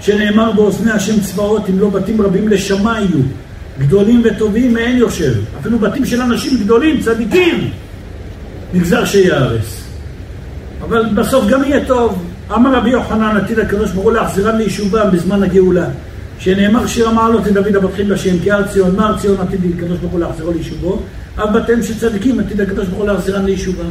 שנאמר 0.00 0.52
באוזני 0.52 0.90
השם 0.90 1.20
צבאות, 1.20 1.68
אם 1.68 1.78
לא 1.78 1.90
בתים 1.90 2.22
רבים 2.22 2.48
לשמה 2.48 2.98
יהיו. 3.00 3.22
גדולים 3.78 4.22
וטובים 4.24 4.74
מאין 4.74 4.96
יושב. 4.96 5.32
אפילו 5.60 5.78
בתים 5.78 6.06
של 6.06 6.22
אנשים 6.22 6.58
גדולים, 6.64 7.00
צדיקים, 7.00 7.70
נגזר 8.74 9.04
שיהרס. 9.04 9.84
אבל 10.82 11.06
בסוף 11.14 11.48
גם 11.48 11.64
יהיה 11.64 11.84
טוב. 11.84 12.24
אמר 12.54 12.74
רבי 12.74 12.90
יוחנן, 12.90 13.36
עתיד 13.36 13.58
הקדוש 13.58 13.90
ברוך 13.90 14.04
הוא 14.04 14.12
להחזירם 14.12 14.56
ליישובם 14.56 15.10
בזמן 15.12 15.42
הגאולה. 15.42 15.86
שנאמר 16.38 16.86
שיר 16.86 17.08
המעלות 17.08 17.46
לדוד 17.46 17.76
הבטחים 17.76 18.08
בשם, 18.08 18.38
כי 18.42 18.50
הר 18.50 18.68
ציון, 18.68 18.96
מה 18.96 19.06
הר 19.06 19.18
ציון 19.18 19.36
עתיד 19.40 19.60
הקדוש 19.76 19.98
ברוך 19.98 20.12
הוא 20.12 20.20
להחזירו 20.20 20.52
ליישובו? 20.52 21.02
אב 21.38 21.58
בתיהם 21.58 21.82
של 21.82 21.98
צדיקים 21.98 22.40
עתיד 22.40 22.60
הקדוש 22.60 22.88
ברוך 22.88 22.98
הוא 22.98 23.06
להחזירם 23.06 23.46
ליישובם. 23.46 23.90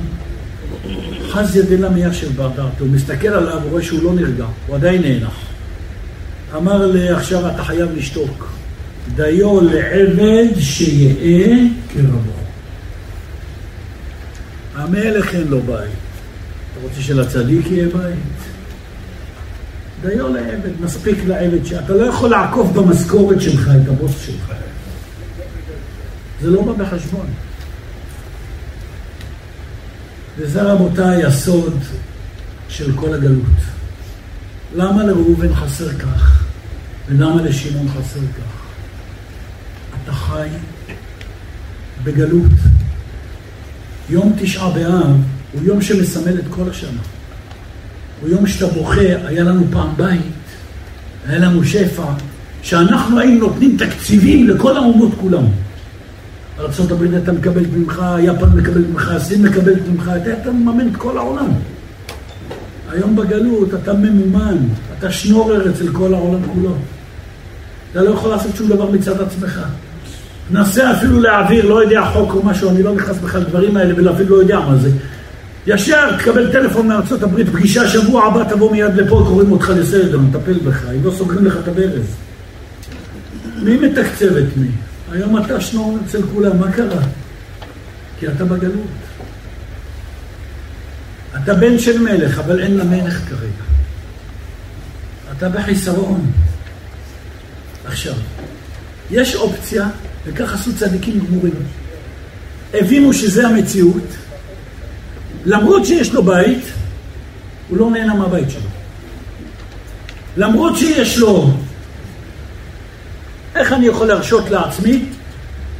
חז 1.30 1.56
ידלה 1.56 1.90
מיישב 1.90 2.36
בר 2.36 2.48
דעתו, 2.48 2.64
הוא 2.80 2.90
מסתכל 2.90 3.28
עליו, 3.28 3.62
הוא 3.64 3.72
רואה 3.72 3.84
שהוא 3.84 4.04
לא 4.04 4.14
נרגע, 4.14 4.46
הוא 4.68 4.76
עדיין 4.76 5.02
נאנח. 5.02 5.36
אמר 6.56 6.86
לי, 6.86 7.10
עכשיו 7.10 7.50
אתה 7.50 7.64
חייב 7.64 7.90
לשתוק. 7.96 8.48
דיו 9.16 9.62
לעבד 9.62 10.60
שיהא 10.60 11.56
כרבו. 11.94 12.32
המלך 14.76 15.36
אין 15.36 15.48
לו 15.48 15.62
בית. 15.62 15.78
אתה 15.78 16.82
רוצה 16.84 17.02
שלצדיק 17.02 17.72
יהיה 17.72 17.88
בית? 17.88 18.18
דיו 20.02 20.34
לעבד, 20.34 20.82
מספיק 20.82 21.18
לעבד 21.28 21.66
שאתה 21.66 21.94
לא 21.94 22.06
יכול 22.06 22.30
לעקוף 22.30 22.72
במשכורת 22.72 23.42
שלך 23.42 23.72
את 23.84 23.88
הבוס 23.88 24.26
שלך. 24.26 24.67
זה 26.42 26.50
לא 26.50 26.62
בא 26.62 26.74
בחשבון. 26.74 27.26
וזה 30.38 30.62
רבותיי 30.62 31.24
הסוד 31.24 31.78
של 32.70 32.92
כל 32.96 33.14
הגלות. 33.14 33.46
למה 34.76 35.04
לראובן 35.04 35.56
חסר 35.56 35.94
כך? 35.94 36.44
ולמה 37.08 37.42
לשמעון 37.42 37.88
חסר 37.90 38.20
כך? 38.20 38.58
אתה 40.04 40.12
חי 40.14 40.48
בגלות. 42.04 42.52
יום 44.10 44.34
תשעה 44.40 44.70
באב 44.70 45.16
הוא 45.54 45.64
יום 45.64 45.82
שמסמל 45.82 46.40
את 46.40 46.46
כל 46.50 46.70
השנה. 46.70 47.02
הוא 48.22 48.30
יום 48.30 48.48
שאתה 48.48 48.68
בוכה, 48.68 49.02
היה 49.02 49.44
לנו 49.44 49.66
פעם 49.72 49.90
בית, 49.98 50.22
היה 51.28 51.40
לנו 51.40 51.64
שפע, 51.64 52.06
שאנחנו 52.62 53.20
היינו 53.20 53.48
נותנים 53.48 53.78
תקציבים 53.78 54.48
לכל 54.48 54.78
האומות 54.78 55.12
כולם. 55.20 55.44
ארה"ב 56.60 57.02
הייתה 57.14 57.32
מקבלת 57.32 57.68
ממך, 57.74 58.02
יפן 58.20 58.50
מקבלת 58.58 58.86
ממך, 58.90 59.12
סין 59.20 59.42
מקבלת 59.42 59.88
ממך, 59.92 60.12
אתה 60.22 60.30
היית 60.30 60.46
מממן 60.48 60.88
את 60.88 60.96
כל 60.96 61.18
העולם. 61.18 61.50
היום 62.92 63.16
בגלות 63.16 63.74
אתה 63.74 63.94
ממומן, 63.94 64.58
אתה 64.98 65.12
שנורר 65.12 65.70
אצל 65.72 65.92
כל 65.92 66.14
העולם 66.14 66.40
כולו. 66.54 66.76
אתה 67.92 68.02
לא 68.02 68.10
יכול 68.10 68.30
לעשות 68.30 68.56
שום 68.56 68.68
דבר 68.68 68.92
מצד 68.92 69.22
עצמך. 69.22 69.62
נסה 70.52 70.92
אפילו 70.92 71.22
להעביר, 71.22 71.66
לא 71.66 71.84
יודע, 71.84 72.06
חוק 72.14 72.34
או 72.34 72.46
משהו, 72.46 72.70
אני 72.70 72.84
לא 72.84 72.96
נכנס 72.96 73.18
בכלל 73.18 73.42
לדברים 73.42 73.78
האלה 73.78 73.94
ואפילו 74.04 74.36
לא 74.36 74.42
יודע 74.42 74.60
מה 74.60 74.76
זה. 74.76 74.90
ישר 75.68 76.18
תקבל 76.18 76.52
טלפון 76.52 76.88
מארצות 76.88 77.24
הברית, 77.24 77.50
פגישה 77.50 77.88
שבוע 77.88 78.26
הבא, 78.26 78.44
תבוא 78.44 78.72
מיד 78.72 78.96
לפה, 78.96 79.24
קוראים 79.28 79.52
אותך 79.52 79.72
לסדר, 79.76 80.20
נטפל 80.22 80.54
בך, 80.54 80.86
אם 80.96 81.04
לא 81.04 81.12
סוגרים 81.12 81.46
לך 81.46 81.58
את 81.64 81.68
הברז. 81.68 82.16
מי 83.64 83.78
מתקצב 83.78 84.38
את 84.38 84.58
מי? 84.58 84.68
היום 85.12 85.38
אתה 85.38 85.62
שנור 85.62 85.98
אצל 86.06 86.22
כולם, 86.34 86.60
מה 86.60 86.72
קרה? 86.72 87.02
כי 88.20 88.28
אתה 88.28 88.46
בגלות. 88.46 88.88
אתה 91.44 91.54
בן 91.54 91.80
של 91.80 92.02
מלך, 92.02 92.40
אבל 92.40 92.60
אין 92.60 92.78
למלך 92.78 93.30
כרגע. 93.30 93.64
אתה 95.38 95.50
בחיסרון. 95.50 96.32
עכשיו, 97.86 98.14
יש 99.12 99.36
אופציה, 99.36 99.90
וכך 100.26 100.54
עשו 100.54 100.76
צדיקים 100.76 101.20
גמורים. 101.20 101.54
הבינו 102.74 103.14
שזה 103.14 103.48
המציאות, 103.48 104.04
למרות 105.46 105.86
שיש 105.86 106.14
לו 106.14 106.24
בית, 106.24 106.64
הוא 107.70 107.78
לא 107.78 107.92
נהנה 107.92 108.14
מהבית 108.14 108.50
שלו. 108.50 108.70
למרות 110.38 110.78
שיש 110.78 111.18
לו 111.18 111.54
איך 113.58 113.74
אני 113.74 113.86
יכול 113.86 114.08
להרשות 114.08 114.50
לעצמי 114.50 115.06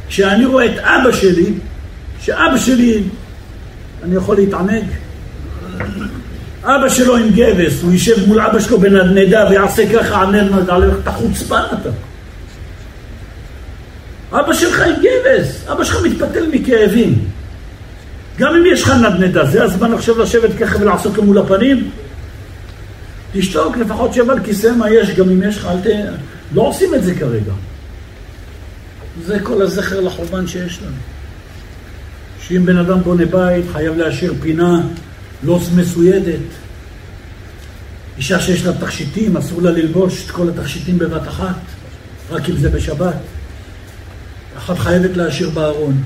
כשאני 0.08 0.46
רואה 0.46 0.66
את 0.66 0.78
אבא 0.78 1.12
שלי, 1.12 1.52
שאבא 2.20 2.56
שלי, 2.56 3.02
אני 4.04 4.16
יכול 4.16 4.36
להתענג? 4.36 4.84
אבא 6.62 6.88
שלו 6.88 7.16
עם 7.16 7.30
גבס, 7.30 7.82
הוא 7.82 7.92
יישב 7.92 8.28
מול 8.28 8.40
אבא 8.40 8.60
שלו 8.60 8.78
בנדנדה 8.78 9.46
ויעשה 9.50 9.92
ככה 9.94 10.22
על 10.22 10.26
נדנדה, 10.26 10.76
אתה 11.02 11.10
חוצפן 11.10 11.62
אתה. 11.72 11.90
אבא 14.32 14.52
שלך 14.52 14.80
עם 14.80 14.94
גבס, 14.94 15.64
אבא 15.72 15.84
שלך 15.84 16.02
מתפתל 16.04 16.46
מכאבים. 16.52 17.24
גם 18.38 18.54
אם 18.54 18.62
יש 18.72 18.82
לך 18.82 18.90
נדנדה, 18.90 19.44
זה 19.44 19.64
הזמן 19.64 19.92
עכשיו 19.92 20.18
לשבת 20.18 20.50
ככה 20.60 20.76
ולעשות 20.80 21.16
לו 21.16 21.22
מול 21.22 21.38
הפנים? 21.38 21.90
תשתוק, 23.32 23.76
לפחות 23.76 24.14
שב 24.14 24.30
על 24.30 24.40
כיסא 24.44 24.72
מה 24.78 24.90
יש, 24.90 25.10
גם 25.10 25.28
אם 25.28 25.42
יש 25.42 25.58
לך, 25.58 25.66
אל 25.66 25.78
ת... 25.78 25.86
לא 26.52 26.62
עושים 26.62 26.94
את 26.94 27.04
זה 27.04 27.14
כרגע. 27.14 27.52
זה 29.26 29.38
כל 29.42 29.62
הזכר 29.62 30.00
לחורבן 30.00 30.46
שיש 30.46 30.78
לנו. 30.82 30.96
שאם 32.40 32.66
בן 32.66 32.76
אדם 32.76 33.00
בונה 33.02 33.26
בית, 33.26 33.64
חייב 33.72 33.96
להשאיר 33.96 34.34
פינה 34.40 34.80
לא 35.42 35.60
מסוידת. 35.76 36.40
אישה 38.16 38.40
שיש 38.40 38.64
לה 38.66 38.72
תכשיטים, 38.72 39.36
אסור 39.36 39.62
לה 39.62 39.70
ללבוש 39.70 40.24
את 40.26 40.30
כל 40.30 40.48
התכשיטים 40.48 40.98
בבת 40.98 41.28
אחת, 41.28 41.60
רק 42.30 42.48
אם 42.48 42.56
זה 42.56 42.70
בשבת. 42.70 43.14
אחת 44.58 44.78
חייבת 44.78 45.16
להשאיר 45.16 45.50
בארון. 45.50 46.02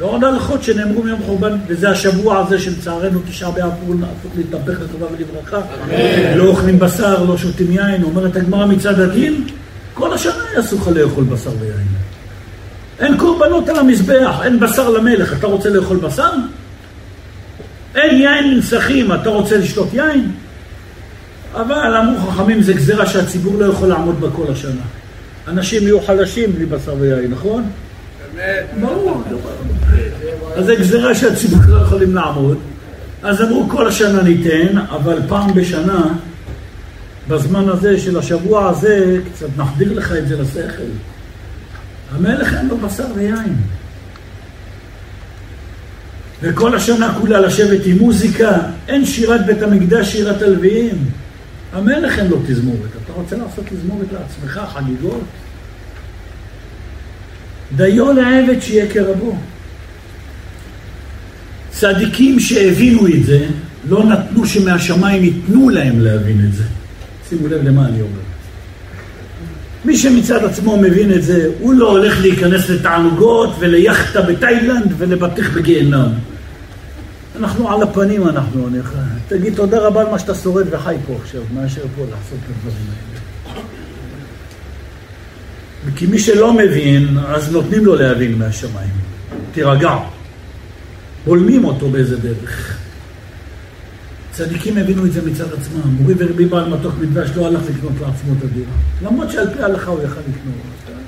לא 0.00 0.06
עוד 0.06 0.24
הלכות 0.24 0.62
שנאמרו 0.62 1.02
מיום 1.02 1.22
חורבן, 1.22 1.56
וזה 1.66 1.90
השבוע 1.90 2.38
הזה 2.38 2.58
שלצערנו 2.58 3.20
תשעה 3.28 3.50
באב 3.50 3.72
הפוך 4.02 4.32
להתהפך 4.36 4.80
לטובה 4.80 5.06
ולברכה. 5.06 5.60
לא 6.36 6.44
אוכלים 6.44 6.78
בשר, 6.78 7.24
לא 7.24 7.36
שותים 7.36 7.72
יין, 7.72 8.02
אומרת 8.02 8.36
הגמרא 8.36 8.66
מצד 8.66 9.00
הדין, 9.00 9.44
כל 9.94 10.12
השנה 10.12 10.42
יעשו 10.56 10.76
לך 10.76 10.88
לאכול 10.88 11.24
בשר 11.24 11.50
ויין. 11.60 11.86
אין 12.98 13.18
קורבנות 13.18 13.68
על 13.68 13.78
המזבח, 13.78 14.40
אין 14.44 14.60
בשר 14.60 14.90
למלך, 14.90 15.38
אתה 15.38 15.46
רוצה 15.46 15.70
לאכול 15.70 15.96
בשר? 15.96 16.30
אין 17.94 18.20
יין 18.20 18.54
לנסחים, 18.54 19.12
אתה 19.12 19.30
רוצה 19.30 19.56
לשתות 19.56 19.88
יין? 19.94 20.30
אבל 21.54 21.96
אמרו 21.96 22.30
חכמים, 22.30 22.62
זה 22.62 22.72
גזירה 22.72 23.06
שהציבור 23.06 23.58
לא 23.58 23.64
יכול 23.64 23.88
לעמוד 23.88 24.20
בה 24.20 24.28
כל 24.30 24.52
השנה. 24.52 24.82
אנשים 25.48 25.82
יהיו 25.82 26.00
חלשים 26.00 26.52
בלי 26.52 26.66
בשר 26.66 26.94
ויין, 26.98 27.30
נכון? 27.30 27.64
ברור. 28.80 29.22
אז 30.56 30.66
זה 30.66 30.74
גזירה 30.74 31.14
שהציבור 31.14 31.60
לא 31.68 31.82
יכולים 31.82 32.14
לעמוד. 32.14 32.58
אז 33.22 33.42
אמרו 33.42 33.68
כל 33.68 33.88
השנה 33.88 34.22
ניתן, 34.22 34.78
אבל 34.78 35.18
פעם 35.28 35.54
בשנה, 35.54 36.06
בזמן 37.28 37.68
הזה 37.68 37.98
של 37.98 38.18
השבוע 38.18 38.68
הזה, 38.68 39.18
קצת 39.32 39.46
נחדיר 39.56 39.92
לך 39.92 40.12
את 40.12 40.28
זה 40.28 40.42
לשכל. 40.42 40.82
המלך 42.14 42.54
אין 42.54 42.68
לו 42.68 42.76
בשר 42.76 43.04
ויין. 43.14 43.56
וכל 46.42 46.76
השנה 46.76 47.14
כולה 47.20 47.40
לשבת 47.40 47.80
עם 47.86 47.98
מוזיקה, 47.98 48.58
אין 48.88 49.06
שירת 49.06 49.46
בית 49.46 49.62
המקדש, 49.62 50.12
שירת 50.12 50.42
הלוויים. 50.42 51.04
המלך 51.72 52.18
אין 52.18 52.26
לו 52.26 52.36
תזמורת. 52.46 52.90
אתה 53.04 53.12
רוצה 53.12 53.36
לעשות 53.36 53.64
תזמורת 53.68 54.06
לעצמך, 54.12 54.60
חגיגות? 54.74 55.20
דיו 57.76 58.12
לעבד 58.12 58.60
שיהיה 58.60 58.86
כרבו. 58.92 59.36
צדיקים 61.70 62.40
שהבינו 62.40 63.06
את 63.06 63.24
זה, 63.24 63.46
לא 63.88 64.04
נתנו 64.04 64.46
שמהשמיים 64.46 65.24
ייתנו 65.24 65.68
להם 65.70 66.00
להבין 66.00 66.44
את 66.48 66.54
זה. 66.54 66.64
שימו 67.28 67.48
לב 67.48 67.68
למה 67.68 67.86
אני 67.86 68.00
אומר. 68.00 68.20
מי 69.84 69.96
שמצד 69.96 70.44
עצמו 70.44 70.76
מבין 70.76 71.12
את 71.12 71.22
זה, 71.22 71.50
הוא 71.60 71.74
לא 71.74 71.90
הולך 71.90 72.20
להיכנס 72.20 72.70
לתענוגות 72.70 73.56
וליאכטה 73.58 74.22
בתאילנד 74.22 74.94
ולבטיח 74.98 75.50
בגיהנם. 75.56 76.08
אנחנו 77.36 77.72
על 77.72 77.82
הפנים, 77.82 78.28
אנחנו, 78.28 78.68
אני 78.68 78.78
תגיד 79.28 79.54
תודה 79.54 79.78
רבה 79.78 80.00
על 80.00 80.10
מה 80.10 80.18
שאתה 80.18 80.34
שורד 80.34 80.66
וחי 80.70 80.96
פה 81.06 81.16
עכשיו, 81.22 81.42
מאשר 81.54 81.82
פה 81.96 82.02
לעשות 82.02 82.38
את 82.44 82.50
הדברים 82.50 82.86
האלה. 82.88 83.20
כי 85.96 86.06
מי 86.06 86.18
שלא 86.18 86.52
מבין, 86.52 87.18
אז 87.26 87.52
נותנים 87.52 87.84
לו 87.84 87.94
להבין 87.94 88.38
מהשמיים. 88.38 88.90
תירגע. 89.52 89.96
בולמים 91.24 91.64
אותו 91.64 91.90
באיזה 91.90 92.18
דרך. 92.18 92.78
צדיקים 94.32 94.78
הבינו 94.78 95.06
את 95.06 95.12
זה 95.12 95.22
מצד 95.30 95.52
עצמם. 95.52 95.96
מורי 96.00 96.14
ורבי 96.18 96.44
בעל 96.44 96.68
מתוק 96.68 96.94
מדבש 97.00 97.30
לא 97.36 97.46
הלך 97.46 97.62
לקנות 97.68 97.92
לעצמו 97.92 98.32
את 98.38 98.44
הדירה. 98.44 98.72
למרות 99.02 99.30
שעל 99.30 99.54
פי 99.54 99.62
ההלכה 99.62 99.90
הוא 99.90 100.02
יכל 100.02 100.20
לקנות. 100.20 100.98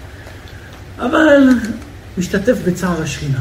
אבל 0.99 1.49
משתתף 2.18 2.57
בצער 2.66 3.03
השכינה. 3.03 3.41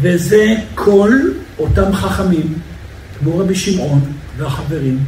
וזה 0.00 0.54
כל 0.74 1.10
אותם 1.58 1.92
חכמים, 1.92 2.54
כמו 3.18 3.38
רבי 3.38 3.54
שמעון 3.54 4.00
והחברים, 4.36 4.98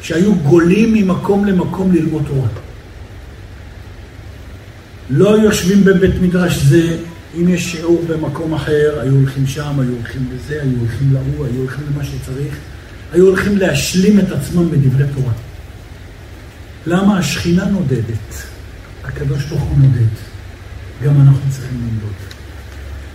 שהיו 0.00 0.34
גולים 0.34 0.92
ממקום 0.92 1.44
למקום 1.44 1.92
ללמוד 1.92 2.22
תורה. 2.26 2.48
לא 5.10 5.28
יושבים 5.28 5.84
בבית 5.84 6.14
מדרש 6.22 6.56
זה, 6.58 6.96
אם 7.34 7.48
יש 7.48 7.72
שיעור 7.72 8.04
במקום 8.08 8.54
אחר, 8.54 8.98
היו 9.00 9.14
הולכים 9.14 9.46
שם, 9.46 9.80
היו 9.80 9.92
הולכים 9.96 10.28
לזה, 10.34 10.62
היו 10.62 10.78
הולכים 10.78 11.12
להוא, 11.12 11.46
היו 11.46 11.60
הולכים 11.60 11.84
למה 11.94 12.04
שצריך, 12.04 12.56
היו 13.12 13.26
הולכים 13.26 13.58
להשלים 13.58 14.18
את 14.18 14.32
עצמם 14.32 14.70
בדברי 14.70 15.04
תורה. 15.14 15.32
למה 16.86 17.18
השכינה 17.18 17.64
נודדת? 17.64 18.42
הקדוש 19.04 19.44
ברוך 19.44 19.62
הוא 19.62 19.78
נודד. 19.78 20.14
גם 21.04 21.20
אנחנו 21.20 21.50
צריכים 21.50 21.80
לנדוד. 21.80 22.12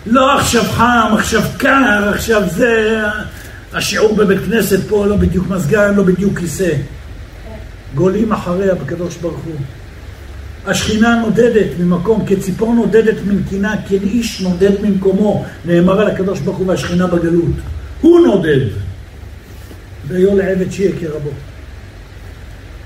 לא 0.06 0.38
עכשיו 0.38 0.64
חם, 0.64 1.14
עכשיו 1.18 1.42
קר, 1.58 2.10
עכשיו 2.14 2.42
זה, 2.50 3.00
השיעור 3.72 4.16
בבית 4.16 4.40
כנסת 4.46 4.80
פה 4.88 5.06
לא 5.06 5.16
בדיוק 5.16 5.48
מזגן, 5.48 5.94
לא 5.94 6.02
בדיוק 6.02 6.38
כיסא. 6.38 6.72
גולים 7.94 8.32
אחריה 8.32 8.74
בקדוש 8.74 9.16
ברוך 9.16 9.40
הוא. 9.44 9.54
השכינה 10.66 11.20
נודדת 11.20 11.66
ממקום, 11.80 12.24
כציפור 12.26 12.74
נודדת 12.74 13.16
מנקינה, 13.26 13.74
כן 13.88 14.02
איש 14.02 14.40
נודד 14.40 14.82
ממקומו, 14.82 15.44
נאמר 15.64 16.00
על 16.00 16.06
הקדוש 16.06 16.40
ברוך 16.40 16.56
הוא 16.56 16.66
והשכינה 16.68 17.06
בגלות. 17.06 17.54
הוא 18.00 18.20
נודד. 18.26 18.66
ויו 20.08 20.36
לעבד 20.36 20.70
שיהיה 20.70 20.92
כרבו. 21.00 21.30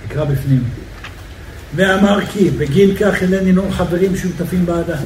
נקרא 0.07 0.25
בפנים. 0.25 0.65
ואמר 1.77 2.19
כי 2.33 2.51
בגין 2.51 2.97
כך 2.97 3.23
אלה 3.23 3.41
נינון 3.41 3.71
חברים 3.71 4.17
שותפים 4.17 4.67
בעדה. 4.67 4.97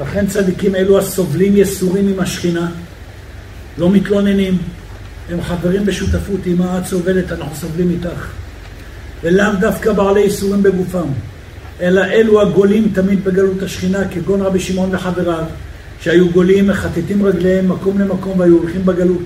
לכן 0.00 0.26
צדיקים 0.26 0.74
אלו 0.74 0.98
הסובלים 0.98 1.56
יסורים 1.56 2.08
עם 2.08 2.20
השכינה, 2.20 2.70
לא 3.78 3.90
מתלוננים, 3.90 4.58
הם 5.30 5.42
חברים 5.42 5.86
בשותפות 5.86 6.40
עמה 6.46 6.78
את 6.78 6.86
סובלת, 6.86 7.32
אנחנו 7.32 7.56
סובלים 7.56 7.90
איתך. 7.90 8.26
ולאו 9.22 9.52
דווקא 9.60 9.92
בעלי 9.92 10.20
ייסורים 10.20 10.62
בגופם, 10.62 11.08
אלא 11.80 12.04
אלו 12.04 12.40
הגולים 12.40 12.90
תמיד 12.94 13.24
בגלות 13.24 13.62
השכינה, 13.62 14.08
כגון 14.08 14.42
רבי 14.42 14.60
שמעון 14.60 14.94
וחבריו, 14.94 15.44
שהיו 16.00 16.30
גולים, 16.30 16.66
מחטטים 16.66 17.26
רגליהם 17.26 17.68
מקום 17.68 17.98
למקום 17.98 18.38
והיו 18.38 18.56
הולכים 18.56 18.86
בגלות. 18.86 19.22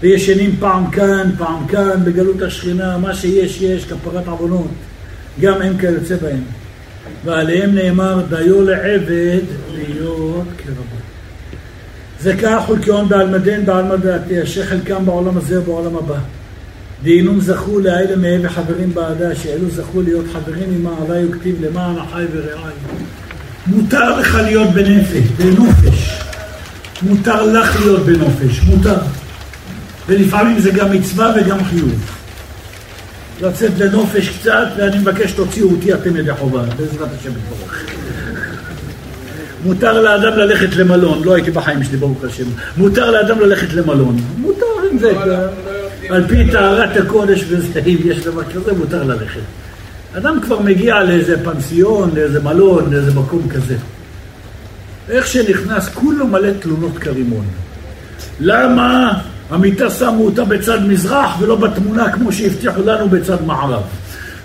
וישנים 0.00 0.56
פעם 0.60 0.90
כאן, 0.90 1.30
פעם 1.38 1.66
כאן, 1.66 2.04
בגלות 2.04 2.42
השכינה, 2.42 2.98
מה 2.98 3.14
שיש 3.14 3.62
יש, 3.62 3.84
כפרת 3.84 4.28
עוונות. 4.28 4.68
גם 5.40 5.62
הם 5.62 5.78
כיוצא 5.78 6.16
בהם. 6.16 6.42
ועליהם 7.24 7.74
נאמר, 7.74 8.22
דיו 8.28 8.62
לעבד 8.62 9.40
להיות 9.74 10.46
כרבו. 10.58 10.96
זה 12.20 12.36
כך 12.42 12.68
ולכהון 12.68 13.08
בעלמדן 13.08 13.64
בעלמא 13.64 13.96
דעתי, 13.96 14.42
אשר 14.42 14.64
חלקם 14.64 15.06
בעולם 15.06 15.36
הזה 15.36 15.60
ובעולם 15.60 15.96
הבא. 15.96 16.18
דהינום 17.04 17.40
זכו 17.40 17.78
לאלה 17.78 18.16
מהם 18.16 18.40
וחברים 18.44 18.94
בעדה, 18.94 19.34
שאלו 19.34 19.70
זכו 19.70 20.02
להיות 20.02 20.24
חברים 20.32 20.68
עם 20.70 20.86
עלי 20.86 21.26
וכתיב 21.26 21.64
למען 21.64 21.96
אחי 21.98 22.24
ורעי. 22.32 22.72
מותר 23.66 24.18
לך 24.18 24.34
להיות 24.34 24.68
בנפש, 24.70 25.26
בנופש. 25.36 26.20
מותר 27.02 27.42
לך 27.42 27.80
להיות 27.80 28.06
בנופש, 28.06 28.60
מותר. 28.60 28.96
ולפעמים 30.08 30.58
זה 30.58 30.70
גם 30.70 30.92
מצווה 30.92 31.34
וגם 31.36 31.64
חיוב. 31.64 32.10
לצאת 33.40 33.78
לנופש 33.78 34.28
קצת, 34.28 34.66
ואני 34.76 34.98
מבקש 34.98 35.32
תוציאו 35.32 35.70
אותי 35.70 35.94
אתם 35.94 36.16
ידי 36.16 36.32
חובה, 36.32 36.62
בעזרת 36.62 37.08
השם 37.20 37.30
יתברך. 37.30 37.84
מותר 39.64 40.02
לאדם 40.02 40.38
ללכת 40.38 40.76
למלון, 40.76 41.22
לא 41.24 41.34
הייתי 41.34 41.50
בחיים 41.50 41.84
שלי 41.84 41.96
ברוך 41.96 42.24
השם, 42.24 42.44
מותר 42.76 43.10
לאדם 43.10 43.40
ללכת 43.40 43.72
למלון, 43.72 44.16
מותר 44.38 44.66
עם 44.90 44.98
זה, 44.98 45.12
לא, 45.12 45.26
לא 45.26 45.73
על 46.14 46.28
פי 46.28 46.50
טהרת 46.52 46.96
הקודש 46.96 47.44
וזה, 47.48 47.80
אם 47.86 47.96
יש 48.04 48.24
דבר 48.24 48.44
כזה, 48.44 48.72
מותר 48.72 49.02
ללכת. 49.02 49.40
אדם 50.16 50.40
כבר 50.40 50.60
מגיע 50.60 51.02
לאיזה 51.02 51.44
פנסיון, 51.44 52.10
לאיזה 52.14 52.42
מלון, 52.42 52.92
לאיזה 52.92 53.14
מקום 53.14 53.48
כזה. 53.48 53.76
איך 55.08 55.26
שנכנס, 55.26 55.88
כולו 55.88 56.26
מלא 56.26 56.50
תלונות 56.60 56.98
כרימון. 56.98 57.44
למה 58.40 59.12
המיטה 59.50 59.90
שמו 59.90 60.24
אותה 60.24 60.44
בצד 60.44 60.78
מזרח 60.86 61.36
ולא 61.40 61.56
בתמונה 61.56 62.12
כמו 62.12 62.32
שהבטיחו 62.32 62.82
לנו 62.82 63.08
בצד 63.08 63.42
מערב. 63.46 63.82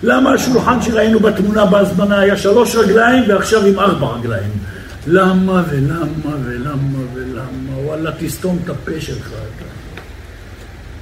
למה 0.03 0.33
השולחן 0.33 0.81
שראינו 0.81 1.19
בתמונה 1.19 1.65
בהזמנה 1.65 2.19
היה 2.19 2.37
שלוש 2.37 2.75
רגליים 2.75 3.23
ועכשיו 3.27 3.65
עם 3.65 3.79
ארבע 3.79 4.07
רגליים? 4.07 4.51
למה 5.07 5.63
ולמה 5.69 6.35
ולמה 6.45 6.99
ולמה? 7.13 7.77
וואלה, 7.85 8.11
תסתום 8.19 8.59
את 8.63 8.69
הפה 8.69 8.91
שלך 8.99 9.27
אתה. 9.27 9.68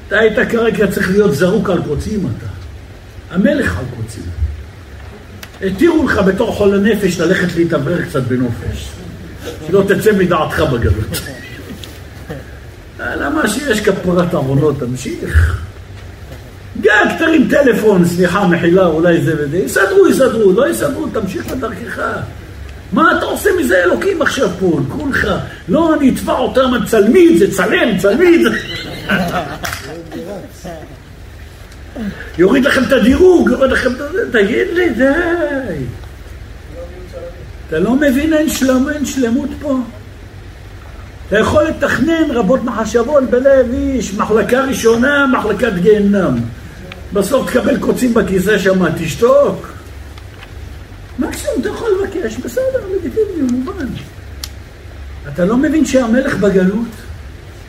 אתה 0.08 0.20
היית 0.20 0.50
כרגע 0.50 0.88
צריך 0.88 1.10
להיות 1.12 1.36
זרוק 1.36 1.70
על 1.70 1.82
קוצים 1.88 2.20
אתה. 2.38 2.48
המלך 3.36 3.78
על 3.78 3.86
קוצים. 3.98 4.24
התירו 5.62 6.08
לך 6.08 6.18
בתור 6.18 6.52
חולה 6.56 6.78
נפש 6.78 7.20
ללכת 7.20 7.56
להתאוורר 7.56 8.02
קצת 8.02 8.22
בנופש. 8.22 8.90
שלא 9.68 9.84
תצא 9.88 10.12
מדעתך 10.12 10.60
בגלות. 10.60 11.22
למה 13.00 13.48
שיש 13.48 13.80
כפרת 13.82 14.34
עוונות, 14.34 14.80
תמשיך. 14.80 15.62
גג, 16.82 17.18
תרים 17.20 17.48
טלפון, 17.50 18.06
סליחה, 18.06 18.48
מחילה, 18.48 18.86
אולי 18.86 19.22
זה 19.22 19.34
וזה, 19.40 19.58
יסדרו, 19.58 20.08
יסדרו, 20.08 20.54
לא 20.54 20.70
יסדרו, 20.70 21.08
תמשיך 21.08 21.52
לדרכך. 21.52 22.02
מה 22.94 23.18
אתה 23.18 23.26
עושה 23.26 23.50
מזה 23.60 23.84
אלוקים 23.84 24.22
עכשיו 24.22 24.50
פה, 24.60 24.80
כולך? 24.90 25.28
לא, 25.70 25.96
אני 25.96 26.10
אתבע 26.10 26.34
אותם, 26.34 26.72
צלמי 26.86 27.30
את 27.34 27.40
זה, 27.40 27.52
צלם, 27.52 27.98
צלמי 27.98 28.36
את 28.36 28.42
זה. 28.42 28.50
יוריד 32.38 32.66
לכם 32.66 32.84
את 32.84 32.92
הדירוג, 32.92 33.50
יוריד 33.50 33.72
לכם 33.72 33.92
את 33.92 33.98
זה, 33.98 34.32
תגיד 34.32 34.68
לי, 34.74 34.90
די. 34.90 35.84
אתה 37.68 37.80
לא 37.80 37.96
מבין, 37.96 38.34
אין 38.34 38.50
שלם, 38.50 38.90
אין 38.90 39.06
שלמות 39.06 39.50
פה. 39.62 39.80
אתה 41.28 41.40
יכול 41.40 41.64
לתכנן 41.64 42.32
רבות 42.32 42.64
מחשבות 42.64 43.24
בלב 43.30 43.74
איש, 43.74 44.14
מחלקה 44.14 44.62
ראשונה, 44.62 45.28
מחלקת 45.28 45.74
גיהנם. 45.82 46.38
בסוף 47.14 47.50
תקבל 47.50 47.78
קוצים 47.80 48.14
בכיסא 48.14 48.58
שם, 48.58 48.96
תשתוק. 48.98 49.68
מקסימום 51.20 51.56
אתה 51.62 51.70
יכול 51.70 51.90
לבקש, 52.02 52.38
בסדר, 52.38 52.80
לגיטימי, 52.96 53.52
מובן. 53.52 53.86
אתה 55.34 55.46
לא 55.46 55.58
מבין 55.58 55.86
שהמלך 55.86 56.36
בגלות? 56.36 56.88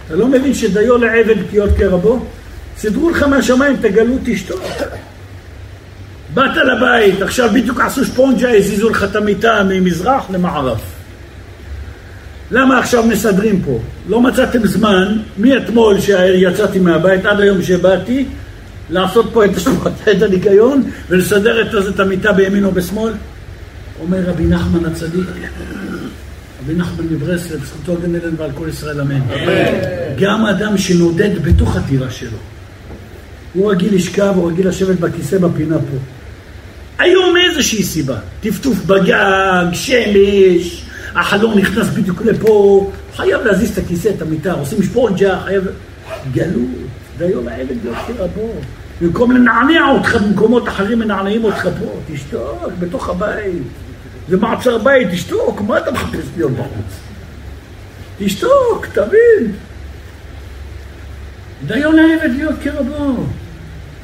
אתה 0.06 0.16
לא 0.16 0.26
מבין 0.26 0.54
שדיו 0.54 0.98
לעבד 0.98 1.46
פגיעות 1.48 1.70
כרבו? 1.78 2.26
סידרו 2.78 3.10
לך 3.10 3.22
מהשמיים 3.22 3.76
את 3.80 3.84
הגלות, 3.84 4.20
תשתוק. 4.24 4.60
באת 6.34 6.56
לבית, 6.56 7.22
עכשיו 7.22 7.50
בדיוק 7.54 7.80
עשו 7.80 8.04
שפונג'ה, 8.04 8.56
הזיזו 8.56 8.88
לך 8.88 9.04
את 9.04 9.16
המיטה 9.16 9.62
ממזרח 9.68 10.30
למערב. 10.30 10.80
למה 12.50 12.78
עכשיו 12.78 13.02
מסדרים 13.06 13.62
פה? 13.62 13.78
לא 14.08 14.20
מצאתם 14.20 14.66
זמן, 14.66 15.18
מאתמול 15.38 16.00
שיצאתי 16.00 16.78
מהבית 16.78 17.26
עד 17.26 17.40
היום 17.40 17.62
שבאתי, 17.62 18.26
לעשות 18.90 19.30
פה 19.32 19.44
את, 19.44 19.50
את 20.10 20.22
הניקיון 20.22 20.82
ולסדר 21.08 21.62
את, 21.62 21.94
את 21.94 22.00
המיטה 22.00 22.32
בימין 22.32 22.64
או 22.64 22.72
בשמאל? 22.72 23.12
אומר 24.00 24.18
רבי 24.26 24.44
נחמן 24.44 24.84
הצדיק, 24.84 25.26
רבי 26.64 26.74
נחמן 26.74 27.04
מברסלב, 27.10 27.64
זכותו 27.64 28.00
גן 28.02 28.14
עדן 28.14 28.34
ועל 28.36 28.50
כל 28.54 28.68
ישראל 28.68 29.00
אמן. 29.00 29.20
גם 30.18 30.46
אדם 30.46 30.78
שנודד 30.78 31.42
בתוך 31.42 31.76
הטירה 31.76 32.10
שלו, 32.10 32.38
הוא 33.58 33.70
רגיל 33.70 33.94
לשכב, 33.94 34.32
הוא 34.36 34.50
רגיל 34.50 34.68
לשבת 34.68 35.00
בכיסא 35.00 35.38
בפינה 35.38 35.78
פה. 35.78 35.96
היום 36.98 37.34
מאיזושהי 37.34 37.82
סיבה, 37.82 38.16
טפטוף 38.40 38.78
בגג, 38.86 39.66
שמש, 39.72 40.84
החלום 41.14 41.58
נכנס 41.58 41.86
בדיוק 41.86 42.22
לפה, 42.22 42.90
חייב 43.16 43.40
להזיז 43.44 43.70
את 43.70 43.78
הכיסא, 43.78 44.08
את 44.16 44.22
המיטה, 44.22 44.52
עושים 44.52 44.82
שפונג'ה, 44.82 45.40
חייב... 45.44 45.64
גלות, 46.32 46.68
והיום 47.18 47.48
העבד 47.48 47.84
יוצא 47.84 48.26
פה. 48.34 48.52
במקום 49.00 49.32
לנענע 49.32 49.88
אותך 49.88 50.14
במקומות 50.14 50.68
אחרים, 50.68 50.98
מנענעים 50.98 51.44
אותך 51.44 51.68
פה. 51.80 52.12
תשתוק, 52.12 52.72
בתוך 52.78 53.08
הבית. 53.08 53.62
זה 54.28 54.36
מעצר 54.36 54.78
בית, 54.78 55.08
תשתוק, 55.10 55.60
מה 55.60 55.78
אתה 55.78 55.90
מחפש 55.90 56.24
להיות 56.36 56.52
בחוץ? 56.52 57.00
תשתוק, 58.18 58.86
תבין. 58.92 59.52
דיו 61.66 61.92
לעבד 61.92 62.30
להיות 62.36 62.54
כרבו. 62.62 63.24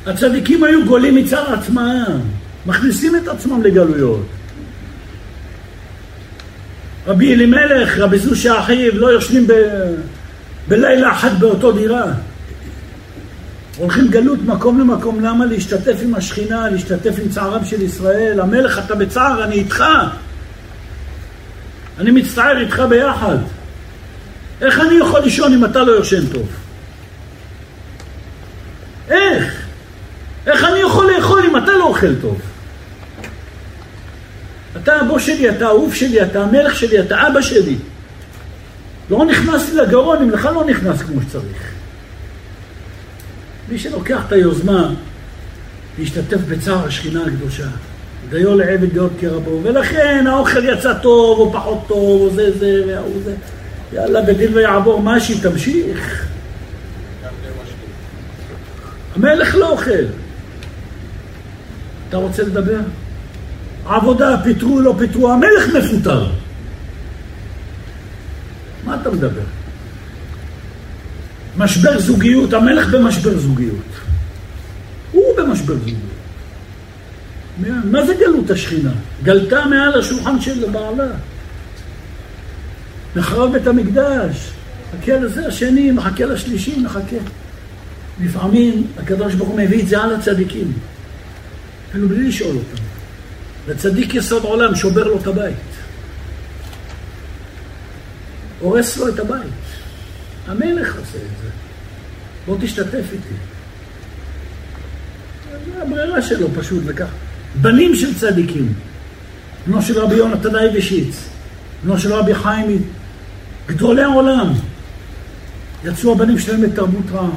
הצדיקים 0.06 0.64
היו 0.64 0.86
גולים 0.86 1.14
מצד 1.14 1.44
עצמם, 1.52 2.20
מכניסים 2.66 3.16
את 3.16 3.28
עצמם 3.28 3.62
לגלויות. 3.62 4.26
רבי 7.06 7.34
אלימלך, 7.34 7.98
רבי 7.98 8.18
זושה 8.18 8.60
אחיו, 8.60 8.98
לא 8.98 9.06
יושבים 9.06 9.46
ב... 9.46 9.52
בלילה 10.68 11.12
אחת 11.12 11.32
באותו 11.32 11.72
דירה. 11.72 12.04
הולכים 13.76 14.08
גלות 14.08 14.38
מקום 14.42 14.80
למקום, 14.80 15.24
למה? 15.24 15.46
להשתתף 15.46 15.96
עם 16.02 16.14
השכינה, 16.14 16.70
להשתתף 16.70 17.14
עם 17.22 17.28
צערם 17.28 17.64
של 17.64 17.82
ישראל. 17.82 18.40
המלך, 18.40 18.80
אתה 18.86 18.94
בצער, 18.94 19.44
אני 19.44 19.54
איתך. 19.54 19.84
אני 21.98 22.10
מצטער 22.10 22.60
איתך 22.60 22.82
ביחד. 22.88 23.36
איך 24.60 24.80
אני 24.80 24.94
יכול 24.94 25.20
לישון 25.20 25.52
אם 25.52 25.64
אתה 25.64 25.82
לא 25.82 25.92
יושן 25.92 26.26
טוב? 26.26 26.48
איך? 29.08 29.53
איך 30.46 30.64
אני 30.64 30.78
יכול 30.78 31.12
לאכול 31.12 31.42
אם 31.50 31.56
אתה 31.56 31.72
לא 31.72 31.84
אוכל 31.84 32.14
טוב? 32.20 32.40
אתה 34.82 35.00
הבוס 35.00 35.22
שלי, 35.22 35.50
אתה 35.50 35.66
האהוב 35.66 35.94
שלי, 35.94 36.22
אתה 36.22 36.42
המלך 36.42 36.76
שלי, 36.76 37.00
אתה 37.00 37.26
אבא 37.26 37.40
שלי. 37.40 37.76
לא 39.10 39.24
נכנס 39.24 39.70
לי 39.70 39.76
לגרון 39.76 40.18
אם 40.22 40.30
לך 40.30 40.48
לא 40.54 40.64
נכנס 40.64 41.02
כמו 41.02 41.20
שצריך. 41.22 41.72
מי 43.68 43.78
שלוקח 43.78 44.22
את 44.26 44.32
היוזמה 44.32 44.90
להשתתף 45.98 46.38
בצער 46.48 46.86
השכינה 46.86 47.22
הקדושה, 47.26 47.66
דיו 48.30 48.56
לעבד 48.56 48.92
להיות 48.92 49.12
כרבו, 49.20 49.60
ולכן 49.62 50.24
האוכל 50.26 50.64
יצא 50.64 50.94
טוב 50.94 51.38
או 51.38 51.52
פחות 51.52 51.84
טוב, 51.86 52.20
או 52.20 52.30
זה 52.34 52.58
זה 52.58 52.82
והוא 52.86 53.22
זה, 53.24 53.34
יאללה 53.92 54.22
בדין 54.22 54.54
ויעבור 54.54 55.02
משי, 55.02 55.40
תמשיך. 55.40 56.26
המלך 59.16 59.54
לא 59.54 59.70
אוכל. 59.70 60.04
אתה 62.14 62.22
רוצה 62.22 62.42
לדבר? 62.42 62.80
עבודה, 63.86 64.36
פיטרו, 64.44 64.80
לא 64.80 64.94
פיטרו, 64.98 65.32
המלך 65.32 65.76
מפוטר. 65.76 66.26
מה 68.84 68.96
אתה 69.00 69.10
מדבר? 69.10 69.42
משבר 71.56 71.98
זוגיות, 72.00 72.52
המלך 72.52 72.94
במשבר 72.94 73.38
זוגיות. 73.38 73.84
הוא 75.12 75.24
במשבר 75.36 75.74
זוגיות. 75.74 75.98
מה 77.84 78.06
זה 78.06 78.14
גלות 78.14 78.50
השכינה? 78.50 78.92
גלתה 79.22 79.66
מעל 79.66 79.98
השולחן 79.98 80.40
של 80.40 80.70
בעלה. 80.70 81.12
נחרב 83.16 83.52
בית 83.52 83.66
המקדש, 83.66 84.50
מחכה 84.96 85.16
לזה 85.16 85.46
השני, 85.46 85.90
מחכה 85.90 86.24
לשלישי, 86.24 86.80
מחכה. 86.80 87.16
לפעמים 88.24 88.86
הקדוש 88.98 89.34
ברוך 89.34 89.48
הוא 89.48 89.58
מביא 89.58 89.82
את 89.82 89.88
זה 89.88 90.02
על 90.02 90.14
הצדיקים, 90.14 90.72
אפילו 91.94 92.08
בלי 92.08 92.28
לשאול 92.28 92.56
אותם. 92.56 92.82
לצדיק 93.68 94.14
יסוד 94.14 94.42
עולם 94.42 94.74
שובר 94.74 95.04
לו 95.04 95.18
את 95.18 95.26
הבית. 95.26 95.56
הורס 98.60 98.96
לו 98.96 99.08
את 99.08 99.18
הבית. 99.18 99.52
המלך 100.46 100.96
עושה 100.98 101.16
את 101.16 101.42
זה. 101.42 101.48
בוא 102.46 102.56
תשתתף 102.60 103.04
איתי. 103.12 103.34
זה 105.50 105.82
הברירה 105.82 106.22
שלו 106.22 106.48
פשוט, 106.58 106.82
וכך. 106.86 107.08
בנים 107.60 107.96
של 107.96 108.18
צדיקים. 108.18 108.74
בנו 109.66 109.82
של 109.82 109.98
רבי 109.98 110.14
יונתן 110.14 110.56
אייבשיץ, 110.56 111.16
בנו 111.84 111.98
של 111.98 112.12
רבי 112.12 112.34
חיים, 112.34 112.82
גדולי 113.66 114.02
העולם. 114.02 114.52
יצאו 115.84 116.12
הבנים 116.12 116.38
שלהם 116.38 116.62
לתרבות 116.62 117.04
רעה. 117.12 117.30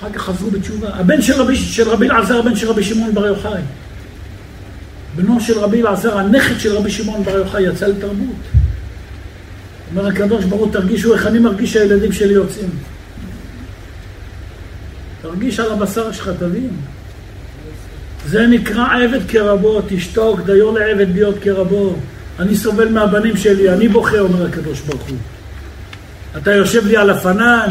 אחר 0.00 0.12
כך 0.12 0.22
חזרו 0.22 0.50
בתשובה. 0.50 0.88
הבן 0.88 1.22
של 1.22 1.40
רבי, 1.40 1.56
של 1.56 1.88
רבי 1.88 2.10
אלעזר, 2.10 2.38
הבן 2.38 2.56
של 2.56 2.68
רבי 2.68 2.84
שמעון 2.84 3.14
בר 3.14 3.26
יוחאי. 3.26 3.60
בנו 5.16 5.40
של 5.40 5.58
רבי 5.58 5.82
אלעזר, 5.82 6.18
הנכד 6.18 6.60
של 6.60 6.76
רבי 6.76 6.90
שמעון 6.90 7.24
בר 7.24 7.36
יוחאי, 7.36 7.62
יצא 7.62 7.86
לתרבות. 7.86 8.36
אומר 9.90 10.06
הקדוש 10.06 10.44
ברוך 10.44 10.62
הוא, 10.62 10.72
תרגישו 10.72 11.14
איך 11.14 11.26
אני 11.26 11.38
מרגיש 11.38 11.72
שהילדים 11.72 12.12
שלי 12.12 12.34
יוצאים. 12.34 12.70
תרגיש 15.22 15.60
על 15.60 15.72
הבשר 15.72 16.12
שלך, 16.12 16.30
תבין. 16.38 16.70
זה 18.26 18.46
נקרא 18.46 18.86
עבד 19.02 19.20
כרבו, 19.28 19.80
תשתוק, 19.88 20.40
דיו 20.40 20.78
לעבד 20.78 21.06
להיות 21.14 21.34
כרבו. 21.42 21.96
אני 22.38 22.56
סובל 22.56 22.88
מהבנים 22.88 23.36
שלי, 23.36 23.70
אני 23.72 23.88
בוכה, 23.88 24.18
אומר 24.18 24.46
הקדוש 24.46 24.80
ברוך 24.80 25.02
הוא. 25.08 25.16
אתה 26.36 26.54
יושב 26.54 26.86
לי 26.86 26.96
על 26.96 27.10
הפנן, 27.10 27.68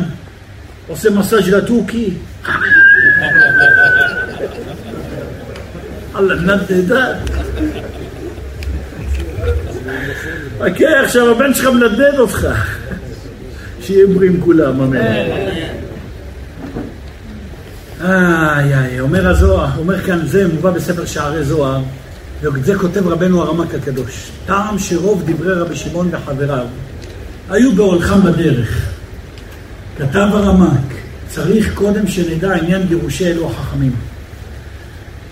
עושה 0.88 1.10
מסאז' 1.10 1.50
לתוכי. 1.50 2.14
אללה 6.16 6.56
נדדה. 6.70 7.14
חכה, 10.60 11.00
עכשיו 11.04 11.32
הבן 11.32 11.54
שלך 11.54 11.66
מנדנד 11.66 12.20
אותך. 12.20 12.48
שיהיה 13.82 14.08
בריאים 14.08 14.42
כולם, 14.42 14.82
אמן. 14.82 14.98
איי 18.02 18.74
איי, 18.74 19.00
אומר 19.00 19.28
הזוהר, 19.28 19.70
אומר 19.78 20.02
כאן, 20.02 20.20
זה 20.26 20.48
מובא 20.48 20.72
בספר 20.72 21.06
שערי 21.06 21.44
זוהר, 21.44 21.82
ואת 22.42 22.66
זה 22.66 22.76
כותב 22.76 23.08
רבנו 23.08 23.42
הרמק 23.42 23.76
הקדוש. 23.76 24.32
טעם 24.46 24.80
שרוב 24.80 25.24
דברי 25.26 25.54
רבי 25.54 25.76
שמעון 25.76 26.10
וחבריו 26.12 26.66
היו 27.50 27.76
בהולכם 27.76 28.22
בדרך. 28.22 28.95
כתב 29.98 30.28
הרמק, 30.32 30.94
צריך 31.28 31.74
קודם 31.74 32.08
שנדע 32.08 32.54
עניין 32.54 32.88
גירושי 32.88 33.28
אלו 33.28 33.52
החכמים. 33.52 33.92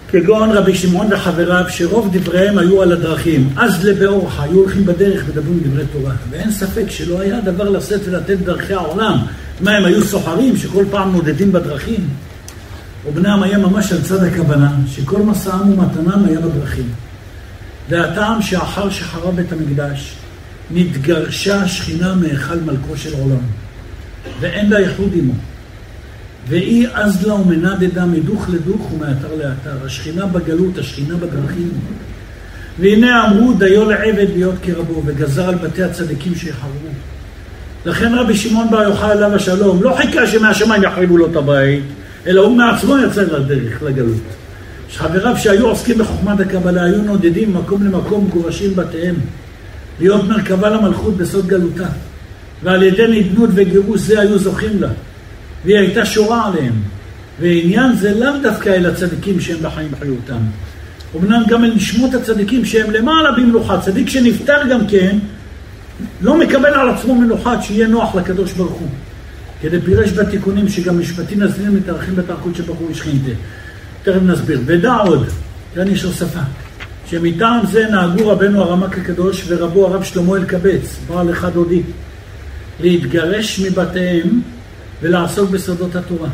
כגון 0.09 0.51
רבי 0.51 0.75
שמעון 0.75 1.13
וחבריו, 1.13 1.65
שרוב 1.69 2.09
דבריהם 2.17 2.57
היו 2.57 2.81
על 2.81 2.91
הדרכים. 2.91 3.49
אז 3.55 3.85
לבאורחה, 3.85 4.43
היו 4.43 4.53
הולכים 4.53 4.85
בדרך 4.85 5.27
מדברים 5.29 5.59
דברי 5.63 5.83
תורה. 5.93 6.13
ואין 6.29 6.51
ספק 6.51 6.83
שלא 6.89 7.19
היה 7.19 7.41
דבר 7.41 7.69
לשאת 7.69 8.01
ולתת 8.05 8.37
דרכי 8.37 8.73
העולם. 8.73 9.17
מה, 9.61 9.71
הם 9.71 9.85
היו 9.85 10.03
סוחרים 10.03 10.57
שכל 10.57 10.85
פעם 10.91 11.11
נודדים 11.11 11.51
בדרכים? 11.51 12.07
ובנם 13.07 13.43
היה 13.43 13.57
ממש 13.57 13.91
על 13.91 14.01
צד 14.01 14.23
הכוונה, 14.23 14.71
שכל 14.87 15.21
מסעם 15.21 15.71
ומתנם 15.71 16.25
היה 16.25 16.39
בדרכים. 16.39 16.89
והטעם 17.89 18.41
שאחר 18.41 18.89
שחרב 18.89 19.35
בית 19.35 19.51
המקדש, 19.51 20.13
נתגרשה 20.71 21.55
השכינה 21.55 22.15
מהיכל 22.15 22.59
מלכו 22.65 22.97
של 22.97 23.13
עולם, 23.13 23.43
ואין 24.39 24.69
לה 24.69 24.79
ייחוד 24.79 25.09
עמו. 25.13 25.33
ואי 26.47 26.87
אז 26.93 27.27
לה 27.27 27.33
ומנדדה 27.33 28.05
מדוך 28.05 28.49
לדוך 28.49 28.93
ומאתר 28.93 29.35
לאתר. 29.35 29.85
השכינה 29.85 30.25
בגלות, 30.25 30.77
השכינה 30.77 31.15
בדרכים. 31.15 31.71
והנה 32.79 33.27
אמרו 33.27 33.53
דיו 33.53 33.89
לעבד 33.89 34.27
להיות 34.33 34.55
כרבו, 34.63 35.01
וגזר 35.05 35.49
על 35.49 35.55
בתי 35.55 35.83
הצדיקים 35.83 36.35
שיחרבו. 36.35 36.87
לכן 37.85 38.13
רבי 38.15 38.35
שמעון 38.35 38.69
בר 38.71 38.81
יוחאי 38.81 39.11
עליו 39.11 39.35
השלום 39.35 39.83
לא 39.83 39.95
חיכה 39.97 40.27
שמהשמיים 40.27 40.83
יחריבו 40.83 41.17
לו 41.17 41.31
את 41.31 41.35
הבית, 41.35 41.83
אלא 42.27 42.41
הוא 42.41 42.57
מעצמו 42.57 42.97
יצא 42.97 43.21
לדרך, 43.21 43.83
לגלות. 43.83 44.21
חבריו 44.95 45.37
שהיו 45.37 45.67
עוסקים 45.67 45.97
בחוכמת 45.97 46.39
הקבלה 46.39 46.83
היו 46.83 47.01
נודדים 47.01 47.53
ממקום 47.53 47.83
למקום 47.83 48.29
גורשים 48.33 48.75
בתיהם, 48.75 49.15
להיות 49.99 50.23
מרכבה 50.23 50.69
למלכות 50.69 51.17
בסוד 51.17 51.47
גלותה, 51.47 51.87
ועל 52.63 52.83
ידי 52.83 53.07
נדנות 53.07 53.49
וגירוש 53.53 54.01
זה 54.01 54.19
היו 54.19 54.39
זוכים 54.39 54.81
לה. 54.81 54.89
והיא 55.65 55.77
הייתה 55.77 56.05
שורה 56.05 56.47
עליהם. 56.47 56.73
ועניין 57.39 57.95
זה 57.95 58.19
לאו 58.19 58.31
דווקא 58.43 58.69
אל 58.69 58.85
הצדיקים 58.85 59.39
שהם 59.39 59.57
בחיים 59.61 59.91
חיותם. 59.99 60.41
אמנם 61.15 61.43
גם 61.47 61.63
אל 61.63 61.73
נשמות 61.75 62.13
הצדיקים 62.13 62.65
שהם 62.65 62.91
למעלה 62.91 63.31
במלוכה. 63.31 63.81
צדיק 63.81 64.09
שנפטר 64.09 64.67
גם 64.69 64.87
כן, 64.87 65.17
לא 66.21 66.37
מקבל 66.37 66.73
על 66.73 66.89
עצמו 66.89 67.15
מנוחה 67.15 67.61
שיהיה 67.61 67.87
נוח 67.87 68.15
לקדוש 68.15 68.51
ברוך 68.53 68.71
הוא. 68.79 68.89
כדי 69.61 69.81
פירש 69.81 70.11
בתיקונים 70.11 70.69
שגם 70.69 70.99
משפטים 70.99 71.43
נזלים 71.43 71.75
מתארחים 71.75 72.15
שברוך 72.53 72.79
הוא 72.79 72.91
השכינתה. 72.91 73.31
תכף 74.03 74.21
נסביר. 74.21 74.59
ודע 74.65 74.93
עוד, 74.93 75.27
כאן 75.75 75.87
יש 75.87 76.03
הוספה, 76.03 76.39
שמטעם 77.05 77.65
זה 77.71 77.87
נהגו 77.91 78.27
רבנו 78.27 78.61
הרמק 78.61 78.97
הקדוש 78.97 79.43
ורבו 79.47 79.87
הרב 79.87 80.03
שלמה 80.03 80.35
אלקבץ, 80.35 80.99
בעל 81.07 81.31
אחד 81.31 81.55
הודי, 81.55 81.81
להתגרש 82.83 83.59
מבתיהם 83.59 84.41
ולעסוק 85.01 85.49
בסודות 85.49 85.95
התורה. 85.95 86.29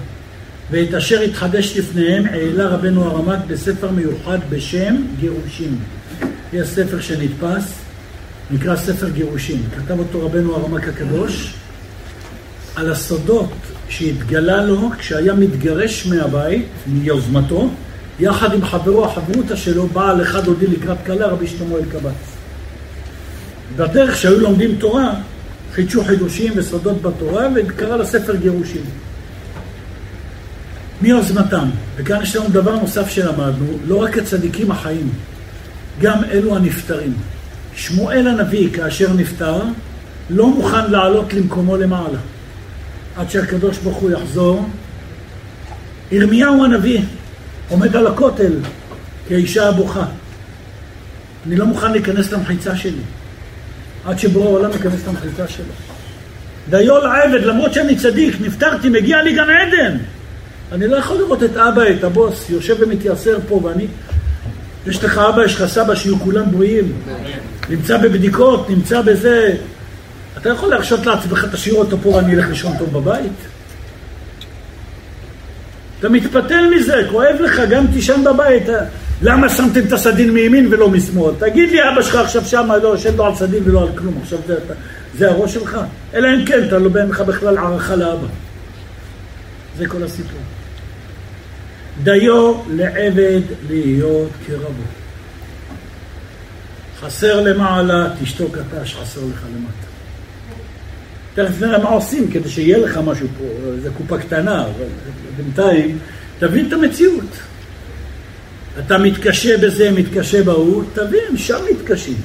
ואת 0.72 0.94
אשר 0.94 1.22
התחדש 1.22 1.78
לפניהם 1.78 2.26
העלה 2.26 2.68
רבנו 2.68 3.04
הרמק 3.04 3.40
בספר 3.48 3.92
מיוחד 3.92 4.38
בשם 4.50 4.96
גירושים. 5.20 5.80
יש 6.54 6.68
ספר 6.68 7.02
שנדפס, 7.02 7.74
נקרא 8.52 8.76
ספר 8.76 9.10
גירושים. 9.10 9.62
כתב 9.78 10.00
אותו 10.00 10.26
רבנו 10.26 10.56
הרמק 10.56 10.88
הקדוש 10.88 11.54
על 12.76 12.92
הסודות 12.92 13.52
שהתגלה 13.90 14.66
לו 14.66 14.90
כשהיה 14.98 15.34
מתגרש 15.34 16.06
מהבית, 16.06 16.66
מיוזמתו, 16.88 17.70
יחד 18.20 18.54
עם 18.54 18.66
חברו, 18.66 19.06
החברותא 19.06 19.56
שלו, 19.56 19.88
בעל 19.88 20.22
אחד 20.22 20.48
הודי 20.48 20.68
לקראת 20.68 20.98
כלה, 21.06 21.28
רבי 21.28 21.48
שלמה 21.48 21.76
אלקבץ. 21.76 22.14
בדרך 23.78 24.18
שהיו 24.18 24.40
לומדים 24.40 24.76
תורה, 24.76 25.14
חידשו 25.80 26.04
חידושים 26.04 26.54
וסודות 26.56 27.02
בתורה, 27.02 27.48
וקרא 27.56 27.98
לספר 27.98 28.36
גירושים. 28.36 28.82
מיוזמתם. 31.02 31.70
וכאן 31.96 32.22
יש 32.22 32.36
לנו 32.36 32.50
דבר 32.50 32.76
נוסף 32.76 33.10
שלמדנו, 33.10 33.66
לא 33.88 34.04
רק 34.04 34.18
הצדיקים 34.18 34.72
החיים, 34.72 35.10
גם 36.02 36.24
אלו 36.24 36.56
הנפטרים, 36.56 37.14
שמואל 37.76 38.28
הנביא, 38.28 38.70
כאשר 38.74 39.14
נפטר, 39.14 39.62
לא 40.30 40.48
מוכן 40.48 40.92
לעלות 40.92 41.34
למקומו 41.34 41.78
למעלה, 41.78 42.20
עד 43.18 43.30
שהקדוש 43.30 43.78
ברוך 43.78 43.98
הוא 43.98 44.12
יחזור. 44.12 44.66
ירמיהו 46.12 46.66
הנביא 46.66 47.02
עומד 47.70 47.96
על 47.96 48.08
הכותל 48.08 48.54
כאישה 49.28 49.70
הבוכה. 49.70 50.06
אני 51.48 51.56
לא 51.56 51.66
מוכן 51.66 51.92
להיכנס 51.92 52.32
למחיצה 52.32 52.76
שלי, 52.76 53.02
עד 54.10 54.20
שבורא 54.20 54.46
העולם 54.46 54.72
ייכנס 54.72 55.08
למחיצה 55.08 55.48
שלו. 55.48 55.74
דיו 56.70 56.98
לעבד, 56.98 57.44
למרות 57.44 57.74
שאני 57.74 57.96
צדיק, 57.96 58.36
נפטרתי, 58.42 58.90
מגיע 58.90 59.22
לי 59.22 59.34
גן 59.34 59.50
עדן. 59.50 59.98
אני 60.72 60.88
לא 60.88 60.96
יכול 60.96 61.18
לראות 61.18 61.44
את 61.44 61.58
אבא, 61.58 61.84
את 61.90 62.04
הבוס, 62.04 62.50
יושב 62.50 62.76
ומתייסר 62.80 63.38
פה, 63.48 63.62
ואני... 63.64 63.88
יש 64.88 65.04
לך 65.04 65.18
אבא, 65.18 65.46
יש 65.46 65.56
לך 65.56 65.66
סבא, 65.66 65.96
שיהיו 65.96 66.20
כולם 66.20 66.52
בריאים. 66.52 66.94
נמצא 67.70 67.98
בבדיקות, 67.98 68.70
נמצא 68.70 69.02
בזה. 69.02 69.56
אתה 70.38 70.50
יכול 70.50 70.70
להרשות 70.70 71.06
לעצמך, 71.06 71.46
תשאיר 71.52 71.76
אותו 71.76 71.98
פה 72.02 72.10
ואני 72.10 72.36
אלך 72.36 72.50
לישון 72.50 72.78
טוב 72.78 72.94
בבית? 72.94 73.32
אתה 76.00 76.10
מתפתל 76.10 76.64
מזה, 76.76 77.08
כואב 77.12 77.36
לך, 77.40 77.62
גם 77.70 77.88
תישן 77.94 78.24
בבית. 78.24 78.68
למה 79.22 79.50
שמתם 79.50 79.80
את 79.88 79.92
הסדין 79.92 80.32
מימין 80.32 80.74
ולא 80.74 80.90
משמאל? 80.90 81.34
תגיד 81.40 81.70
לי, 81.70 81.90
אבא 81.90 82.02
שלך 82.02 82.16
עכשיו 82.16 82.46
שמה 82.46 82.78
לא 82.78 82.88
יושב 82.88 83.16
לו 83.16 83.26
על 83.26 83.36
סדין 83.36 83.64
ולא 83.66 83.82
על 83.82 83.98
כלום, 83.98 84.20
עכשיו 84.22 84.40
זה, 84.48 84.56
זה 85.18 85.30
הראש 85.30 85.54
שלך? 85.54 85.80
אלא 86.14 86.28
אם 86.28 86.46
כן, 86.46 86.68
אתה 86.68 86.80
לא 86.80 86.90
בא 86.90 87.04
לך 87.04 87.22
בכלל 87.22 87.58
הערכה 87.58 87.96
לאבא. 87.96 88.28
זה 89.78 89.88
כל 89.88 90.04
הסיפור. 90.04 90.40
דיו 92.04 92.54
לעבד 92.70 93.42
להיות 93.70 94.30
כרבו. 94.48 94.84
חסר 97.00 97.42
למעלה, 97.42 98.08
תשתוק 98.22 98.58
אתה 98.58 98.86
שחסר 98.86 99.22
לך 99.32 99.44
למטה. 99.56 99.90
תכף 101.34 101.62
נראה 101.62 101.78
מה 101.78 101.90
עושים 101.90 102.32
כדי 102.32 102.50
שיהיה 102.50 102.78
לך 102.78 102.98
משהו 102.98 103.28
פה, 103.38 103.44
זו 103.84 103.90
קופה 103.98 104.18
קטנה, 104.18 104.62
אבל 104.62 104.86
בינתיים 105.38 105.98
תבין 106.40 106.68
את 106.68 106.74
המציאות. 106.74 107.38
אתה 108.80 108.98
מתקשה 108.98 109.58
בזה, 109.58 109.92
מתקשה 109.92 110.44
בהוא, 110.44 110.84
תבין, 110.94 111.38
שם 111.38 111.60
מתקשים. 111.72 112.18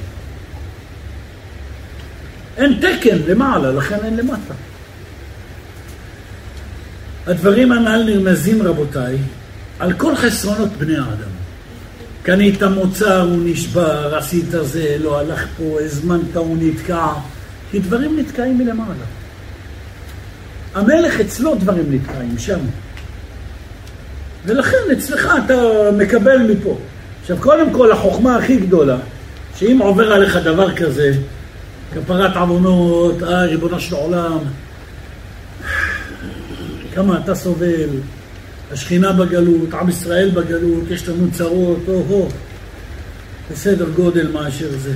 אין 2.57 2.73
תקן 2.73 3.17
למעלה, 3.27 3.71
לכן 3.71 3.97
אין 4.03 4.17
למטה. 4.17 4.53
הדברים 7.27 7.71
הנ"ל 7.71 8.03
נרמזים, 8.03 8.61
רבותיי, 8.61 9.17
על 9.79 9.93
כל 9.93 10.15
חסרונות 10.15 10.69
בני 10.77 10.97
האדם. 10.97 11.35
קנית 12.23 12.63
מוצר, 12.63 13.21
הוא 13.21 13.41
נשבר, 13.45 14.15
עשית 14.15 14.45
זה, 14.49 14.97
לא 14.99 15.19
הלך 15.19 15.47
פה, 15.57 15.77
הזמנת, 15.81 16.35
הוא 16.35 16.57
נתקע. 16.59 17.07
כי 17.71 17.79
דברים 17.79 18.19
נתקעים 18.19 18.57
מלמעלה. 18.57 19.05
המלך 20.73 21.19
אצלו 21.19 21.55
דברים 21.55 21.85
נתקעים, 21.89 22.37
שם. 22.37 22.59
ולכן 24.45 24.77
אצלך 24.93 25.29
אתה 25.45 25.55
מקבל 25.97 26.37
מפה. 26.37 26.77
עכשיו, 27.21 27.37
קודם 27.39 27.73
כל, 27.73 27.91
החוכמה 27.91 28.37
הכי 28.37 28.57
גדולה, 28.57 28.97
שאם 29.55 29.77
עובר 29.81 30.13
עליך 30.13 30.37
דבר 30.37 30.75
כזה, 30.75 31.11
כפרת 31.93 32.35
עוונות, 32.35 33.23
אה, 33.23 33.45
ריבונו 33.45 33.79
של 33.79 33.95
עולם, 33.95 34.37
כמה 36.93 37.19
אתה 37.23 37.35
סובל, 37.35 37.89
השכינה 38.71 39.13
בגלות, 39.13 39.73
עם 39.73 39.89
ישראל 39.89 40.29
בגלות, 40.29 40.83
יש 40.91 41.09
לנו 41.09 41.31
צרות, 41.31 41.79
או-הו, 41.87 42.29
בסדר 43.51 43.89
גודל 43.95 44.31
מאשר 44.31 44.69
זה. 44.77 44.93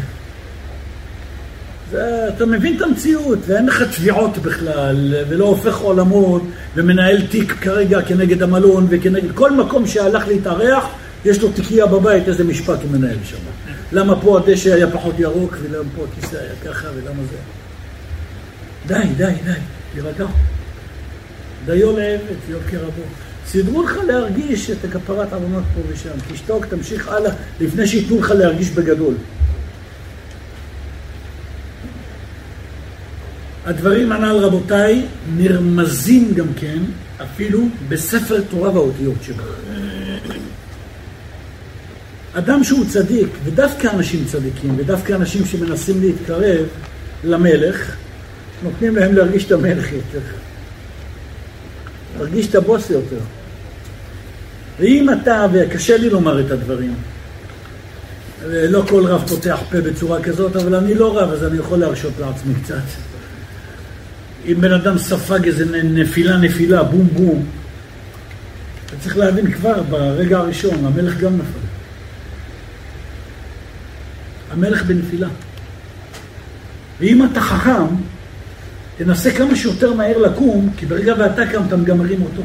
אתה 2.35 2.45
מבין 2.45 2.77
את 2.77 2.81
המציאות, 2.81 3.39
ואין 3.47 3.65
לך 3.65 3.83
תביעות 3.95 4.37
בכלל, 4.37 5.15
ולא 5.29 5.45
הופך 5.45 5.77
עולמות, 5.77 6.41
ומנהל 6.75 7.21
תיק 7.21 7.51
כרגע 7.61 8.01
כנגד 8.01 8.43
המלון, 8.43 8.87
וכנגד 8.89 9.31
כל 9.31 9.51
מקום 9.51 9.87
שהלך 9.87 10.27
להתארח, 10.27 10.85
יש 11.25 11.41
לו 11.41 11.49
תיקייה 11.51 11.85
בבית, 11.85 12.27
איזה 12.27 12.43
משפט 12.43 12.81
הוא 12.81 12.91
מנהל 12.91 13.17
שם. 13.23 13.37
למה 13.91 14.21
פה 14.21 14.39
הדשא 14.39 14.73
היה 14.73 14.91
פחות 14.91 15.19
ירוק, 15.19 15.57
ולמה 15.61 15.89
פה 15.95 16.05
הכיסא 16.11 16.35
היה 16.35 16.73
ככה, 16.73 16.87
ולמה 16.95 17.21
זה... 17.31 17.37
די, 18.87 19.07
די, 19.17 19.33
די, 19.45 19.51
תירגע. 19.93 20.25
דיו 21.65 21.97
לעבד, 21.97 22.35
להיות 22.47 22.61
כרבו. 22.69 23.01
סידרו 23.47 23.83
לך 23.83 23.97
להרגיש 24.07 24.69
את 24.69 24.77
הכפרת 24.85 25.33
עוונות 25.33 25.63
פה 25.75 25.81
ושם. 25.93 26.33
תשתוק, 26.33 26.65
תמשיך 26.65 27.07
הלאה, 27.07 27.31
לפני 27.61 27.87
שייתנו 27.87 28.19
לך 28.19 28.31
להרגיש 28.31 28.69
בגדול. 28.69 29.13
הדברים 33.69 34.11
הנ"ל, 34.11 34.37
רבותיי, 34.37 35.05
נרמזים 35.35 36.33
גם 36.35 36.47
כן, 36.59 36.77
אפילו 37.23 37.67
בספר 37.89 38.41
תורה 38.49 38.71
והאותיות 38.71 39.15
שבו. 39.21 39.43
אדם 42.33 42.63
שהוא 42.63 42.85
צדיק, 42.89 43.27
ודווקא 43.43 43.87
אנשים 43.93 44.25
צדיקים, 44.25 44.75
ודווקא 44.77 45.13
אנשים 45.13 45.45
שמנסים 45.45 46.01
להתקרב 46.01 46.65
למלך, 47.23 47.95
נותנים 48.63 48.95
להם 48.95 49.15
להרגיש 49.15 49.45
את 49.45 49.51
המלך 49.51 49.93
יותר. 49.93 50.25
להרגיש 52.17 52.47
את 52.47 52.55
הבוס 52.55 52.89
יותר. 52.89 53.21
ואם 54.79 55.09
אתה, 55.13 55.45
וקשה 55.53 55.97
לי 55.97 56.09
לומר 56.09 56.39
את 56.45 56.51
הדברים, 56.51 56.93
לא 58.45 58.83
כל 58.89 59.05
רב 59.05 59.27
פותח 59.27 59.59
פה 59.71 59.81
בצורה 59.81 60.21
כזאת, 60.21 60.55
אבל 60.55 60.75
אני 60.75 60.93
לא 60.93 61.19
רב, 61.19 61.29
אז 61.29 61.43
אני 61.43 61.57
יכול 61.57 61.79
להרשות 61.79 62.13
לעצמי 62.19 62.53
קצת. 62.63 63.09
אם 64.45 64.61
בן 64.61 64.73
אדם 64.73 64.97
ספג 64.97 65.45
איזה 65.45 65.83
נפילה 65.83 66.37
נפילה, 66.37 66.83
בום 66.83 67.07
בום, 67.07 67.45
אתה 68.85 68.95
צריך 68.99 69.17
להבין 69.17 69.51
כבר 69.51 69.83
ברגע 69.83 70.37
הראשון, 70.37 70.85
המלך 70.85 71.17
גם 71.17 71.37
נפל. 71.37 71.59
המלך 74.51 74.83
בנפילה. 74.83 75.27
ואם 76.99 77.25
אתה 77.25 77.41
חכם, 77.41 77.95
תנסה 78.97 79.31
כמה 79.31 79.55
שיותר 79.55 79.93
מהר 79.93 80.17
לקום, 80.17 80.73
כי 80.77 80.85
ברגע 80.85 81.13
ואתה 81.19 81.45
קם 81.45 81.61
אתה 81.67 81.75
גם 81.75 81.97
מרים 81.97 82.21
אותו. 82.21 82.41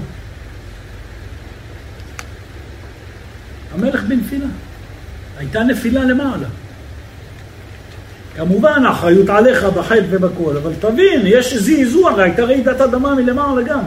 המלך 3.75 4.03
בנפילה. 4.03 4.47
הייתה 5.39 5.63
נפילה 5.63 6.05
למעלה. 6.05 6.47
כמובן, 8.37 8.87
האחריות 8.87 9.29
עליך 9.29 9.65
בחטא 9.65 10.07
ובכל, 10.11 10.57
אבל 10.57 10.73
תבין, 10.81 11.23
יש 11.25 11.55
זעזוע, 11.55 12.23
הייתה 12.23 12.45
רעידת 12.45 12.81
אדמה 12.81 13.15
מלמעלה 13.15 13.63
גם. 13.63 13.81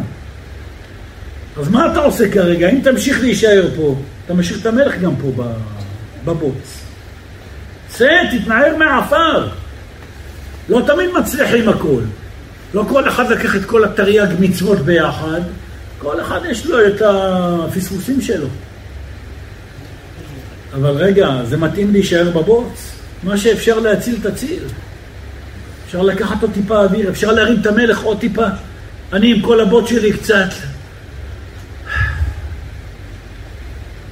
אז 1.57 1.69
מה 1.69 1.91
אתה 1.91 1.99
עושה 1.99 2.31
כרגע? 2.31 2.69
אם 2.69 2.79
תמשיך 2.83 3.21
להישאר 3.21 3.67
פה, 3.75 3.95
אתה 4.25 4.33
משאיר 4.33 4.59
את 4.59 4.65
המלך 4.65 4.97
גם 5.01 5.15
פה 5.15 5.43
בבוץ. 6.25 6.81
צא, 7.87 8.07
תתנער 8.31 8.75
מהעפר. 8.77 9.47
לא 10.69 10.81
תמיד 10.87 11.09
מצליחים 11.19 11.69
הכל. 11.69 12.01
לא 12.73 12.83
כל 12.89 13.07
אחד 13.07 13.31
לקח 13.31 13.55
את 13.55 13.65
כל 13.65 13.83
התרי"ג 13.83 14.27
מצוות 14.39 14.79
ביחד, 14.79 15.41
כל 15.99 16.21
אחד 16.21 16.39
יש 16.49 16.65
לו 16.65 16.87
את 16.87 17.01
הפספוסים 17.01 18.21
שלו. 18.21 18.47
אבל 20.73 20.91
רגע, 20.91 21.29
זה 21.43 21.57
מתאים 21.57 21.91
להישאר 21.91 22.29
בבוץ? 22.29 22.96
מה 23.23 23.37
שאפשר 23.37 23.79
להציל, 23.79 24.15
תציל. 24.23 24.63
אפשר 25.85 26.01
לקחת 26.01 26.41
עוד 26.41 26.51
טיפה 26.53 26.83
אוויר, 26.83 27.09
אפשר 27.09 27.31
להרים 27.31 27.61
את 27.61 27.65
המלך 27.65 28.01
עוד 28.01 28.19
טיפה. 28.19 28.45
אני 29.13 29.33
עם 29.33 29.41
כל 29.41 29.59
הבוט 29.59 29.87
שלי 29.87 30.13
קצת. 30.13 30.49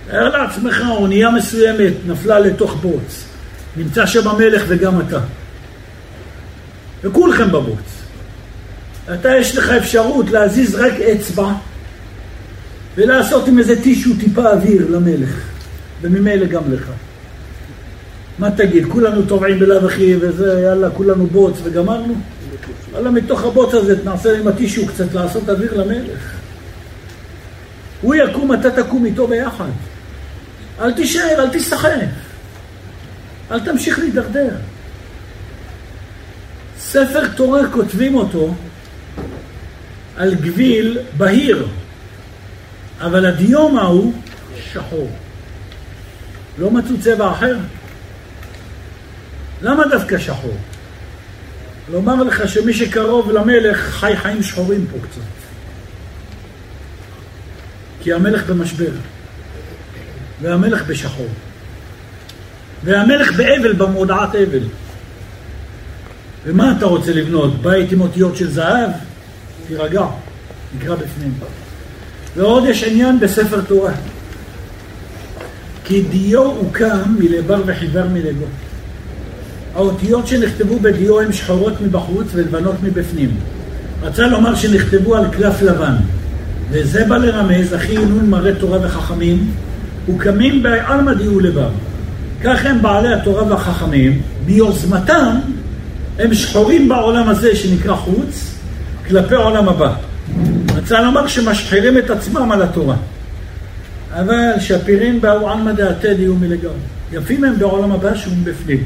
תאר 0.08 0.30
לעצמך, 0.30 0.84
אונייה 0.90 1.30
מסוימת 1.30 1.94
נפלה 2.08 2.40
לתוך 2.40 2.76
בוץ. 2.76 3.26
נמצא 3.78 4.06
שם 4.06 4.28
המלך 4.28 4.64
וגם 4.68 5.02
אתה. 5.02 5.20
וכולכם 7.04 7.52
בבוץ. 7.52 8.06
אתה 9.14 9.38
יש 9.38 9.58
לך 9.58 9.70
אפשרות 9.70 10.30
להזיז 10.30 10.76
רק 10.76 10.94
אצבע 10.94 11.54
ולעשות 12.96 13.48
עם 13.48 13.60
איזה 13.60 13.82
טישו 13.82 14.10
טיפה 14.20 14.50
אוויר 14.52 14.88
למלך, 14.90 15.30
וממילא 16.02 16.46
גם 16.46 16.74
לך. 16.74 16.90
מה 18.40 18.52
תגיד, 18.52 18.86
כולנו 18.92 19.26
טובעים 19.26 19.60
בלאו 19.60 19.88
הכי 19.88 20.16
וזה, 20.20 20.62
יאללה, 20.64 20.90
כולנו 20.90 21.28
בוץ 21.28 21.58
וגמרנו? 21.64 22.16
יאללה, 22.94 23.12
מתוך 23.12 23.44
הבוץ 23.44 23.74
הזה 23.74 23.96
נעשה 24.04 24.40
עם 24.40 24.48
הטישו 24.48 24.88
קצת 24.88 25.14
לעשות 25.14 25.50
אוויר 25.50 25.74
למלך. 25.74 26.32
הוא 28.02 28.16
יקום, 28.16 28.54
אתה 28.54 28.84
תקום 28.84 29.06
איתו 29.06 29.28
ביחד. 29.28 29.70
אל 30.80 30.92
תישאר, 30.92 31.40
אל 31.40 31.50
תסחף. 31.50 31.90
אל 33.52 33.60
תמשיך 33.60 34.00
להידרדר. 34.00 34.56
ספר 36.80 37.28
תורה 37.28 37.62
כותבים 37.72 38.16
אותו 38.16 38.54
על 40.18 40.36
גביל 40.36 40.98
בהיר, 41.18 41.68
אבל 43.02 43.26
הדיומה 43.26 43.82
הוא 43.82 44.14
שחור. 44.72 45.10
לא 46.58 46.72
מצאו 46.72 46.96
צבע 47.02 47.32
אחר. 47.32 47.58
למה 49.66 49.88
דווקא 49.88 50.18
שחור? 50.18 50.58
לומר 51.92 52.24
לך 52.24 52.50
שמי 52.50 52.74
שקרוב 52.74 53.32
למלך 53.32 53.78
חי 53.78 54.14
חיים 54.18 54.44
שחורים 54.44 54.86
פה 54.92 54.98
קצת. 55.08 55.22
כי 58.02 58.14
המלך 58.14 58.50
במשבר, 58.50 58.92
והמלך 60.42 60.84
בשחור, 60.88 61.28
והמלך 62.84 63.32
באבל, 63.32 63.74
במודעת 63.74 64.36
אבל. 64.36 64.64
ומה 66.46 66.74
אתה 66.78 66.86
רוצה 66.86 67.14
לבנות? 67.14 67.62
בית 67.62 67.92
עם 67.92 68.02
אותיות 68.02 68.38
של 68.38 68.52
זהב? 68.52 68.90
תירגע, 69.68 70.06
נקרא 70.76 70.96
בפנים. 70.96 71.34
ועוד 72.36 72.64
יש 72.68 72.84
עניין 72.84 73.20
בספר 73.20 73.62
תורה. 73.62 73.94
כי 75.86 76.02
דיו 76.02 76.44
הוקם 76.44 77.16
מלבר 77.20 77.62
וחיבר 77.66 78.08
מלבו. 78.14 78.46
האותיות 79.76 80.28
שנכתבו 80.28 80.80
בדיו 80.80 81.22
הן 81.22 81.32
שחורות 81.32 81.82
מבחוץ 81.82 82.28
ולבנות 82.34 82.76
מבפנים. 82.84 83.30
רצה 84.04 84.28
לומר 84.28 84.56
שנכתבו 84.56 85.16
על 85.16 85.26
קלף 85.32 85.62
לבן. 85.62 85.96
וזה 86.72 87.06
בא 87.06 87.18
לרמז, 87.18 87.76
אחי 87.76 87.98
נון 87.98 88.30
מראה 88.30 88.56
תורה 88.56 88.80
וחכמים, 88.82 89.52
וקמים 90.10 90.64
בעלמא 90.64 91.14
דיו 91.14 91.40
לבב. 91.40 91.70
כך 92.44 92.66
הם 92.66 92.82
בעלי 92.82 93.14
התורה 93.14 93.44
והחכמים, 93.44 94.22
ביוזמתם 94.46 95.36
הם 96.20 96.34
שחורים 96.34 96.90
בעולם 96.90 97.30
הזה 97.30 97.56
שנקרא 97.56 97.96
חוץ, 97.96 98.56
כלפי 99.08 99.36
עולם 99.36 99.70
הבא. 99.70 99.94
רצה 100.76 101.02
לומר 101.02 101.28
שמשחירים 101.28 101.98
את 101.98 102.10
עצמם 102.10 102.52
על 102.52 102.62
התורה. 102.62 102.96
אבל 104.14 104.52
שפירים 104.60 105.22
באו 105.22 105.50
עלמא 105.50 105.72
דעתי 105.72 106.14
דיו 106.14 106.36
מלגמרי. 106.36 106.76
יפים 107.14 107.44
הם 107.44 107.60
בעולם 107.60 107.92
הבא 107.92 108.16
שהוא 108.16 108.34
בפנים. 108.44 108.84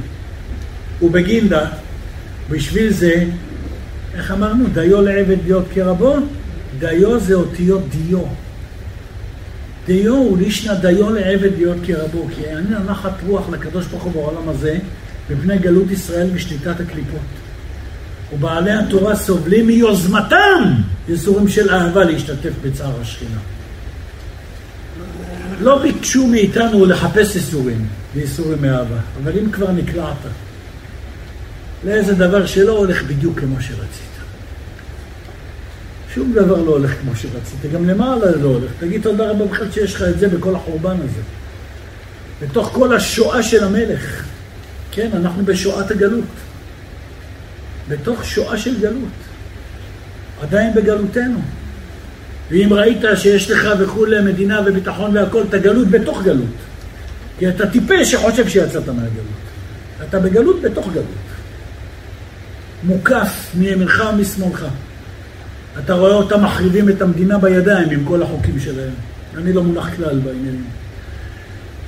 ובגינדה, 1.02 1.66
בשביל 2.50 2.94
זה, 2.94 3.24
איך 4.14 4.32
אמרנו? 4.32 4.66
דיו 4.74 5.02
לעבד 5.02 5.38
להיות 5.44 5.66
כרבו? 5.74 6.16
דיו 6.80 7.20
זה 7.20 7.34
אותיות 7.34 7.82
דיו. 7.90 8.22
דיו 9.86 10.16
הוא 10.16 10.38
לישנא 10.38 10.74
דיו 10.74 11.10
לעבד 11.10 11.52
להיות 11.58 11.78
כרבו, 11.84 12.28
כי 12.36 12.46
אין 12.46 12.74
נחת 12.86 13.14
רוח 13.28 13.50
לקדוש 13.50 13.86
ברוך 13.86 14.04
הוא 14.04 14.12
בעולם 14.14 14.50
הזה, 14.50 14.78
מפני 15.30 15.58
גלות 15.58 15.92
ישראל 15.92 16.28
ושליטת 16.34 16.80
הקליפות. 16.80 17.20
ובעלי 18.34 18.72
התורה 18.72 19.16
סובלים 19.16 19.68
מיוזמתם 19.68 20.74
ייסורים 21.10 21.48
של 21.48 21.70
אהבה 21.70 22.04
להשתתף 22.04 22.52
בצער 22.64 23.02
השכינה. 23.02 23.40
לא 25.62 25.82
ביקשו 25.82 26.28
מאיתנו 26.28 26.86
לחפש 26.86 27.36
ייסורים, 27.36 27.88
וייסורים 28.16 28.62
מאהבה, 28.62 29.00
אבל 29.24 29.32
אם 29.40 29.52
כבר 29.52 29.72
נקלעת 29.72 30.16
לאיזה 31.84 32.16
דבר 32.16 32.46
שלא 32.46 32.78
הולך 32.78 33.04
בדיוק 33.04 33.40
כמו 33.40 33.62
שרצית. 33.62 34.10
שום 36.14 36.34
דבר 36.34 36.64
לא 36.64 36.72
הולך 36.72 36.92
כמו 37.02 37.16
שרצית, 37.16 37.72
גם 37.74 37.90
למעלה 37.90 38.32
לא 38.42 38.48
הולך. 38.48 38.72
תגיד 38.80 39.02
תודה 39.02 39.30
רבה 39.30 39.46
בכלל 39.46 39.72
שיש 39.72 39.96
לך 39.96 40.02
את 40.02 40.20
זה 40.20 40.28
בכל 40.28 40.56
החורבן 40.56 40.96
הזה. 40.96 41.22
בתוך 42.42 42.70
כל 42.74 42.96
השואה 42.96 43.44
של 43.44 43.64
המלך. 43.64 44.24
כן, 44.92 45.10
אנחנו 45.14 45.46
בשואת 45.46 45.92
הגלות. 45.92 46.24
בתוך 47.90 48.26
שואה 48.26 48.58
של 48.58 48.80
גלות. 48.80 49.10
עדיין 50.42 50.74
בגלותנו. 50.74 51.40
ואם 52.52 52.74
ראית 52.74 53.02
שיש 53.16 53.52
לך 53.52 53.68
וכולי 53.80 54.22
מדינה 54.22 54.62
וביטחון 54.66 55.18
והכל, 55.18 55.44
אתה 55.50 55.58
גלות 55.58 55.88
בתוך 55.88 56.24
גלות. 56.24 56.46
כי 57.40 57.50
אתה 57.50 57.68
טיפש 57.68 58.12
שחושב 58.12 58.48
שיצאת 58.48 58.88
מהגלות. 58.88 59.40
אתה 60.10 60.20
בגלות 60.20 60.62
בתוך 60.62 60.88
גלות. 60.94 61.06
מוקף 62.84 63.52
מימינך 63.56 64.04
ומשמאלך. 64.14 64.66
אתה 65.84 65.94
רואה 65.94 66.14
אותם 66.14 66.44
מחריבים 66.44 66.90
את 66.90 67.02
המדינה 67.02 67.38
בידיים 67.38 67.90
עם 67.90 68.06
כל 68.06 68.24
החוקים 68.24 68.60
שלהם. 68.60 68.94
אני 69.38 69.54
לא 69.54 69.64
מונח 69.64 69.96
כלל 69.96 70.20
בעניינים. 70.20 70.66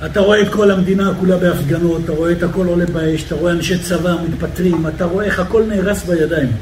אתה 0.06 0.20
רואה 0.20 0.40
את 0.40 0.48
כל 0.48 0.70
המדינה 0.70 1.12
כולה 1.20 1.36
בהפגנות, 1.36 2.00
אתה 2.04 2.12
רואה 2.12 2.32
את 2.32 2.42
הכל 2.42 2.66
עולה 2.66 2.86
באש, 2.86 3.24
אתה 3.26 3.34
רואה 3.34 3.52
אנשי 3.52 3.78
צבא 3.78 4.16
מתפטרים, 4.28 4.86
אתה 4.86 5.04
רואה 5.04 5.24
איך 5.24 5.40
הכל 5.40 5.62
נהרס 5.68 6.04
בידיים. 6.04 6.52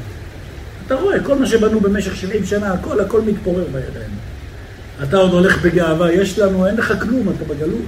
אתה 0.85 0.95
רואה, 0.95 1.19
כל 1.23 1.35
מה 1.35 1.45
שבנו 1.45 1.79
במשך 1.79 2.15
70 2.15 2.45
שנה, 2.45 2.73
הכל, 2.73 2.99
הכל 2.99 3.21
מתפורר 3.21 3.63
בידיים. 3.65 4.11
אתה 5.03 5.17
עוד 5.17 5.31
הולך 5.31 5.61
בגאווה, 5.61 6.13
יש 6.13 6.39
לנו, 6.39 6.67
אין 6.67 6.75
לך 6.75 6.93
כלום, 7.01 7.29
אתה 7.29 7.53
בגלות. 7.53 7.81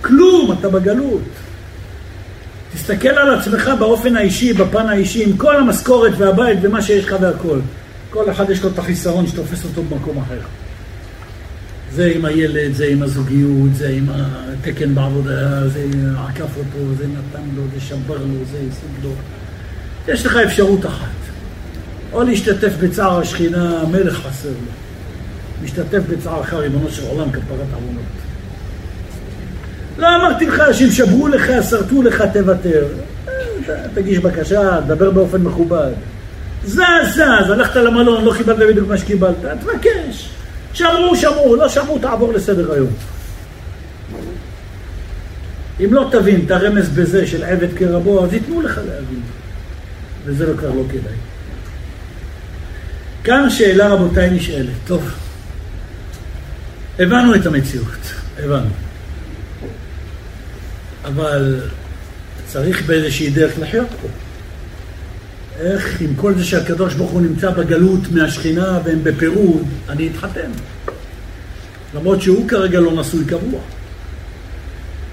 כלום, 0.00 0.56
אתה 0.60 0.68
בגלות. 0.68 1.22
תסתכל 2.74 3.08
על 3.08 3.34
עצמך 3.34 3.70
באופן 3.78 4.16
האישי, 4.16 4.52
בפן 4.52 4.86
האישי, 4.86 5.24
עם 5.24 5.36
כל 5.36 5.56
המשכורת 5.56 6.12
והבית 6.18 6.58
ומה 6.62 6.82
שיש 6.82 7.04
לך 7.04 7.16
והכל. 7.20 7.60
כל 8.10 8.30
אחד 8.30 8.50
יש 8.50 8.62
לו 8.62 8.68
את 8.68 8.78
החיסרון 8.78 9.26
שתופס 9.26 9.64
אותו 9.64 9.82
במקום 9.82 10.18
אחר. 10.18 10.40
זה 11.92 12.12
עם 12.14 12.24
הילד, 12.24 12.74
זה 12.74 12.86
עם 12.86 13.02
הזוגיות, 13.02 13.74
זה 13.74 13.88
עם 13.88 14.06
התקן 14.08 14.94
בעבודה, 14.94 15.68
זה 15.68 15.84
עקף 16.28 16.56
אותו, 16.56 16.94
זה 16.98 17.06
נתן 17.06 17.42
לו, 17.56 17.62
זה 17.74 17.80
שבר 17.80 18.18
לו, 18.18 18.44
זה 18.52 18.58
השיג 18.58 19.04
לו. 19.04 19.10
יש 20.08 20.26
לך 20.26 20.36
אפשרות 20.36 20.86
אחת. 20.86 21.06
או 22.12 22.22
להשתתף 22.22 22.72
בצער 22.80 23.20
השכינה, 23.20 23.80
המלך 23.80 24.14
חסר 24.14 24.48
לו. 24.48 24.72
משתתף 25.64 26.02
בצערך, 26.08 26.54
ריבונו 26.54 26.90
של 26.90 27.02
עולם, 27.06 27.32
כפרת 27.32 27.66
עוונות. 27.74 28.29
לא 29.98 30.16
אמרתי 30.16 30.46
לך 30.46 30.62
שאם 30.72 30.90
שברו 30.90 31.28
לך, 31.28 31.50
שרטו 31.70 32.02
לך, 32.02 32.24
תוותר. 32.32 32.84
תגיש 33.94 34.18
בקשה, 34.18 34.80
תדבר 34.84 35.10
באופן 35.10 35.40
מכובד. 35.40 35.90
זז, 36.64 36.80
זז, 37.12 37.50
הלכת 37.50 37.76
למלון, 37.76 38.24
לא 38.24 38.34
קיבלת 38.36 38.58
בדיוק 38.58 38.88
מה 38.88 38.98
שקיבלת, 38.98 39.34
תבקש. 39.60 40.30
שמעו, 40.72 41.16
שמעו, 41.16 41.56
לא 41.56 41.68
שמעו, 41.68 41.98
תעבור 41.98 42.32
לסדר 42.32 42.72
היום. 42.72 42.90
אם 45.84 45.94
לא 45.94 46.08
תבין 46.12 46.42
את 46.46 46.50
הרמז 46.50 46.88
בזה 46.88 47.26
של 47.26 47.44
עבד 47.44 47.68
כרבו, 47.76 48.24
אז 48.24 48.32
ייתנו 48.32 48.60
לך 48.60 48.78
להבין. 48.78 49.20
וזה 50.24 50.46
לא 50.46 50.56
כבר 50.56 50.68
לא 50.68 50.82
כדאי. 50.88 51.12
כאן 53.24 53.50
שאלה 53.50 53.88
רבותיי 53.88 54.30
נשאלת. 54.30 54.68
טוב, 54.86 55.10
הבנו 56.98 57.34
את 57.34 57.46
המציאות, 57.46 58.12
הבנו. 58.38 58.70
אבל 61.04 61.60
צריך 62.46 62.86
באיזושהי 62.86 63.30
דרך 63.30 63.58
לחיות 63.58 63.88
פה. 64.02 64.08
איך 65.60 66.00
עם 66.00 66.14
כל 66.16 66.34
זה 66.34 66.44
שהקדוש 66.44 66.94
ברוך 66.94 67.10
הוא 67.10 67.20
נמצא 67.20 67.50
בגלות 67.50 68.00
מהשכינה 68.12 68.78
והם 68.84 69.04
בפירוד, 69.04 69.64
אני 69.88 70.08
אתחתן. 70.08 70.50
למרות 71.94 72.22
שהוא 72.22 72.48
כרגע 72.48 72.80
לא 72.80 72.92
נשוי 72.92 73.24
קבוע. 73.24 73.60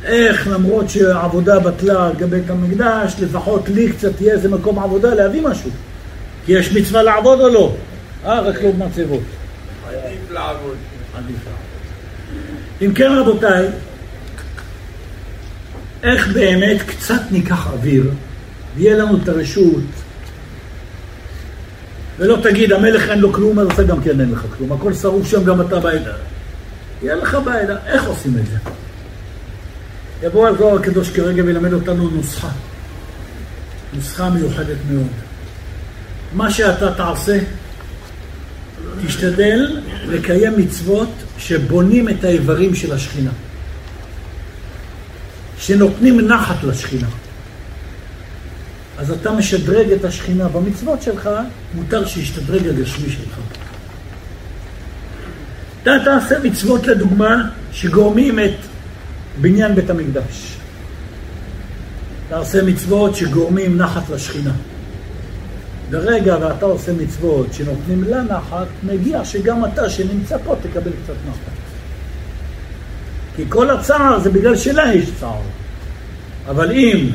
איך 0.03 0.47
למרות 0.47 0.89
שהעבודה 0.89 1.59
בטלה 1.59 2.07
על 2.07 2.13
גבי 2.13 2.39
בית 2.39 2.49
המקדש, 2.49 3.15
לפחות 3.21 3.69
לי 3.69 3.91
קצת 3.91 4.15
תהיה 4.15 4.33
איזה 4.33 4.49
מקום 4.49 4.79
עבודה 4.79 5.13
להביא 5.13 5.41
משהו. 5.41 5.69
כי 6.45 6.51
יש 6.51 6.71
מצווה 6.71 7.03
לעבוד 7.03 7.39
או 7.39 7.49
לא? 7.49 7.75
אה, 8.25 8.39
רק 8.39 8.61
לא 8.61 8.71
במצבות. 8.71 9.21
עדיף 9.87 10.31
לעבוד. 10.31 10.75
עדיף 11.17 11.37
לעבוד. 11.45 11.67
אם 12.81 12.93
כן 12.93 13.11
רבותיי, 13.11 13.67
איך 16.03 16.27
באמת 16.27 16.81
קצת 16.81 17.21
ניקח 17.31 17.67
אוויר 17.67 18.11
ויהיה 18.75 18.97
לנו 18.97 19.17
את 19.23 19.29
הרשות 19.29 19.83
ולא 22.19 22.37
תגיד, 22.43 22.71
המלך 22.71 23.09
אין 23.09 23.19
לו 23.19 23.33
כלום, 23.33 23.59
אז 23.59 23.67
אתה 23.73 23.83
גם 23.83 24.01
כן 24.01 24.19
אין 24.19 24.31
לך 24.31 24.45
כלום. 24.57 24.71
הכל 24.71 24.93
שרוף 24.93 25.27
שם, 25.27 25.43
גם 25.43 25.61
אתה 25.61 25.79
בעדה. 25.79 26.13
יהיה 27.03 27.15
לך 27.15 27.37
בעדה. 27.45 27.75
איך 27.85 28.03
עושים 28.05 28.37
את 28.37 28.45
זה? 28.45 28.57
יבוא 30.23 30.47
הזוהר 30.47 30.75
הקדוש 30.75 31.09
כרגע 31.09 31.43
וילמד 31.43 31.73
אותנו 31.73 32.09
נוסחה. 32.09 32.49
נוסחה 33.93 34.29
מיוחדת 34.29 34.77
מאוד. 34.91 35.07
מה 36.33 36.51
שאתה 36.51 36.93
תעשה, 36.93 37.39
תשתדל 39.05 39.79
לקיים 40.07 40.53
מצוות 40.57 41.09
שבונים 41.37 42.09
את 42.09 42.23
האיברים 42.23 42.75
של 42.75 42.93
השכינה. 42.93 43.31
שנותנים 45.59 46.19
נחת 46.19 46.63
לשכינה. 46.63 47.07
אז 48.97 49.11
אתה 49.11 49.31
משדרג 49.31 49.91
את 49.91 50.05
השכינה. 50.05 50.47
במצוות 50.47 51.01
שלך 51.01 51.29
מותר 51.75 52.05
שישתדרג 52.05 52.67
הגשמי 52.67 53.09
שלך. 53.09 53.39
אתה 55.81 55.91
תעשה 56.05 56.35
מצוות 56.43 56.87
לדוגמה 56.87 57.49
שגורמים 57.71 58.39
את 58.39 58.55
בניין 59.41 59.75
בית 59.75 59.89
המקדש. 59.89 60.57
תעשה 62.29 62.63
מצוות 62.63 63.15
שגורמים 63.15 63.77
נחת 63.77 64.09
לשכינה. 64.09 64.51
ברגע 65.89 66.37
ואתה 66.41 66.65
עושה 66.65 66.93
מצוות 66.93 67.53
שנותנים 67.53 68.03
לה 68.03 68.23
נחת, 68.23 68.67
מגיע 68.83 69.25
שגם 69.25 69.65
אתה 69.65 69.89
שנמצא 69.89 70.37
פה 70.45 70.55
תקבל 70.61 70.91
קצת 71.03 71.13
נחת. 71.29 71.56
כי 73.37 73.43
כל 73.49 73.69
הצער 73.69 74.19
זה 74.19 74.29
בגלל 74.29 74.55
שלה 74.55 74.93
יש 74.93 75.09
צער. 75.19 75.41
אבל 76.47 76.71
אם 76.71 77.09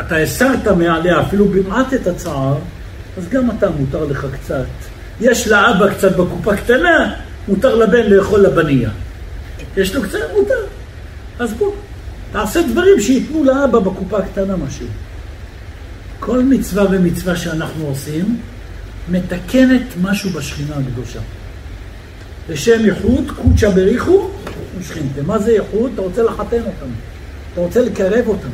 אתה 0.00 0.16
הסרת 0.16 0.68
מעליה 0.68 1.20
אפילו 1.20 1.48
במעט 1.48 1.94
את 1.94 2.06
הצער, 2.06 2.58
אז 3.18 3.28
גם 3.28 3.50
אתה 3.50 3.70
מותר 3.70 4.04
לך 4.04 4.26
קצת. 4.32 4.64
יש 5.20 5.48
לאבא 5.48 5.94
קצת 5.94 6.16
בקופה 6.16 6.56
קטנה, 6.56 7.14
מותר 7.48 7.74
לבן 7.74 8.10
לאכול 8.10 8.40
לבנייה. 8.40 8.90
יש 9.76 9.94
לו 9.94 10.02
קצת, 10.02 10.18
מותר. 10.38 10.64
אז 11.38 11.52
בוא, 11.52 11.72
תעשה 12.32 12.62
דברים 12.62 13.00
שייתנו 13.00 13.44
לאבא 13.44 13.78
בקופה 13.78 14.18
הקטנה 14.18 14.56
משהו. 14.56 14.86
כל 16.20 16.42
מצווה 16.42 16.84
ומצווה 16.90 17.36
שאנחנו 17.36 17.86
עושים, 17.86 18.38
מתקנת 19.10 19.82
משהו 20.02 20.30
בשכינה 20.30 20.74
הקדושה. 20.76 21.20
לשם 22.48 22.84
ייחוד, 22.84 23.30
קודשא 23.36 23.70
בריחו 23.70 24.30
ושכינתה. 24.78 25.22
מה 25.22 25.38
זה 25.38 25.52
ייחוד? 25.52 25.90
אתה 25.94 26.02
רוצה 26.02 26.22
לחתן 26.22 26.60
אותם, 26.60 26.92
אתה 27.52 27.60
רוצה 27.60 27.80
לקרב 27.80 28.28
אותם. 28.28 28.48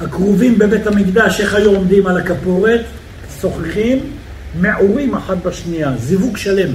הקרובים 0.00 0.58
בבית 0.58 0.86
המקדש, 0.86 1.40
איך 1.40 1.54
היו 1.54 1.70
עומדים 1.70 2.06
על 2.06 2.16
הכפורת, 2.16 2.80
שוחחים, 3.40 3.98
מעורים 4.60 5.14
אחת 5.14 5.36
בשנייה, 5.44 5.92
זיווג 5.98 6.36
שלם. 6.36 6.74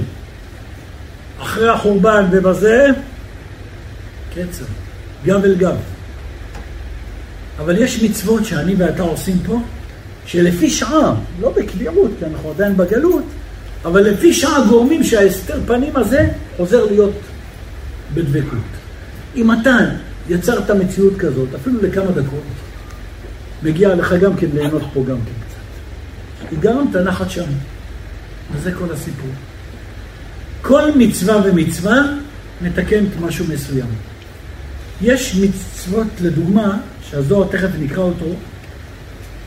אחרי 1.42 1.68
החורבן 1.68 2.24
ובזה, 2.30 2.86
קצר, 4.34 4.64
גב 5.24 5.44
אל 5.44 5.54
גב. 5.54 5.76
אבל 7.58 7.78
יש 7.78 8.02
מצוות 8.02 8.44
שאני 8.44 8.74
ואתה 8.74 9.02
עושים 9.02 9.38
פה, 9.46 9.60
שלפי 10.26 10.70
שעה, 10.70 11.14
לא 11.40 11.50
בקביעות, 11.50 12.10
כי 12.18 12.24
אנחנו 12.24 12.50
עדיין 12.50 12.76
בגלות, 12.76 13.24
אבל 13.84 14.00
לפי 14.00 14.34
שעה 14.34 14.66
גורמים 14.68 15.04
שההסתר 15.04 15.60
פנים 15.66 15.96
הזה 15.96 16.28
עוזר 16.56 16.84
להיות 16.84 17.14
בדבקות. 18.14 18.58
אם 19.36 19.52
אתה 19.52 19.76
יצרת 20.28 20.70
מציאות 20.70 21.16
כזאת, 21.18 21.48
אפילו 21.54 21.82
לכמה 21.82 22.10
דקות, 22.10 22.42
מגיע 23.62 23.94
לך 23.94 24.12
גם 24.12 24.36
כן 24.36 24.46
ליהנות 24.54 24.82
פה 24.94 25.04
גם 25.08 25.16
כן 25.16 25.32
קצת. 25.46 26.60
גרמת 26.60 26.96
נחת 26.96 27.30
שם, 27.30 27.46
וזה 28.52 28.72
כל 28.72 28.92
הסיפור. 28.92 29.30
כל 30.62 30.82
מצווה 30.96 31.36
ומצווה 31.44 32.02
מתקנת 32.62 33.08
משהו 33.20 33.44
מסוים. 33.48 33.86
יש 35.02 35.36
מצוות, 35.36 36.06
לדוגמה, 36.20 36.78
שהזוהר 37.10 37.48
תכף 37.50 37.68
נקרא 37.78 38.02
אותו, 38.02 38.34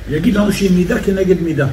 יגיד 0.10 0.36
לנו 0.36 0.52
שהיא 0.52 0.72
מידה 0.78 1.00
כנגד 1.00 1.42
מידה. 1.42 1.68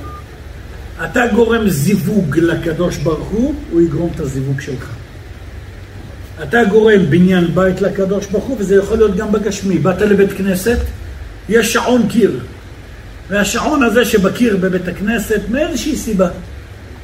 אתה 1.05 1.27
גורם 1.35 1.69
זיווג 1.69 2.39
לקדוש 2.39 2.97
ברוך 2.97 3.29
הוא, 3.29 3.55
הוא 3.71 3.81
יגרום 3.81 4.11
את 4.15 4.21
הזיווג 4.21 4.61
שלך. 4.61 4.91
אתה 6.43 6.65
גורם 6.65 7.11
בניין 7.11 7.55
בית 7.55 7.81
לקדוש 7.81 8.27
ברוך 8.27 8.45
הוא, 8.45 8.57
וזה 8.61 8.77
יכול 8.77 8.97
להיות 8.97 9.17
גם 9.17 9.33
בגשמי. 9.33 9.79
באת 9.79 10.01
לבית 10.01 10.33
כנסת, 10.33 10.79
יש 11.49 11.73
שעון 11.73 12.09
קיר. 12.09 12.41
והשעון 13.29 13.83
הזה 13.83 14.05
שבקיר 14.05 14.57
בבית 14.57 14.89
הכנסת, 14.89 15.41
מאיזושהי 15.51 15.97
סיבה, 15.97 16.29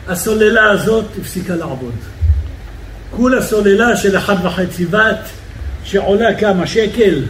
הסוללה 0.09 0.71
הזאת 0.71 1.05
הפסיקה 1.21 1.57
לעבוד. 1.57 1.95
כולה 3.11 3.43
סוללה 3.43 3.97
של 3.97 4.17
אחד 4.17 4.37
וחצי 4.45 4.87
ואט, 4.91 5.29
שעולה 5.85 6.35
כמה 6.35 6.67
שקל? 6.67 7.23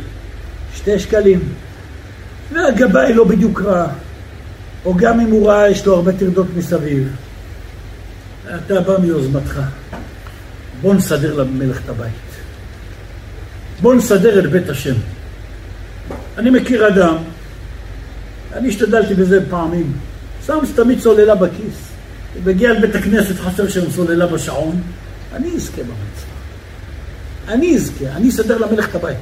שתי 0.77 0.99
שקלים. 0.99 1.41
והגבאי 2.53 3.15
לא 3.15 3.25
בדיוק 3.25 3.61
רע, 3.61 3.87
או 4.87 4.95
גם 4.95 5.21
אם 5.21 5.31
הוא 5.31 5.49
רע, 5.49 5.69
יש 5.69 5.87
לו 5.87 5.95
הרבה 5.95 6.13
טרדות 6.13 6.47
מסביב. 6.57 7.09
אתה 8.57 8.81
בא 8.81 8.99
מיוזמתך. 8.99 9.61
בוא 10.81 10.95
נסדר 10.95 11.35
למלך 11.35 11.81
את 11.85 11.89
הבית. 11.89 12.13
בוא 13.83 13.95
נסדר 13.95 14.39
את 14.39 14.51
בית 14.51 14.69
השם. 14.69 14.95
אני 16.39 16.51
מכיר 16.51 16.89
אדם, 16.89 17.17
אני 18.53 18.69
השתדלתי 18.69 19.15
בזה 19.15 19.51
פעמים, 19.51 19.93
שם 20.47 20.59
תמיד 20.75 21.01
סוללה 21.01 21.35
בכיס. 21.35 21.77
מגיע 22.45 22.73
לבית 22.73 22.95
הכנסת, 22.95 23.35
חסר 23.39 23.69
שם 23.69 23.91
סוללה 23.91 24.27
בשעון, 24.27 24.81
אני 25.33 25.51
אזכה 25.57 25.83
במצווה. 25.83 26.37
אני 27.49 27.77
אזכה, 27.77 28.05
אני 28.17 28.29
אסדר 28.29 28.59
למלך 28.59 28.89
את 28.89 28.95
הבית. 28.95 29.17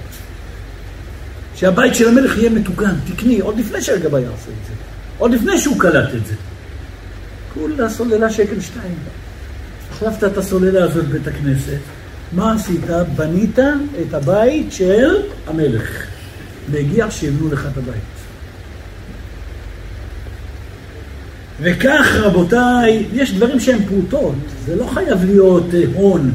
שהבית 1.54 1.94
של 1.94 2.08
המלך 2.08 2.38
יהיה 2.38 2.50
מתוקן, 2.50 2.94
תקני, 3.06 3.40
עוד 3.40 3.58
לפני 3.58 3.82
שהגבאי 3.82 4.22
יעשה 4.22 4.34
את 4.34 4.66
זה. 4.68 4.93
עוד 5.18 5.30
לפני 5.30 5.58
שהוא 5.58 5.80
קלט 5.80 6.14
את 6.14 6.26
זה. 6.26 6.34
כולה 7.54 7.90
סוללה 7.90 8.30
שקל 8.30 8.60
שתיים. 8.60 8.94
החלפת 9.90 10.24
את 10.24 10.38
הסוללה 10.38 10.84
הזאת 10.84 11.04
בבית 11.04 11.28
הכנסת, 11.28 11.78
מה 12.32 12.54
עשית? 12.54 12.80
בנית 13.16 13.58
את 13.58 14.14
הבית 14.14 14.72
של 14.72 15.16
המלך. 15.46 16.06
והגיע 16.70 17.10
שיבנו 17.10 17.52
לך 17.52 17.68
את 17.72 17.78
הבית. 17.78 18.14
וכך, 21.60 22.16
רבותיי, 22.20 23.06
יש 23.12 23.34
דברים 23.34 23.60
שהם 23.60 23.78
פרוטות, 23.88 24.34
זה 24.66 24.76
לא 24.76 24.86
חייב 24.86 25.24
להיות 25.24 25.74
אה, 25.74 25.82
הון, 25.94 26.32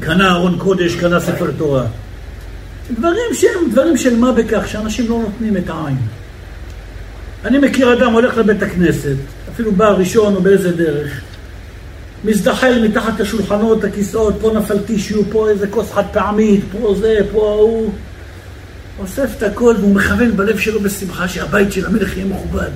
קנה 0.00 0.32
ארון 0.32 0.58
קודש, 0.58 0.94
קנה 0.94 1.20
ספר 1.20 1.50
תורה. 1.56 1.86
דברים 2.98 3.34
שהם 3.34 3.70
דברים 3.70 3.96
של 3.96 4.16
מה 4.16 4.32
בכך, 4.32 4.68
שאנשים 4.68 5.08
לא 5.08 5.18
נותנים 5.18 5.56
את 5.56 5.68
העין. 5.68 5.96
אני 7.44 7.58
מכיר 7.58 7.92
אדם 7.92 8.12
הולך 8.12 8.36
לבית 8.36 8.62
הכנסת, 8.62 9.16
אפילו 9.52 9.72
בא 9.72 9.88
ראשון 9.88 10.34
או 10.34 10.42
באיזה 10.42 10.76
דרך, 10.76 11.20
מזדחל 12.24 12.88
מתחת 12.88 13.20
השולחנות, 13.20 13.84
הכיסאות, 13.84 14.34
פה 14.40 14.52
נפל 14.56 14.78
טישיו, 14.78 15.22
פה 15.30 15.48
איזה 15.48 15.66
כוס 15.66 15.92
חד 15.92 16.04
פעמית, 16.12 16.64
פה 16.72 16.94
זה, 17.00 17.18
פה 17.32 17.48
ההוא. 17.48 17.92
אוסף 18.98 19.30
את 19.38 19.42
הכל 19.42 19.74
והוא 19.80 19.94
מכוון 19.94 20.36
בלב 20.36 20.58
שלו 20.58 20.80
בשמחה 20.80 21.28
שהבית 21.28 21.72
של 21.72 21.86
המלך 21.86 22.16
יהיה 22.16 22.26
מכובד, 22.26 22.68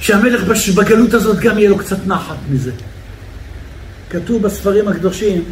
שהמלך 0.00 0.42
בגלות 0.74 1.14
הזאת 1.14 1.38
גם 1.38 1.58
יהיה 1.58 1.70
לו 1.70 1.78
קצת 1.78 2.06
נחת 2.06 2.36
מזה. 2.50 2.70
כתוב 4.10 4.42
בספרים 4.42 4.88
הקדושים, 4.88 5.44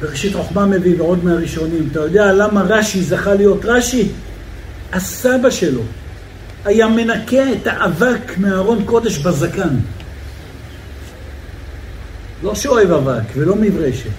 בראשית 0.00 0.34
חוכמה 0.34 0.66
מביא 0.66 0.94
ועוד 0.98 1.24
מהראשונים, 1.24 1.88
אתה 1.92 2.00
יודע 2.00 2.32
למה 2.32 2.62
רש"י 2.62 3.02
זכה 3.02 3.34
להיות 3.34 3.64
רש"י? 3.64 4.08
הסבא 4.92 5.50
שלו 5.50 5.82
היה 6.64 6.88
מנקה 6.88 7.52
את 7.52 7.66
האבק 7.66 8.38
מארון 8.38 8.84
קודש 8.84 9.18
בזקן. 9.18 9.76
לא 12.42 12.54
שאוהב 12.54 12.92
אבק 12.92 13.22
ולא 13.36 13.56
מברשת. 13.56 14.10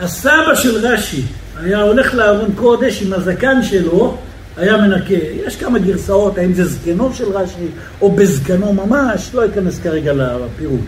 הסבא 0.00 0.54
של 0.54 0.86
רש"י 0.86 1.22
היה 1.60 1.82
הולך 1.82 2.14
לארון 2.14 2.50
קודש 2.54 3.02
עם 3.02 3.12
הזקן 3.12 3.62
שלו, 3.62 4.18
היה 4.56 4.76
מנקה. 4.76 5.14
יש 5.46 5.56
כמה 5.56 5.78
גרסאות, 5.78 6.38
האם 6.38 6.52
זה 6.52 6.64
זקנו 6.64 7.14
של 7.14 7.24
רש"י 7.32 7.66
או 8.00 8.12
בזקנו 8.12 8.72
ממש, 8.72 9.30
לא 9.34 9.46
אכנס 9.46 9.80
כרגע 9.82 10.12
לפירוט. 10.12 10.80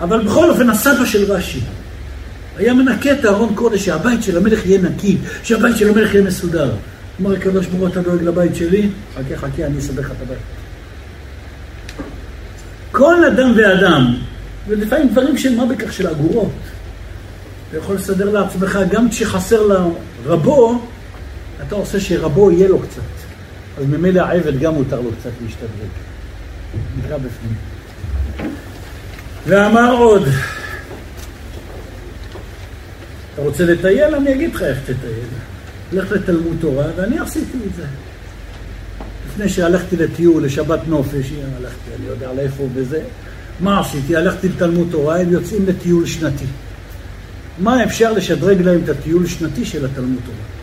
אבל 0.00 0.24
בכל 0.24 0.50
אופן, 0.50 0.70
הסבא 0.70 1.04
של 1.04 1.32
רש"י 1.32 1.60
היה 2.56 2.74
מנקה 2.74 3.12
את 3.12 3.24
הארון 3.24 3.54
קודש, 3.54 3.84
שהבית 3.84 4.22
של 4.22 4.36
המלך 4.36 4.66
יהיה 4.66 4.80
נקי, 4.80 5.18
שהבית 5.42 5.76
של 5.76 5.88
המלך 5.88 6.14
יהיה 6.14 6.24
מסודר. 6.24 6.70
אמר 7.20 7.32
הקדוש 7.32 7.66
ברוך 7.66 7.80
הוא, 7.80 7.88
אתה 7.88 8.02
דואג 8.02 8.22
לבית 8.22 8.54
שלי? 8.54 8.90
חכה, 9.14 9.36
חכה, 9.36 9.66
אני 9.66 9.78
אסבך 9.78 9.98
לך 9.98 10.10
את 10.10 10.22
הבית. 10.22 10.38
כל 12.92 13.24
אדם 13.24 13.52
ואדם, 13.56 14.14
ולפעמים 14.68 15.08
דברים 15.08 15.38
של 15.38 15.56
מה 15.56 15.66
בכך 15.66 15.92
של 15.92 16.06
אגורות, 16.06 16.52
אתה 17.68 17.78
יכול 17.78 17.96
לסדר 17.96 18.30
לעצמך, 18.30 18.78
גם 18.90 19.10
כשחסר 19.10 19.62
לרבו, 20.26 20.82
אתה 21.66 21.74
עושה 21.74 22.00
שרבו 22.00 22.50
יהיה 22.50 22.68
לו 22.68 22.78
קצת. 22.78 23.02
אז 23.78 23.84
ממילא 23.86 24.20
העבד 24.20 24.58
גם 24.58 24.74
מותר 24.74 25.00
לו 25.00 25.10
קצת 25.20 25.30
להשתדרג. 25.42 25.90
נקרא 26.98 27.16
בפנים. 27.16 27.56
ואמר 29.46 29.96
עוד, 29.96 30.22
אתה 33.34 33.42
רוצה 33.42 33.64
לטייל? 33.64 34.14
אני 34.14 34.34
אגיד 34.34 34.54
לך 34.54 34.62
איך 34.62 34.78
תטייל. 34.82 35.53
לך 35.92 36.12
לתלמוד 36.12 36.56
תורה, 36.60 36.84
ואני 36.96 37.18
עשיתי 37.18 37.58
את 37.70 37.76
זה. 37.76 37.82
לפני 39.28 39.48
שהלכתי 39.48 39.96
לטיול, 39.96 40.44
לשבת 40.44 40.80
נופש, 40.86 41.32
הלכתי, 41.58 41.90
אני 41.98 42.06
יודע 42.06 42.32
לאיפה 42.32 42.68
וזה, 42.74 43.00
מה 43.60 43.80
עשיתי? 43.80 44.16
הלכתי 44.16 44.48
לתלמוד 44.48 44.88
תורה, 44.90 45.20
הם 45.20 45.32
יוצאים 45.32 45.66
לטיול 45.66 46.06
שנתי. 46.06 46.44
מה 47.58 47.84
אפשר 47.84 48.12
לשדרג 48.12 48.62
להם 48.62 48.80
את 48.84 48.88
הטיול 48.88 49.24
השנתי 49.24 49.64
של 49.64 49.84
התלמוד 49.84 50.20
תורה? 50.24 50.54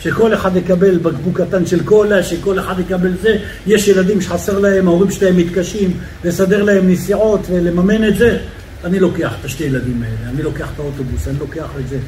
שכל 0.00 0.34
אחד 0.34 0.56
יקבל 0.56 0.98
בקבוק 0.98 1.40
קטן 1.40 1.66
של 1.66 1.84
קולה, 1.84 2.22
שכל 2.22 2.58
אחד 2.58 2.80
יקבל 2.80 3.12
זה. 3.22 3.36
יש 3.66 3.88
ילדים 3.88 4.20
שחסר 4.20 4.58
להם, 4.58 4.88
ההורים 4.88 5.10
שלהם 5.10 5.36
מתקשים 5.36 5.96
לסדר 6.24 6.62
להם 6.62 6.90
נסיעות 6.90 7.40
ולממן 7.50 8.08
את 8.08 8.16
זה. 8.16 8.38
אני 8.84 9.00
לוקח 9.00 9.34
את 9.40 9.44
השתי 9.44 9.64
ילדים 9.64 10.02
האלה, 10.02 10.30
אני 10.30 10.42
לוקח 10.42 10.68
את 10.74 10.78
האוטובוס, 10.78 11.28
אני 11.28 11.38
לוקח 11.38 11.68
את 11.80 11.88
זה. 11.88 11.98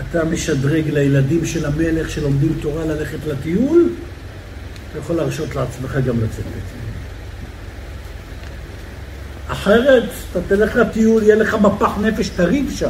אתה 0.00 0.24
משדרג 0.24 0.90
לילדים 0.90 1.46
של 1.46 1.66
המלך 1.66 2.10
שלומדים 2.10 2.52
תורה 2.62 2.84
ללכת 2.84 3.18
לטיול, 3.26 3.88
אתה 4.90 4.98
יכול 4.98 5.16
להרשות 5.16 5.56
לעצמך 5.56 5.94
גם 6.06 6.16
לצאת 6.16 6.44
לטיול. 6.46 6.80
אחרת, 9.48 10.04
אתה 10.32 10.40
תלך 10.48 10.76
לטיול, 10.76 11.22
יהיה 11.22 11.34
לך 11.34 11.54
מפח 11.54 11.98
נפש, 12.00 12.28
תריב 12.28 12.72
שם. 12.76 12.88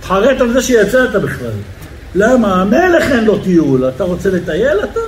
תחרט 0.00 0.40
על 0.40 0.52
זה 0.52 0.62
שיצאת 0.62 1.12
בכלל. 1.12 1.50
למה? 2.14 2.60
המלך 2.60 3.04
אין 3.10 3.24
לו 3.24 3.38
טיול, 3.38 3.88
אתה 3.88 4.04
רוצה 4.04 4.30
לטייל 4.30 4.78
אתה? 4.84 5.00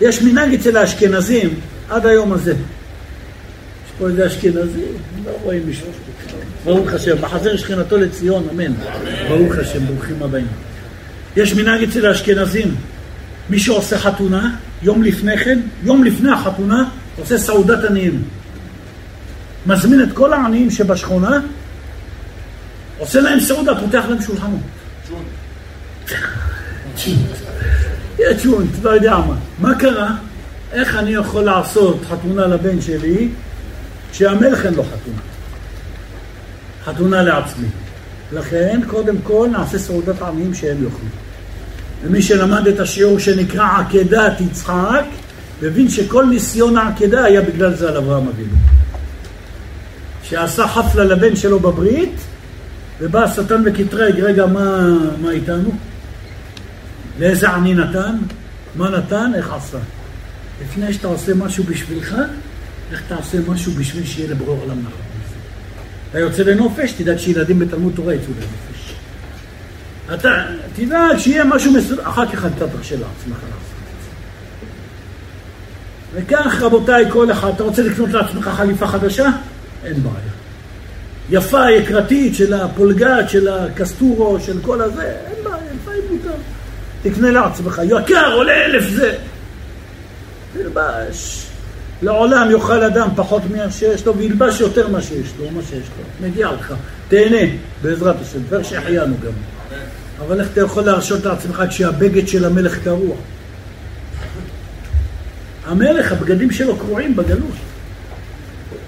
יש 0.00 0.22
מנהג 0.22 0.54
אצל 0.54 0.76
האשכנזים, 0.76 1.60
עד 1.90 2.06
היום 2.06 2.32
הזה. 2.32 2.54
פה 3.98 4.08
איזה 4.08 4.26
אשכנזי, 4.26 4.84
לא 5.24 5.30
רואים 5.42 5.62
מישהו. 5.66 5.86
ברוך 6.64 6.92
השם, 6.92 7.16
בחזר 7.20 7.56
שכינתו 7.56 7.96
לציון, 7.96 8.48
אמן. 8.50 8.72
ברוך 9.28 9.54
השם, 9.58 9.86
ברוכים 9.86 10.22
הבאים. 10.22 10.46
יש 11.36 11.54
מנהג 11.54 11.82
אצל 11.82 12.06
האשכנזים, 12.06 12.74
מי 13.50 13.58
שעושה 13.58 13.98
חתונה, 13.98 14.56
יום 14.82 15.02
לפני 15.02 15.38
כן, 15.38 15.60
יום 15.82 16.04
לפני 16.04 16.30
החתונה, 16.30 16.88
עושה 17.18 17.38
סעודת 17.38 17.84
עניים. 17.84 18.22
מזמין 19.66 20.02
את 20.02 20.08
כל 20.14 20.32
העניים 20.32 20.70
שבשכונה, 20.70 21.40
עושה 22.98 23.20
להם 23.20 23.40
סעודה, 23.40 23.80
פותח 23.80 24.04
להם 24.08 24.22
שולחנות. 24.22 24.60
יהיה 28.18 28.38
צ'ונט, 28.42 28.70
לא 28.82 28.90
יודע 28.90 29.16
מה. 29.16 29.34
מה 29.58 29.74
קרה? 29.78 30.14
איך 30.72 30.96
אני 30.96 31.10
יכול 31.10 31.42
לעשות 31.42 32.00
חתונה 32.08 32.46
לבן 32.46 32.80
שלי 32.80 33.28
כשהמלך 34.12 34.66
אין 34.66 34.74
לו 34.74 34.84
חתונה? 34.84 35.20
חתונה 36.84 37.22
לעצמי. 37.22 37.66
לכן, 38.32 38.80
קודם 38.86 39.16
כל 39.22 39.48
נעשה 39.52 39.78
סעודת 39.78 40.22
עניים 40.22 40.54
שהם 40.54 40.84
יאכלו. 40.84 41.08
ומי 42.02 42.22
שלמד 42.22 42.66
את 42.66 42.80
השיעור 42.80 43.18
שנקרא 43.18 43.68
עקדת 43.78 44.40
יצחק, 44.40 45.04
מבין 45.62 45.88
שכל 45.88 46.26
ניסיון 46.26 46.76
העקדה 46.76 47.24
היה 47.24 47.42
בגלל 47.42 47.74
זה 47.74 47.88
על 47.88 47.96
אברהם 47.96 48.28
אבינו. 48.28 48.56
שעשה 50.22 50.68
חפלה 50.68 51.04
לבן 51.04 51.36
שלו 51.36 51.60
בברית, 51.60 52.14
ובא 53.00 53.24
השטן 53.24 53.62
וקטרג, 53.64 54.20
רגע, 54.20 54.46
מה, 54.46 54.88
מה 55.22 55.30
איתנו? 55.30 55.70
לאיזה 57.18 57.50
עני 57.50 57.74
נתן? 57.74 58.16
מה 58.74 58.90
נתן? 58.90 59.32
איך 59.34 59.52
עשה? 59.52 59.78
לפני 60.62 60.92
שאתה 60.92 61.08
עושה 61.08 61.34
משהו 61.34 61.64
בשבילך, 61.64 62.14
איך 62.92 63.02
תעשה 63.08 63.38
משהו 63.48 63.72
בשביל 63.72 64.06
שיהיה 64.06 64.30
לברור 64.30 64.60
עולם 64.60 64.78
נכון. 64.78 65.08
אתה 66.10 66.18
יוצא 66.18 66.42
לנופש, 66.42 66.92
תדאג 66.92 67.16
שילדים 67.16 67.58
בתלמוד 67.58 67.92
תורה 67.96 68.14
יצאו 68.14 68.32
לנופש. 68.32 68.94
אתה 70.14 70.46
תדאג 70.76 71.18
שיהיה 71.18 71.44
משהו 71.44 71.72
מסודר, 71.72 72.08
אחר 72.08 72.26
כך 72.26 72.46
אתה 72.46 72.68
תרשה 72.68 72.94
לעצמך 72.94 73.36
לעשות 73.42 73.78
את 73.94 74.02
זה. 74.02 74.10
וכך, 76.14 76.62
רבותיי, 76.62 77.04
כל 77.10 77.32
אחד, 77.32 77.50
אתה 77.54 77.62
רוצה 77.62 77.82
לקנות 77.82 78.10
לעצמך 78.10 78.50
חליפה 78.56 78.86
חדשה? 78.86 79.30
אין 79.84 80.02
בעיה. 80.02 80.14
יפה, 81.30 81.70
יקרתית, 81.70 82.34
של 82.34 82.54
הפולגת, 82.54 83.28
של 83.28 83.48
הקסטורו, 83.48 84.40
של 84.40 84.58
כל 84.62 84.82
הזה, 84.82 85.02
אין 85.02 85.44
בעיה, 85.44 85.72
לפעמים 85.82 86.00
מותר. 86.10 86.34
תקנה 87.02 87.30
לעצמך, 87.30 87.80
יקר, 87.84 88.32
עולה 88.34 88.64
אלף 88.64 88.88
זה. 88.90 89.16
תלבש. 90.52 91.47
לעולם 92.02 92.50
יאכל 92.50 92.84
אדם 92.84 93.08
פחות 93.16 93.42
ממה 93.50 93.70
שיש 93.70 94.06
לו, 94.06 94.16
וילבש 94.16 94.60
יותר 94.60 94.88
ממה 94.88 95.02
שיש 95.02 95.32
לו, 95.38 95.50
מה 95.50 95.60
שיש 95.62 95.86
לו. 95.98 96.28
מגיע 96.28 96.52
לך. 96.52 96.74
תהנה, 97.08 97.52
בעזרת 97.82 98.16
השם, 98.22 98.38
דבר 98.48 98.62
שהחיינו 98.62 99.14
גם. 99.24 99.32
אבל 100.26 100.40
איך 100.40 100.48
אתה 100.52 100.60
יכול 100.60 100.82
להרשות 100.82 101.24
לעצמך 101.24 101.62
כשהבגד 101.68 102.28
של 102.28 102.44
המלך 102.44 102.78
קרוע? 102.84 103.16
המלך, 105.66 106.12
הבגדים 106.12 106.50
שלו 106.50 106.76
קרועים 106.76 107.16
בגלות. 107.16 107.56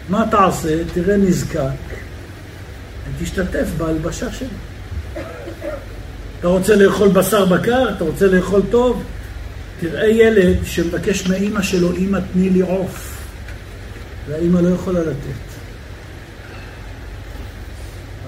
מה 0.08 0.24
תעשה? 0.30 0.78
תראה 0.94 1.16
נזקק, 1.16 1.60
ותשתתף 3.18 3.66
בהלבשה 3.78 4.32
שלו. 4.32 4.48
אתה 6.40 6.48
רוצה 6.48 6.76
לאכול 6.76 7.08
בשר 7.08 7.44
בקר? 7.44 7.88
אתה 7.96 8.04
רוצה 8.04 8.26
לאכול 8.26 8.62
טוב? 8.70 9.02
תראה 9.80 10.08
ילד 10.08 10.56
שמבקש 10.64 11.26
מאימא 11.26 11.62
שלו, 11.62 11.92
אימא 11.92 12.18
תני 12.32 12.50
לי 12.50 12.60
עוף, 12.60 13.18
והאימא 14.28 14.58
לא 14.58 14.68
יכולה 14.68 15.00
לתת. 15.00 15.50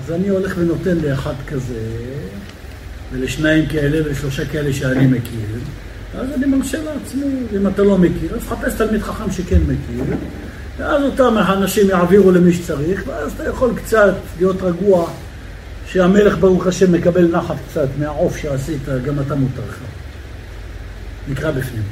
אז 0.05 0.13
אני 0.13 0.29
הולך 0.29 0.55
ונותן 0.59 0.97
לאחד 0.97 1.35
כזה, 1.47 1.81
ולשניים 3.13 3.67
כאלה 3.67 4.07
ולשלושה 4.07 4.45
כאלה 4.47 4.73
שאני 4.73 5.07
מכיר, 5.07 5.47
ואז 6.15 6.27
אני 6.37 6.47
מרשה 6.47 6.79
לעצמי, 6.83 7.25
אם 7.57 7.67
אתה 7.67 7.83
לא 7.83 7.99
מכיר, 7.99 8.35
אז 8.35 8.43
חפש 8.49 8.73
תלמיד 8.75 9.03
חכם 9.03 9.31
שכן 9.31 9.61
מכיר, 9.63 10.17
ואז 10.79 11.03
אותם 11.03 11.37
האנשים 11.37 11.89
יעבירו 11.89 12.31
למי 12.31 12.53
שצריך, 12.53 13.03
ואז 13.07 13.33
אתה 13.33 13.49
יכול 13.49 13.71
קצת 13.77 14.15
להיות 14.39 14.63
רגוע 14.63 15.11
שהמלך 15.87 16.39
ברוך 16.39 16.67
השם 16.67 16.93
מקבל 16.93 17.37
נחת 17.37 17.57
קצת 17.71 17.89
מהעוף 17.99 18.37
שעשית, 18.37 18.83
גם 19.05 19.21
אתה 19.21 19.35
מותר 19.35 19.63
לך. 19.69 19.92
נקרא 21.29 21.51
בפנים. 21.51 21.83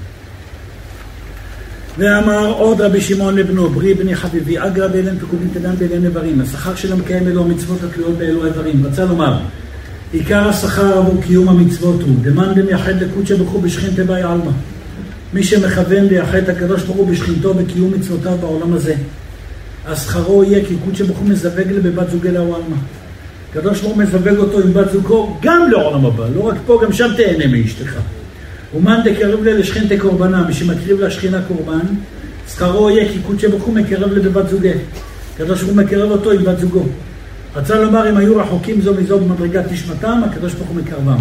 ואמר 1.98 2.46
עוד 2.46 2.80
רבי 2.80 3.00
שמעון 3.00 3.36
לבנו, 3.36 3.68
ברי 3.68 3.94
בני 3.94 4.16
חביבי, 4.16 4.58
אגרא 4.58 4.88
באלן 4.88 5.18
פקודים 5.18 5.48
תדן 5.54 5.74
באלן 5.78 6.04
איברים, 6.04 6.40
השכר 6.40 6.74
של 6.74 6.92
המקיים 6.92 7.28
אלו 7.28 7.42
המצוות 7.42 7.78
התלויות 7.82 8.18
באלו 8.18 8.46
איברים. 8.46 8.86
רצה 8.86 9.04
לומר, 9.04 9.38
עיקר 10.12 10.48
השכר 10.48 10.98
עבור 10.98 11.22
קיום 11.22 11.48
המצוות 11.48 12.02
הוא, 12.02 12.16
דמאן 12.22 12.54
דמייחד 12.54 13.02
לקודשא 13.02 13.36
ברוך 13.36 13.56
בשכין 13.62 13.90
תבאי 13.96 14.22
עלמא. 14.22 14.50
מי 15.32 15.42
שמכוון 15.42 16.04
לייחד 16.04 16.36
את 16.38 16.48
הקדוש 16.48 16.82
ברוך 16.82 16.96
הוא 16.96 17.08
בשכינתו 17.08 17.54
בקיום 17.54 17.92
מצוותיו 17.92 18.36
בעולם 18.40 18.72
הזה. 18.72 18.94
אז 19.86 20.02
שכרו 20.02 20.44
יהיה 20.44 20.64
כי 20.64 20.74
קודשא 20.84 21.04
ברוך 21.04 21.18
הוא 21.18 21.28
מזווג 21.28 21.68
לבבת 21.68 22.10
זוגי 22.10 22.30
לאו 22.30 22.56
עלמא. 22.56 22.76
הקדוש 23.50 23.80
ברוך 23.80 23.94
הוא 23.94 24.02
מזווג 24.02 24.36
אותו 24.36 24.60
עם 24.60 24.72
בת 24.72 24.92
זוגו 24.92 25.36
גם 25.42 25.70
לעולם 25.70 26.06
הבא, 26.06 26.26
לא 26.34 26.40
רק 26.40 26.56
פה, 26.66 26.80
גם 26.84 26.92
שם 26.92 27.08
תהנה 27.16 27.46
מאשתך. 27.46 27.96
ומאן 28.74 29.00
דקרב 29.04 29.44
לה 29.44 29.52
לשכינתה 29.52 29.98
קורבנה, 29.98 30.42
מי 30.46 30.54
שמקריב 30.54 31.00
לשכינה 31.00 31.42
קורבן, 31.48 31.86
שכרו 32.48 32.90
יהיה 32.90 33.12
כי 33.12 33.18
קודשא 33.26 33.48
ברוך 33.48 33.62
הוא 33.62 33.74
מקרב 33.74 34.12
לבבת 34.12 34.48
זוגי. 34.48 34.72
הקדוש 35.34 35.62
ברוך 35.62 35.76
הוא 35.76 35.84
מקרב 35.84 36.10
אותו 36.10 36.30
עם 36.30 36.44
בת 36.44 36.58
זוגו. 36.58 36.84
רצה 37.56 37.80
לומר 37.80 38.10
אם 38.10 38.16
היו 38.16 38.36
רחוקים 38.36 38.80
זו 38.80 38.94
מזו 38.94 39.18
במדרגת 39.18 39.72
נשמתם, 39.72 40.20
הקדוש 40.30 40.54
ברוך 40.54 40.68
הוא 40.68 40.76
מקרבם. 40.76 41.18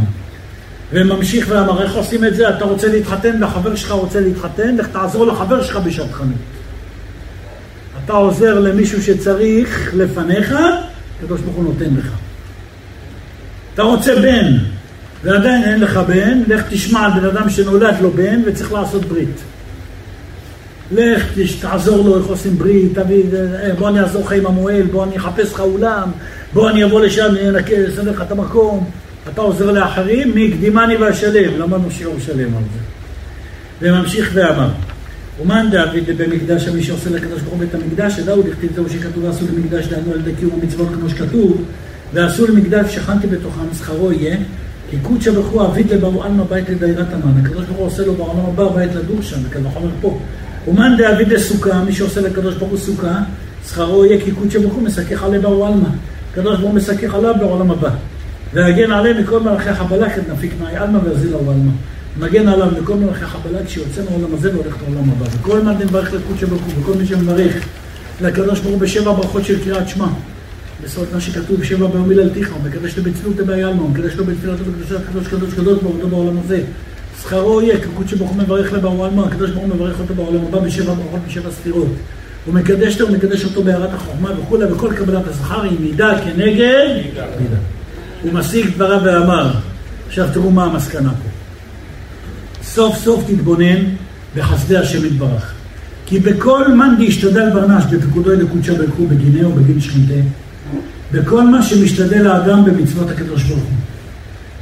וממשיך 0.94 1.48
ואמר, 1.50 1.82
איך 1.82 1.96
עושים 1.96 2.26
את 2.26 2.36
זה? 2.36 2.50
אתה 2.50 2.66
רוצה 2.66 2.88
להתחתן 2.88 3.44
והחבר 3.44 3.76
שלך 3.76 3.92
רוצה 3.92 4.20
להתחתן, 4.20 4.76
לך 4.76 4.88
תעזור 4.88 5.26
לחבר 5.26 5.64
שלך 5.64 5.78
בשטחנות. 5.78 6.36
אתה 8.06 8.14
עוזר 8.14 8.60
למישהו 8.60 9.04
שצריך 9.04 9.92
לפניך, 9.96 10.56
הקדוש 11.18 11.42
ברוך 11.42 11.56
הוא 11.56 11.64
נותן 11.64 11.96
לך. 11.98 12.08
אתה 13.74 13.84
רוצה 13.84 14.16
בן, 14.16 14.58
ועדיין 15.24 15.64
אין 15.64 15.80
לך 15.80 15.98
בן, 15.98 16.44
לך 16.48 16.64
תשמע 16.70 17.06
על 17.06 17.20
בן 17.20 17.26
אדם 17.26 17.50
שנולד 17.50 17.96
לו 18.02 18.12
בן 18.12 18.42
וצריך 18.46 18.74
לעשות 18.74 19.06
ברית. 19.06 19.40
לך 20.92 21.24
תעזור 21.62 22.06
לו 22.06 22.18
איך 22.18 22.26
עושים 22.26 22.58
ברית, 22.58 23.00
תביא, 23.00 23.24
אה, 23.34 23.74
בוא 23.80 23.90
אני 23.90 24.00
אעזור 24.00 24.26
לך 24.26 24.32
עם 24.32 24.46
המועל, 24.46 24.82
בוא 24.82 25.04
אני 25.04 25.18
אחפש 25.18 25.54
לך 25.54 25.60
אולם, 25.60 26.12
בוא 26.54 26.70
אני 26.70 26.84
אבוא 26.84 27.02
לשם, 27.02 27.34
אני 27.42 27.88
אסדר 27.90 28.12
לך 28.12 28.22
את 28.22 28.32
המקום. 28.32 28.90
אתה 29.34 29.42
עוזר 29.42 29.72
לאחרים, 29.72 30.36
מי 30.36 30.52
הקדימני 30.54 30.96
ואשלם, 30.96 31.60
למדנו 31.60 31.92
שיעור 31.92 32.16
שלם 32.20 32.56
על 32.58 32.64
זה. 32.74 32.80
וממשיך 33.82 34.32
ואמר, 34.34 34.70
ומאן 35.42 35.70
דוד 35.72 36.18
במקדש 36.18 36.68
מי 36.68 36.84
שעושה 36.84 37.10
לקדוש 37.10 37.42
ברוך 37.42 37.54
הוא 37.54 37.60
בית 37.60 37.76
המקדש, 37.76 38.18
ידעו 38.18 38.44
לכתיב 38.48 38.72
זהו 38.76 38.90
שכתוב 38.90 39.24
ועשו 39.24 39.46
למקדש 39.54 39.88
דענו 39.88 40.12
על 40.14 40.20
ידי 40.20 40.32
קיום 40.40 40.60
המצוות 40.62 40.88
כמו 40.94 41.10
שכתוב, 41.10 41.64
ועשו 42.14 42.48
למקדש 42.48 42.96
שכנתי 42.96 43.28
בתוכם, 43.28 43.74
שכרו 43.80 44.12
יהיה, 44.12 44.38
ברוך 45.34 45.48
הוא 45.48 45.66
אביד 45.66 45.94
לברו 45.94 46.24
עלמא 46.24 46.44
בית 46.44 46.70
לדיירת 46.70 47.08
המן, 47.14 47.46
הקדוש 47.46 47.66
ברוך 47.66 47.78
הוא 47.78 47.88
עושה 47.88 48.06
לו 48.06 48.14
בעולם 48.14 48.46
הבא 48.48 48.70
בית 48.70 48.96
לדור 48.96 49.22
שם, 49.22 49.38
וקל 49.44 49.60
וחומר 49.66 49.90
פה. 50.02 50.20
ומאן 50.68 50.96
דאביד 50.98 51.28
לסוכה, 51.28 51.84
מי 51.84 51.94
שעושה 51.94 52.22
לקדוש 52.22 52.56
ברוך 52.56 52.72
הוא 52.72 52.80
סוכה, 52.80 53.22
שכרו 53.68 54.06
יהיה 54.06 54.22
כי 54.26 54.32
קודשא 54.32 54.60
ברוך 54.60 54.74
הוא 54.74 54.84
מסכך 54.84 55.24
עלי 55.24 55.40
ברו 55.40 55.66
עלמא, 55.66 55.90
הקדוש 56.32 56.58
ברוך 56.58 56.72
הוא 56.72 56.74
מסכך 56.74 57.14
עליו 57.14 57.36
בעולם 57.40 57.72
הבא. 57.72 57.90
והגן 58.54 58.92
עליהם 58.92 59.22
מכל 59.22 59.40
מלאכי 59.40 59.74
חבלה 59.74 60.10
כד 60.10 60.32
נפיק 60.32 60.52
מאי 60.62 60.76
עלמא 60.76 61.00
ויזיל 61.04 61.32
לו 61.32 61.40
עלמא. 61.40 61.72
מגן 62.20 62.48
עליו 62.48 62.68
מכל 62.82 62.96
מלאכי 62.96 63.26
חבלה 63.26 63.66
כשיוצא 63.66 64.02
מעולם 64.10 64.34
הזה 64.34 64.54
והולך 64.54 64.76
לעולם 64.88 65.10
הבא. 65.10 65.26
וכל 65.40 65.62
נברך 65.62 66.14
לקודשא 66.14 66.46
ברוך 66.46 66.62
הוא, 66.62 66.74
וכל 66.78 66.94
מי 66.94 67.06
שמברך 67.06 67.66
לקדוש 68.22 68.60
ברוך 68.60 68.74
הוא 68.74 68.82
בשבע 68.82 69.14
ברכות 69.14 69.46
של 69.46 69.64
קריאת 69.64 69.88
שמע. 69.88 70.08
בסוד 70.84 71.08
מה 71.14 71.22
שכתוב, 71.22 71.64
שבע 71.64 71.88
ביום 71.88 72.10
היללתיך, 72.10 72.52
הוא 72.52 72.70
מקדש 72.70 72.98
לבצלות 72.98 73.36
דבעי 73.36 73.64
עלמא, 73.64 73.82
הוא 73.82 73.90
מקדש 73.90 74.16
לו 74.16 74.26
בתפילתו 74.26 74.64
וקדושת 74.66 75.06
קדוש 75.10 75.28
קדוש 75.28 75.54
קדוש 75.54 75.84
בעבודו 75.84 76.08
בעולם 76.08 76.38
הזה. 76.46 76.62
שכרו 77.22 77.62
יהיה, 77.62 77.82
כקודשא 77.82 78.16
ברוך 78.16 78.32
הוא 78.32 78.38
מברך 78.38 78.74
לברו 78.74 79.06
עלמא, 79.06 79.22
הקדוש 79.22 79.50
ברוך 79.50 79.64
הוא 79.64 79.76
מברך 79.76 80.00
אותו 80.00 80.14
בעולם 80.14 80.46
הבא 80.48 80.60
בשבע 80.60 80.94
ברכות 80.94 81.20
בשבע 81.28 81.52
ספירות. 81.52 81.88
הוא 82.46 82.54
מקדש 82.54 82.94
אותו, 82.94 83.08
הוא 83.08 83.18
מקדש 83.18 83.46
אותו 83.46 83.64
בהערת 83.64 83.94
החוכמה 83.94 84.30
וכולי, 84.40 84.66
וכל 84.66 84.94
קבלת 84.98 85.28
השכר 85.28 85.62
היא 85.62 85.80
מידה 85.80 86.20
כנגד 86.24 87.02
מידה. 87.42 87.58
הוא 88.22 88.34
משיג 88.34 88.70
דבריו 88.76 89.02
ואמר, 89.06 89.52
עכשיו 90.08 90.28
תראו 90.34 90.52
מה 90.52 90.64
המסקנה 90.64 91.10
פה. 91.10 91.30
סוף 92.64 92.98
סוף 92.98 93.24
תתבונן 93.28 93.84
בחסדי 94.36 94.78
השם 94.78 95.06
יתברך. 95.06 95.54
כי 96.06 96.20
בכל 96.20 96.74
מאן 96.74 96.96
דשתדל 97.00 97.50
ברנש 97.50 97.84
בפקודו 97.86 98.32
לקודשא 98.32 98.74
ברוך 98.74 98.96
הוא 98.96 99.10
בגינהו 99.10 99.52
ובגין 99.52 99.82
שכינתה, 99.82 100.14
בכל 101.12 101.44
מה 101.44 101.64
שמשתדל 101.64 102.28
האדם 102.28 102.66
במצוות 102.66 103.10
הקדוש 103.10 103.44
ברוך 103.44 103.64
הוא. 103.64 103.74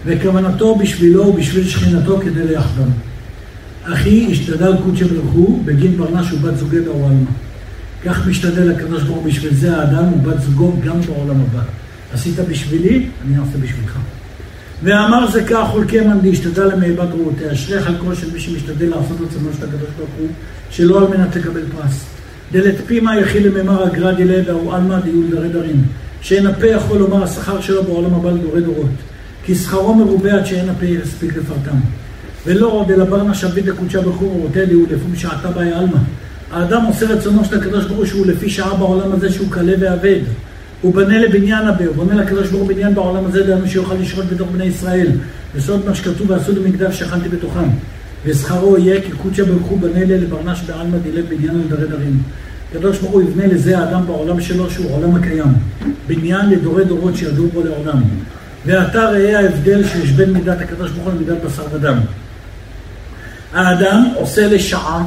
וכוונתו 0.06 0.76
בשבילו 0.76 1.28
ובשביל 1.28 1.68
שכינתו 1.68 2.20
כדי 2.20 2.48
ליחדם. 2.48 2.90
אחי 3.84 4.28
השתדל 4.32 4.74
קודשא 4.84 5.06
ברוך 5.06 5.34
הוא 5.34 5.64
בגין 5.66 5.98
ברנש 5.98 6.34
ובת 6.34 6.58
זוגי 6.58 6.80
בעולמה. 6.80 7.30
כך 8.06 8.28
משתדל 8.28 8.72
הקדוש 8.72 9.04
ברוך 9.04 9.18
הוא 9.18 9.26
בשביל 9.26 9.54
זה 9.54 9.78
האדם 9.78 10.14
ובת 10.14 10.42
זוגו 10.42 10.74
גם 10.86 11.02
בעולם 11.02 11.42
הבא. 11.42 11.62
עשית 12.14 12.40
בשבילי, 12.40 13.06
אני 13.26 13.40
אעשה 13.40 13.58
בשבילך. 13.58 13.98
ואמר 14.84 15.32
זה 15.32 15.44
כך 15.44 15.74
ולקמן 15.76 16.18
להשתדל 16.24 16.66
למאבד 16.66 17.12
רעותי. 17.12 17.52
אשריך 17.52 17.92
כל 18.00 18.16
של 18.16 18.34
מי 18.34 18.40
שמשתדל 18.40 18.90
לעשות 18.90 19.18
רצונו 19.22 19.50
של 19.58 19.66
הקדוש 19.66 19.90
ברוך 19.98 20.10
הוא, 20.20 20.28
שלא 20.70 20.98
על 20.98 21.18
מנת 21.18 21.36
לקבל 21.36 21.62
פרס. 21.76 22.06
דלת 22.52 22.76
פימה 22.86 23.20
יחיל 23.20 23.48
לממר 23.48 23.88
אגרד 23.88 24.20
ילד 24.20 24.50
ההוא 24.50 24.74
עלמא 24.74 25.00
דיול 25.00 25.26
דרי 25.32 25.50
דרים. 25.50 25.84
שאין 26.22 26.48
הפה 26.48 26.68
יכול 26.68 26.98
לומר 26.98 27.24
השכר 27.24 27.62
שלו 27.62 27.84
בעולם 27.84 28.14
הבא 28.14 28.32
לדורי 28.32 28.62
דורות. 28.62 28.90
כי 29.46 29.56
שכרו 29.56 29.96
מרובה 29.96 30.34
עד 30.34 30.46
שאין 30.46 30.70
הפה 30.70 30.86
יספיק 30.86 31.38
לפרטם. 31.38 31.78
ולא 32.46 32.68
עוד 32.68 32.92
אלא 32.92 33.06
ברנה 33.06 33.34
שביט 33.34 33.66
לקודשה 33.66 34.02
ברוך 34.02 34.18
הוא 34.18 34.40
ורותי 34.40 34.66
לי 34.66 34.76
ולפי 34.76 35.20
שעתה 35.20 35.52
באי 35.52 35.74
עלמא. 35.74 35.98
האדם 36.52 36.86
עושה 36.86 37.06
רצונו 37.06 37.46
של 37.46 37.58
הקדוש 37.58 37.86
ברוך 37.86 38.14
הוא 38.14 38.26
לפי 38.26 38.50
שעה 38.50 38.74
בעולם 38.74 39.12
הזה 39.12 39.32
שהוא 39.32 39.52
קלה 39.52 39.74
ואבד. 39.80 40.20
הוא 40.82 40.94
בנה 40.94 41.20
לבניין 41.20 41.68
הבא, 41.68 41.86
הוא 41.86 41.96
בונה 41.96 42.16
לקדוש 42.16 42.48
ברוך 42.48 42.62
הוא 42.62 42.68
בניין 42.68 42.96
בעולם 42.96 43.26
הזה, 43.26 43.44
דהיינו 43.44 43.68
שיוכל 43.68 43.96
לשרות 43.96 44.26
בתוך 44.26 44.50
בני 44.52 44.66
ישראל. 44.66 45.08
וסוד 45.56 45.86
מה 45.86 45.96
שכתוב 45.96 46.30
ועשו 46.30 46.52
לי 46.52 46.70
מקדש 46.70 47.00
שכנתי 47.00 47.30
בתוכם. 47.30 47.70
ושכרו 48.26 48.78
יהיה 48.78 49.02
כי 49.02 49.12
קודשא 49.12 49.44
ברוך 49.44 49.68
הוא 49.68 49.80
בנה 49.80 50.06
לי 50.06 50.18
לברנש 50.18 50.62
בעלמא 50.62 50.98
דילב 50.98 51.26
בניין 51.30 51.62
לדרי 51.66 51.88
דרים. 51.88 52.22
הקדוש 52.72 53.00
ברוך 53.00 53.12
הוא 53.12 53.22
יבנה 53.22 53.48
לזה 53.48 53.80
האדם 53.80 54.08
בעולם 54.08 54.42
שלו 54.42 54.70
שהוא 54.70 54.96
עולם 54.96 55.16
הקיים. 55.16 55.54
בניין 56.08 56.50
לדורי 56.50 56.86
דורות 56.86 57.16
שידעו 57.16 57.48
בו 57.48 57.64
לעולם. 57.64 58.04
ועתה 58.66 59.10
ראה 59.10 59.40
ההבדל 59.40 59.88
שיש 59.88 60.12
בין 60.12 60.34
מידת 60.34 60.62
הקדוש 60.62 60.92
ברוך 60.92 61.06
הוא 61.06 61.14
למידת 61.14 61.38
בשר 61.46 61.64
ודם. 61.74 61.98
האדם 63.54 64.04
עושה 64.16 64.48
לשעה, 64.48 65.06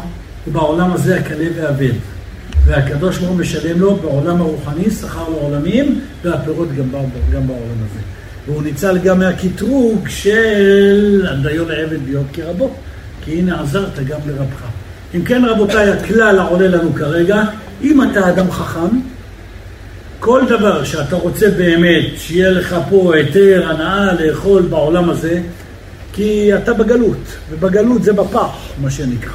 ובעולם 0.49 0.93
הזה 0.93 1.19
הקלה 1.19 1.45
והאבד. 1.57 1.93
והקדוש 2.65 3.19
ברוך 3.19 3.31
הוא 3.31 3.39
משלם 3.39 3.81
לו 3.81 3.97
בעולם 3.97 4.41
הרוחני 4.41 4.91
שכר 4.91 5.29
לעולמים, 5.29 6.01
והפירות 6.25 6.69
גם, 6.79 6.85
גם 7.33 7.47
בעולם 7.47 7.79
הזה. 7.91 8.01
והוא 8.47 8.63
ניצל 8.63 8.99
גם 8.99 9.19
מהקטרוג 9.19 10.09
של 10.09 11.27
דיו 11.43 11.69
לעבד 11.69 11.99
להיות 12.07 12.27
כרבו, 12.33 12.71
כי 13.25 13.39
הנה 13.39 13.63
עזרת 13.63 13.99
גם 14.07 14.21
לרבך. 14.27 14.80
אם 15.15 15.25
כן 15.25 15.45
רבותיי, 15.45 15.91
הכלל 15.91 16.39
העולה 16.39 16.69
לנו 16.69 16.95
כרגע, 16.95 17.43
אם 17.83 18.03
אתה 18.03 18.29
אדם 18.29 18.51
חכם, 18.51 18.99
כל 20.21 20.43
דבר 20.49 20.85
שאתה 20.85 21.17
רוצה 21.17 21.51
באמת 21.51 22.05
שיהיה 22.17 22.51
לך 22.51 22.77
פה 22.91 23.15
היתר, 23.15 23.69
הנאה 23.69 24.13
לאכול 24.13 24.63
בעולם 24.63 25.11
הזה, 25.11 25.41
כי 26.13 26.57
אתה 26.57 26.75
בגלות, 26.75 27.17
ובגלות 27.51 28.03
זה 28.03 28.13
בפח, 28.13 28.57
מה 28.83 28.91
שנקרא. 28.91 29.33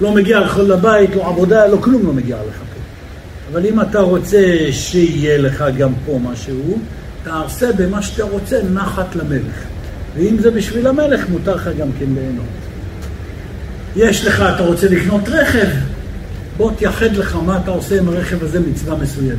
לא 0.00 0.12
מגיע 0.12 0.40
לך 0.40 0.58
לבית, 0.58 1.16
לא 1.16 1.28
עבודה, 1.28 1.66
לא 1.66 1.76
כלום 1.76 2.06
לא 2.06 2.12
מגיע 2.12 2.36
לך 2.36 2.56
פה. 2.56 2.80
אבל 3.52 3.66
אם 3.66 3.80
אתה 3.80 4.00
רוצה 4.00 4.58
שיהיה 4.70 5.38
לך 5.38 5.64
גם 5.78 5.92
פה 6.06 6.18
משהו, 6.22 6.78
תעשה 7.24 7.72
במה 7.72 8.02
שאתה 8.02 8.24
רוצה 8.24 8.58
נחת 8.72 9.16
למלך. 9.16 9.64
ואם 10.16 10.36
זה 10.38 10.50
בשביל 10.50 10.86
המלך, 10.86 11.28
מותר 11.28 11.54
לך 11.54 11.70
גם 11.78 11.88
כן 11.98 12.06
ליהנות. 12.14 12.61
יש 13.96 14.24
לך, 14.24 14.44
אתה 14.54 14.62
רוצה 14.62 14.88
לקנות 14.88 15.28
רכב, 15.28 15.68
בוא 16.56 16.72
תייחד 16.76 17.16
לך 17.16 17.36
מה 17.46 17.58
אתה 17.62 17.70
עושה 17.70 17.98
עם 17.98 18.08
הרכב 18.08 18.44
הזה 18.44 18.60
מצווה 18.60 18.96
מסוימת. 18.96 19.38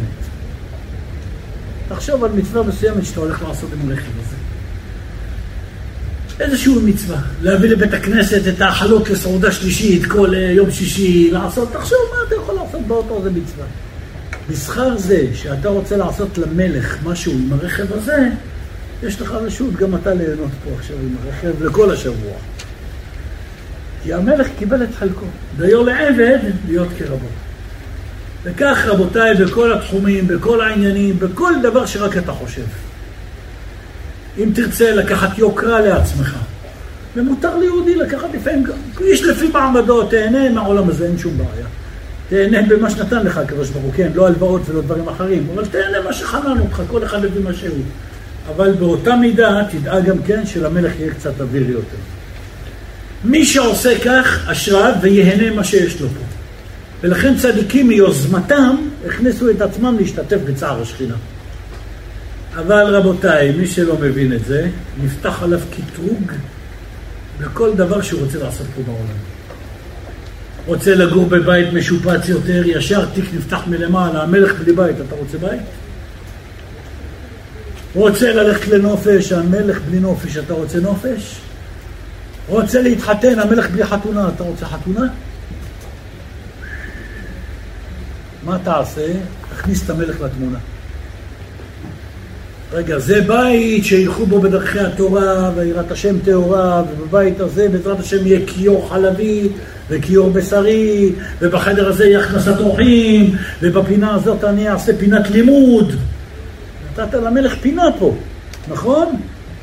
תחשוב 1.90 2.24
על 2.24 2.32
מצווה 2.32 2.64
מסוימת 2.64 3.06
שאתה 3.06 3.20
הולך 3.20 3.44
לעשות 3.48 3.70
עם 3.74 3.90
הרכב 3.90 4.12
הזה. 4.26 4.36
איזושהי 6.40 6.74
מצווה, 6.86 7.22
להביא 7.42 7.70
לבית 7.70 7.94
הכנסת 7.94 8.48
את 8.48 8.62
האכלות 8.62 9.10
לסעודה 9.10 9.52
שלישית 9.52 10.06
כל 10.06 10.36
אה, 10.36 10.40
יום 10.40 10.72
שישי, 10.72 11.32
לעשות, 11.32 11.74
תחשוב 11.74 11.98
מה 12.12 12.18
אתה 12.28 12.36
יכול 12.36 12.56
לעשות 12.56 12.82
באותו 12.88 13.22
זה 13.24 13.30
מצווה. 13.30 13.66
בשכר 14.50 14.98
זה 14.98 15.28
שאתה 15.34 15.70
רוצה 15.70 15.98
לעשות 15.98 16.38
למלך 16.38 16.98
משהו 17.04 17.32
עם 17.32 17.54
הרכב 17.54 17.94
הזה, 17.94 18.30
יש 19.04 19.22
לך 19.22 19.32
רשות 19.32 19.74
גם 19.74 19.96
אתה 19.96 20.14
ליהנות 20.14 20.52
פה 20.64 20.70
עכשיו 20.80 20.96
עם 20.98 21.16
הרכב 21.24 21.64
לכל 21.64 21.92
השבוע. 21.92 22.34
כי 24.04 24.14
המלך 24.14 24.48
קיבל 24.60 24.84
את 24.84 24.96
חלקו. 24.96 25.26
דיו 25.58 25.84
לעבד 25.84 26.40
להיות 26.68 26.88
כרבו. 26.98 27.28
וכך 28.44 28.86
רבותיי, 28.88 29.34
בכל 29.36 29.74
התחומים, 29.74 30.28
בכל 30.28 30.62
העניינים, 30.62 31.20
בכל 31.20 31.54
דבר 31.64 31.86
שרק 31.86 32.18
אתה 32.18 32.32
חושב. 32.32 32.66
אם 34.38 34.50
תרצה 34.56 34.92
לקחת 34.92 35.38
יוקרה 35.38 35.82
לעצמך, 35.82 36.36
ומותר 37.16 37.58
ליהודי 37.58 37.96
לקחת 37.96 38.28
לפעמים, 38.34 38.64
איש 39.02 39.24
לפי 39.24 39.48
מעמדו, 39.48 40.04
תהנה 40.04 40.50
מהעולם 40.50 40.90
הזה, 40.90 41.06
אין 41.06 41.18
שום 41.18 41.38
בעיה. 41.38 41.68
תהנה 42.30 42.58
במה 42.70 42.90
שנתן 42.90 43.26
לך 43.26 43.38
הקדוש 43.38 43.70
ברוך 43.70 43.84
הוא, 43.84 43.94
כן, 43.96 44.12
לא 44.16 44.28
הלוואות 44.28 44.62
ולא 44.70 44.82
דברים 44.82 45.08
אחרים, 45.08 45.48
אבל 45.54 45.66
תהנה 45.66 46.02
מה 46.06 46.14
שחנן 46.14 46.60
אותך, 46.60 46.82
כל 46.88 47.04
אחד 47.04 47.24
לפי 47.24 47.40
מה 47.40 47.54
שהוא. 47.54 47.84
אבל 48.56 48.74
באותה 48.74 49.16
מידה 49.16 49.62
תדאג 49.72 50.06
גם 50.06 50.18
כן 50.28 50.46
שלמלך 50.46 51.00
יהיה 51.00 51.14
קצת 51.14 51.42
אוויר 51.42 51.70
יותר. 51.70 51.98
מי 53.24 53.46
שעושה 53.46 54.00
כך, 54.06 54.48
אשריו 54.48 54.94
ויהנה 55.02 55.56
מה 55.56 55.64
שיש 55.64 56.02
לו 56.02 56.08
פה. 56.08 56.24
ולכן 57.02 57.38
צדיקים 57.38 57.88
מיוזמתם 57.88 58.76
הכניסו 59.08 59.50
את 59.50 59.62
עצמם 59.62 59.98
להשתתף 60.00 60.38
בצער 60.46 60.82
השכינה. 60.82 61.16
אבל 62.56 62.96
רבותיי, 62.96 63.52
מי 63.52 63.68
שלא 63.68 63.96
מבין 64.02 64.34
את 64.34 64.46
זה, 64.46 64.70
נפתח 65.04 65.44
עליו 65.44 65.60
קטרוג 65.72 66.32
בכל 67.40 67.74
דבר 67.76 68.02
שהוא 68.02 68.22
רוצה 68.22 68.40
לעשות 68.40 68.68
פה 68.76 68.82
בעולם. 68.86 69.18
רוצה 70.66 70.96
לגור 70.96 71.26
בבית 71.26 71.74
משופץ 71.74 72.30
יותר, 72.30 72.64
ישר 72.66 73.06
תיק 73.06 73.26
נפתח 73.34 73.62
מלמעלה, 73.68 74.24
המלך 74.24 74.60
בלי 74.60 74.74
בית, 74.74 74.96
אתה 75.08 75.16
רוצה 75.16 75.38
בית? 75.38 75.62
רוצה 77.96 78.34
ללכת 78.34 78.68
לנופש, 78.68 79.32
המלך 79.32 79.80
בלי 79.90 80.00
נופש, 80.00 80.38
אתה 80.38 80.54
רוצה 80.54 80.80
נופש? 80.80 81.36
רוצה 82.48 82.82
להתחתן, 82.82 83.40
המלך 83.40 83.70
בלי 83.70 83.86
חתונה, 83.86 84.30
אתה 84.36 84.44
רוצה 84.44 84.66
חתונה? 84.66 85.08
מה 88.44 88.58
תעשה? 88.64 89.08
תכניס 89.50 89.86
את 89.86 89.90
המלך 89.90 90.22
לתמונה. 90.22 90.58
רגע, 92.74 93.00
זה 93.00 93.22
בית 93.22 93.86
שילכו 93.86 94.26
בו 94.26 94.42
בדרכי 94.42 94.80
התורה 94.80 95.52
ויראת 95.56 95.92
השם 95.92 96.20
טהורה, 96.20 96.84
ובבית 96.84 97.40
הזה 97.40 97.70
בעזרת 97.70 98.00
השם 98.00 98.28
יהיה 98.28 98.40
כיור 98.48 98.90
חלבי 98.90 99.50
וכיור 99.90 100.30
בשרי, 100.30 101.12
ובחדר 101.42 101.90
הזה 101.90 102.06
יהיה 102.06 102.20
הכנסת 102.20 102.60
אורחים, 102.60 103.36
ובפינה 103.62 104.16
הזאת 104.16 104.44
אני 104.44 104.70
אעשה 104.70 104.98
פינת 104.98 105.30
לימוד. 105.30 105.94
נתת 106.92 107.14
למלך 107.14 107.56
פינה 107.62 107.84
פה, 108.00 108.16
נכון? 108.68 109.16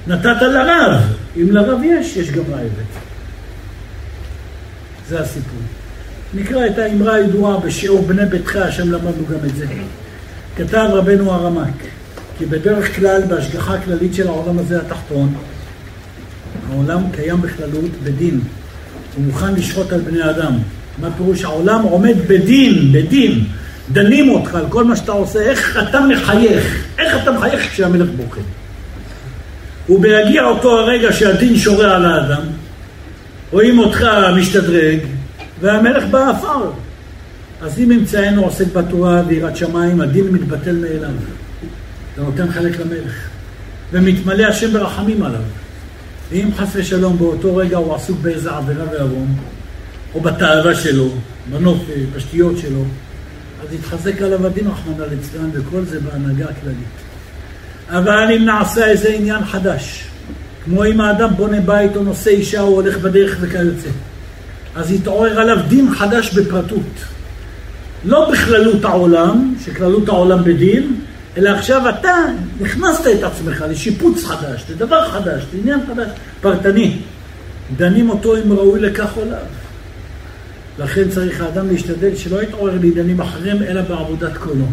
נתת 0.07 0.43
לרב. 0.43 1.20
אם 1.37 1.51
לרב 1.51 1.81
יש, 1.85 2.17
יש 2.17 2.31
גם 2.31 2.43
לעבד. 2.51 2.91
זה 5.09 5.21
הסיפור. 5.21 5.61
נקרא 6.35 6.67
את 6.67 6.79
האמרה 6.79 7.15
הידועה 7.15 7.61
בשיעור 7.61 8.07
בני 8.07 8.27
ביתך, 8.27 8.57
השם 8.57 8.93
למדנו 8.93 9.27
גם 9.31 9.49
את 9.49 9.57
זה. 9.57 9.67
כתב 10.57 10.89
רבנו 10.93 11.33
הרמק, 11.33 11.75
כי 12.39 12.47
בדרך 12.47 12.97
כלל 12.97 13.23
בהשגחה 13.29 13.75
הכללית 13.75 14.15
של 14.15 14.29
העולם 14.29 14.59
הזה 14.59 14.81
התחתון, 14.81 15.35
העולם 16.71 17.03
קיים 17.13 17.41
בכללות 17.41 17.91
בדין, 18.05 18.41
הוא 19.17 19.25
מוכן 19.25 19.55
לשחוט 19.55 19.93
על 19.93 20.01
בני 20.01 20.31
אדם. 20.31 20.53
מה 21.01 21.09
פירוש? 21.17 21.45
העולם 21.45 21.83
עומד 21.83 22.15
בדין, 22.27 22.93
בדין. 22.93 23.45
דנים 23.93 24.29
אותך 24.29 24.55
על 24.55 24.65
כל 24.69 24.85
מה 24.85 24.97
שאתה 24.97 25.13
עושה, 25.13 25.41
איך 25.41 25.79
אתה 25.89 26.01
מחייך, 26.01 26.85
איך 26.99 27.23
אתה 27.23 27.33
מחייך 27.33 27.71
כשהמלך 27.71 28.09
בוכה. 28.17 28.41
ובהגיע 29.89 30.45
אותו 30.45 30.81
הרגע 30.81 31.13
שהדין 31.13 31.57
שורה 31.57 31.97
על 31.97 32.05
האדם, 32.05 32.43
רואים 33.53 33.79
אותך 33.79 34.05
משתדרג, 34.37 34.99
והמלך 35.61 36.05
באפר. 36.05 36.71
אז 37.63 37.79
אם 37.79 37.93
מצאנו 37.93 38.45
עוסק 38.45 38.73
בתורה 38.73 39.23
ויראת 39.29 39.57
שמיים, 39.57 40.01
הדין 40.01 40.29
מתבטל 40.29 40.77
מאליו. 40.77 41.11
זה 42.17 42.23
נותן 42.23 42.53
חלק 42.53 42.81
למלך. 42.81 43.29
ומתמלא 43.93 44.45
השם 44.45 44.73
ברחמים 44.73 45.23
עליו. 45.23 45.41
ואם 46.31 46.49
חס 46.57 46.69
ושלום 46.73 47.19
באותו 47.19 47.57
רגע 47.57 47.77
הוא 47.77 47.95
עסוק 47.95 48.19
באיזה 48.23 48.51
עבירה 48.51 48.85
ועוון, 48.93 49.35
או 50.15 50.21
בתאווה 50.21 50.75
שלו, 50.75 51.09
בנופש, 51.51 52.01
בשתיות 52.17 52.59
שלו, 52.59 52.85
אז 53.63 53.75
יתחזק 53.75 54.23
עליו 54.23 54.47
הדין 54.47 54.67
רחמנא 54.67 55.05
ליצלן, 55.11 55.51
וכל 55.53 55.85
זה 55.85 56.01
בהנהגה 56.01 56.45
הכללית. 56.45 57.00
אבל 57.91 58.33
אם 58.37 58.45
נעשה 58.45 58.87
איזה 58.87 59.09
עניין 59.09 59.45
חדש, 59.45 60.05
כמו 60.65 60.85
אם 60.85 61.01
האדם 61.01 61.31
בונה 61.37 61.61
בית 61.61 61.97
או 61.97 62.03
נושא 62.03 62.31
אישה 62.31 62.61
או 62.61 62.67
הולך 62.67 62.99
בדרך 62.99 63.37
וכיוצא, 63.41 63.89
אז 64.77 64.93
יתעורר 64.93 65.41
עליו 65.41 65.59
דין 65.69 65.95
חדש 65.95 66.35
בפרטות. 66.35 67.05
לא 68.05 68.31
בכללות 68.33 68.85
העולם, 68.85 69.55
שכללות 69.65 70.09
העולם 70.09 70.45
בדין, 70.45 71.01
אלא 71.37 71.51
עכשיו 71.51 71.89
אתה 71.89 72.15
נכנסת 72.61 73.07
את 73.07 73.23
עצמך 73.23 73.65
לשיפוץ 73.71 74.25
חדש, 74.25 74.65
לדבר 74.71 75.09
חדש, 75.09 75.45
לעניין 75.55 75.81
חדש, 75.87 76.09
פרטני. 76.41 76.97
דנים 77.77 78.11
אותו 78.11 78.37
אם 78.37 78.53
ראוי 78.53 78.81
לכך 78.81 79.17
או 79.17 79.25
לאו. 79.25 79.37
לכן 80.79 81.09
צריך 81.09 81.41
האדם 81.41 81.69
להשתדל 81.69 82.17
שלא 82.17 82.43
יתעורר 82.43 82.75
לעניינים 82.83 83.21
אחרים, 83.21 83.63
אלא 83.63 83.83
בעבודת 83.83 84.37
קולו. 84.37 84.65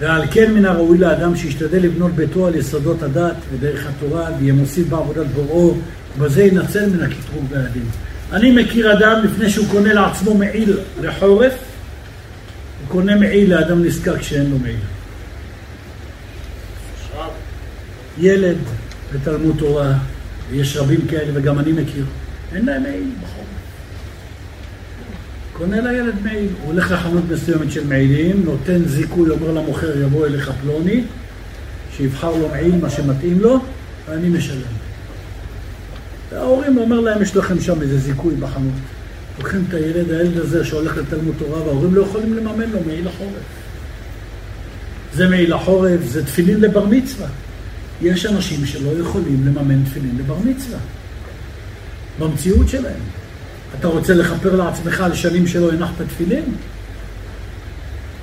ועל 0.00 0.22
כן 0.30 0.54
מן 0.54 0.64
הראוי 0.64 0.98
לאדם 0.98 1.36
שישתדל 1.36 1.78
לבנות 1.78 2.12
ביתו 2.12 2.46
על 2.46 2.54
יסודות 2.54 3.02
הדת 3.02 3.36
ודרך 3.52 3.86
התורה, 3.86 4.30
ויהיה 4.38 4.52
מוסיף 4.52 4.88
בעבודת 4.88 5.26
בוראו, 5.26 5.74
ובזה 6.18 6.44
ינצל 6.44 6.90
מן 6.90 7.02
הקטרוג 7.02 7.44
והדין. 7.50 7.86
אני 8.32 8.50
מכיר 8.50 8.92
אדם, 8.92 9.24
לפני 9.24 9.50
שהוא 9.50 9.66
קונה 9.70 9.92
לעצמו 9.92 10.34
מעיל 10.34 10.78
לחורף, 11.00 11.52
הוא 11.52 12.88
קונה 12.88 13.16
מעיל 13.16 13.54
לאדם 13.54 13.84
נזקק 13.84 14.22
שאין 14.22 14.50
לו 14.50 14.58
מעיל. 14.58 14.76
ילד 18.18 18.56
בתלמוד 19.14 19.56
תורה, 19.58 19.92
ויש 20.50 20.76
רבים 20.76 21.00
כאלה, 21.10 21.30
וגם 21.34 21.58
אני 21.58 21.72
מכיר, 21.72 22.04
אין 22.54 22.66
להם 22.66 22.82
מעיל 22.82 23.10
בחורף. 23.22 23.53
קונה 25.58 25.80
לילד 25.80 26.14
מעיל, 26.22 26.48
הוא 26.62 26.72
הולך 26.72 26.90
לחנות 26.90 27.24
מסוימת 27.30 27.72
של 27.72 27.86
מעילים, 27.86 28.42
נותן 28.44 28.84
זיכוי, 28.86 29.30
אומר 29.30 29.52
למוכר, 29.52 30.02
יבוא 30.02 30.26
אליך 30.26 30.50
פלוני, 30.62 31.04
שיבחר 31.96 32.30
לו 32.30 32.48
מעיל, 32.48 32.76
מה 32.76 32.90
שמתאים 32.90 33.40
לו, 33.40 33.60
ואני 34.08 34.28
משלם. 34.28 34.60
וההורים 36.32 36.78
אומר 36.78 37.00
להם, 37.00 37.22
יש 37.22 37.36
לכם 37.36 37.60
שם 37.60 37.82
איזה 37.82 37.98
זיכוי 37.98 38.34
בחנות. 38.34 38.72
לוקחים 39.38 39.64
את 39.68 39.74
הילד, 39.74 40.10
הילד 40.10 40.38
הזה 40.38 40.64
שהולך 40.64 40.96
לתלמוד 40.96 41.34
תורה, 41.38 41.62
וההורים 41.62 41.94
לא 41.94 42.02
יכולים 42.02 42.36
לממן 42.36 42.70
לו 42.70 42.78
מעיל 42.86 43.08
החורף. 43.08 43.32
זה 45.14 45.28
מעיל 45.28 45.52
החורף, 45.52 46.00
זה 46.04 46.26
תפילין 46.26 46.60
לבר 46.60 46.86
מצווה. 46.86 47.28
יש 48.02 48.26
אנשים 48.26 48.66
שלא 48.66 48.90
יכולים 49.00 49.46
לממן 49.46 49.84
תפילין 49.84 50.18
לבר 50.18 50.36
מצווה. 50.44 50.78
במציאות 52.18 52.68
שלהם. 52.68 53.00
אתה 53.78 53.88
רוצה 53.88 54.14
לכפר 54.14 54.56
לעצמך 54.56 55.00
על 55.00 55.14
שנים 55.14 55.46
שלא 55.46 55.72
הנחת 55.72 56.02
תפילין? 56.08 56.44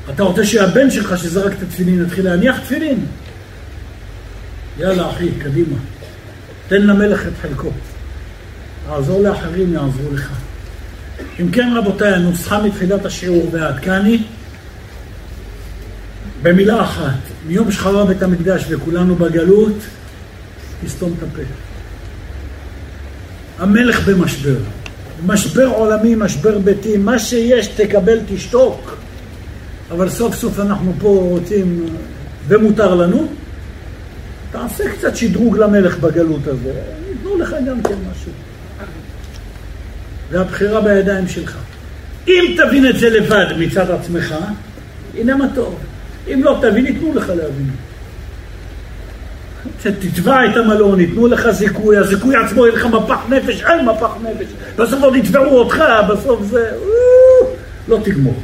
אתה 0.10 0.24
רוצה 0.24 0.46
שהבן 0.46 0.92
שלך 0.92 1.18
שזרק 1.18 1.54
את 1.54 1.62
התפילין 1.62 2.06
יתחיל 2.06 2.26
להניח 2.26 2.60
תפילין? 2.60 3.06
יאללה 4.80 5.10
אחי, 5.10 5.32
קדימה. 5.32 5.78
תן 6.68 6.82
למלך 6.82 7.28
את 7.28 7.34
חלקו. 7.42 7.70
תעזור 8.88 9.22
לאחרים, 9.22 9.74
יעזרו 9.74 10.14
לך. 10.14 10.30
אם 11.40 11.52
כן, 11.52 11.74
רבותיי, 11.76 12.14
הנוסחה 12.14 12.64
מתחילת 12.64 13.06
השיעור 13.06 13.50
ועד 13.52 13.80
כאן 13.80 14.06
היא 14.06 14.24
במילה 16.42 16.84
אחת, 16.84 17.20
מיום 17.48 17.72
שחרר 17.72 18.06
בית 18.06 18.24
המקדש 18.24 18.66
וכולנו 18.70 19.16
בגלות, 19.16 19.76
תסתום 20.86 21.16
את 21.18 21.24
הפה. 21.24 21.42
המלך 23.60 24.10
במשבר. 24.10 24.58
משבר 25.26 25.68
עולמי, 25.68 26.16
משבר 26.16 26.60
ביתי, 26.60 26.98
מה 26.98 27.20
שיש 27.20 27.68
תקבל, 27.68 28.20
תשתוק. 28.28 28.98
אבל 29.92 30.10
סוף 30.10 30.36
סוף 30.36 30.60
אנחנו 30.60 30.94
פה 31.00 31.08
רוצים, 31.08 31.86
ומותר 32.48 32.96
לנו, 32.96 33.28
תעשה 34.52 34.84
קצת 34.90 35.16
שדרוג 35.16 35.58
למלך 35.58 36.00
בגלות 36.00 36.48
הזה, 36.48 36.74
ייתנו 37.10 37.38
לך 37.38 37.56
גם 37.68 37.82
כן 37.84 37.96
משהו. 38.12 38.32
והבחירה 40.32 40.82
בידיים 40.82 41.28
שלך. 41.28 41.58
אם 42.28 42.56
תבין 42.58 42.90
את 42.90 43.00
זה 43.00 43.10
לבד 43.10 43.46
מצד 43.60 43.92
עצמך, 43.92 44.36
הנה 45.18 45.36
מה 45.36 45.46
טוב. 45.56 45.80
אם 46.34 46.42
לא 46.44 46.58
תבין, 46.62 46.86
ייתנו 46.86 47.14
לך 47.14 47.30
להבין. 47.30 47.72
תתבע 49.82 50.46
את 50.46 50.58
המלון, 50.58 51.00
ייתנו 51.00 51.28
לך 51.28 51.50
זיכוי, 51.50 51.98
הזיכוי 51.98 52.36
עצמו 52.36 52.66
יהיה 52.66 52.76
לך 52.76 52.86
מפח 52.86 53.20
נפש, 53.30 53.64
אין 53.64 53.86
מפח 53.86 54.12
נפש. 54.24 54.48
בסוף 54.78 55.04
עוד 55.04 55.16
יתבעו 55.16 55.60
אותך, 55.60 55.84
בסוף 56.10 56.42
זה... 56.44 56.72
לא 57.88 57.98
תגמור. 58.04 58.36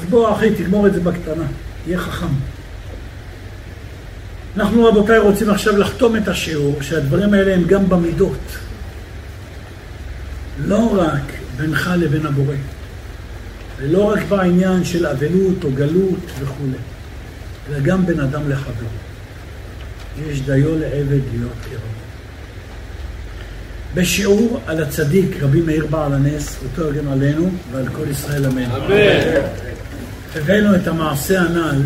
אז 0.00 0.04
בוא 0.10 0.32
אחי, 0.32 0.50
תגמור 0.50 0.86
את 0.86 0.94
זה 0.94 1.00
בקטנה, 1.00 1.44
תהיה 1.84 1.98
חכם. 1.98 2.26
אנחנו 4.56 4.84
רבותיי 4.84 5.18
רוצים 5.18 5.50
עכשיו 5.50 5.76
לחתום 5.76 6.16
את 6.16 6.28
השיעור, 6.28 6.82
שהדברים 6.82 7.34
האלה 7.34 7.54
הם 7.54 7.64
גם 7.64 7.88
במידות. 7.88 8.38
לא 10.66 10.94
רק 10.96 11.32
בינך 11.56 11.90
לבין 11.96 12.26
הבורא, 12.26 12.54
ולא 13.78 14.04
רק 14.04 14.22
בעניין 14.28 14.84
של 14.84 15.06
אבלות 15.06 15.64
או 15.64 15.70
גלות 15.74 16.30
וכולי, 16.40 16.78
אלא 17.68 17.78
גם 17.80 18.06
בין 18.06 18.20
אדם 18.20 18.50
לחברו. 18.50 19.03
יש 20.22 20.40
דיו 20.40 20.78
לעבד 20.78 21.20
להיות 21.32 21.52
קרוב. 21.62 21.94
בשיעור 23.94 24.60
על 24.66 24.82
הצדיק, 24.82 25.42
רבי 25.42 25.60
מאיר 25.60 25.86
בעל 25.86 26.12
הנס, 26.12 26.56
אותו 26.64 26.90
יגן 26.90 27.08
עלינו 27.08 27.50
ועל 27.72 27.88
כל 27.88 28.10
ישראל 28.10 28.46
אמן. 28.46 28.70
אמן. 28.70 29.40
הבאנו 30.34 30.74
את 30.74 30.86
המעשה 30.88 31.40
הנ"ל, 31.40 31.82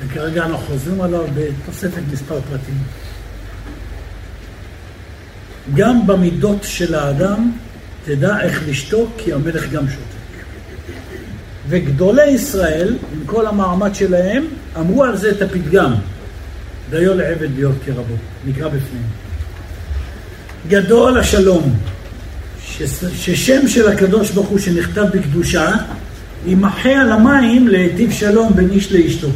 וכרגע 0.00 0.44
אנחנו 0.44 0.66
חוזרים 0.66 1.00
עליו 1.00 1.24
בתוספת 1.34 2.02
מספר 2.12 2.40
פרטים. 2.50 2.78
גם 5.74 6.06
במידות 6.06 6.58
של 6.62 6.94
האדם 6.94 7.52
תדע 8.04 8.40
איך 8.40 8.62
לשתוק, 8.68 9.10
כי 9.18 9.32
המלך 9.32 9.70
גם 9.70 9.88
שותק. 9.88 10.44
וגדולי 11.68 12.26
ישראל, 12.26 12.96
עם 13.12 13.26
כל 13.26 13.46
המעמד 13.46 13.94
שלהם, 13.94 14.46
אמרו 14.76 15.04
על 15.04 15.16
זה 15.16 15.30
את 15.30 15.42
הפתגם. 15.42 15.94
דיו 16.90 17.14
לעבד 17.14 17.48
להיות 17.54 17.74
כרבו, 17.86 18.14
נקרא 18.46 18.68
בפנים. 18.68 19.02
גדול 20.68 21.18
השלום, 21.18 21.76
ששם 23.14 23.68
של 23.68 23.88
הקדוש 23.88 24.30
ברוך 24.30 24.48
הוא 24.48 24.58
שנכתב 24.58 25.04
בקדושה, 25.12 25.70
יימחה 26.46 26.90
על 26.90 27.12
המים 27.12 27.68
להיטיב 27.68 28.12
שלום 28.12 28.52
בין 28.56 28.70
איש 28.70 28.92
לאשתו. 28.92 29.28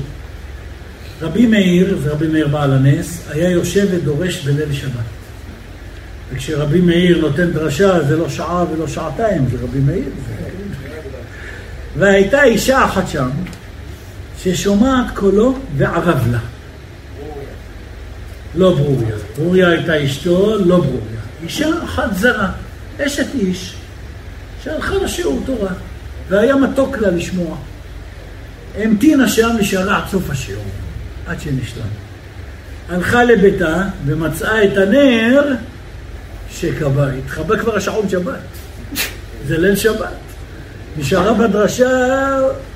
רבי 1.22 1.46
מאיר, 1.46 1.98
זה 2.02 2.12
רבי 2.12 2.26
מאיר 2.26 2.48
בעל 2.48 2.72
הנס, 2.72 3.22
היה 3.30 3.50
יושב 3.50 3.86
ודורש 3.90 4.44
בליל 4.44 4.72
שבת. 4.72 4.90
וכשרבי 6.32 6.80
מאיר 6.80 7.20
נותן 7.20 7.50
דרשה, 7.50 8.02
זה 8.02 8.16
לא 8.16 8.28
שעה 8.28 8.64
ולא 8.72 8.88
שעתיים, 8.88 9.46
זה 9.50 9.56
רבי 9.62 9.78
מאיר. 9.78 10.08
והייתה 11.98 12.44
אישה 12.44 12.84
אחת 12.84 13.08
שם, 13.08 13.28
ששומעת 14.42 15.06
קולו 15.14 15.58
וערב 15.76 16.28
לה. 16.32 16.38
לא 18.54 18.74
ברוריה. 18.74 19.16
ברוריה 19.38 19.68
הייתה 19.68 20.04
אשתו, 20.04 20.58
לא 20.58 20.76
ברוריה. 20.76 21.20
אישה 21.42 21.68
אחת 21.84 22.14
זרה, 22.16 22.50
אשת 23.00 23.26
איש, 23.34 23.74
שהלכה 24.64 24.94
לשיעור 24.94 25.42
תורה, 25.46 25.72
והיה 26.28 26.56
מתוק 26.56 26.98
לה 26.98 27.10
לשמוע. 27.10 27.56
המתינה 28.78 29.28
שם 29.28 29.50
ושאלה 29.60 29.96
עד 29.96 30.02
סוף 30.10 30.30
השיעור, 30.30 30.64
עד 31.26 31.40
שנשלם. 31.40 31.86
הלכה 32.88 33.24
לביתה 33.24 33.82
ומצאה 34.06 34.64
את 34.64 34.76
הנר 34.76 35.54
שכבה. 36.50 37.12
התחבא 37.12 37.56
כבר 37.56 37.76
השעון 37.76 38.08
שבת. 38.08 38.40
זה 39.46 39.58
ליל 39.58 39.76
שבת. 39.76 40.08
נשארה 40.98 41.34
בדרשה, 41.34 41.88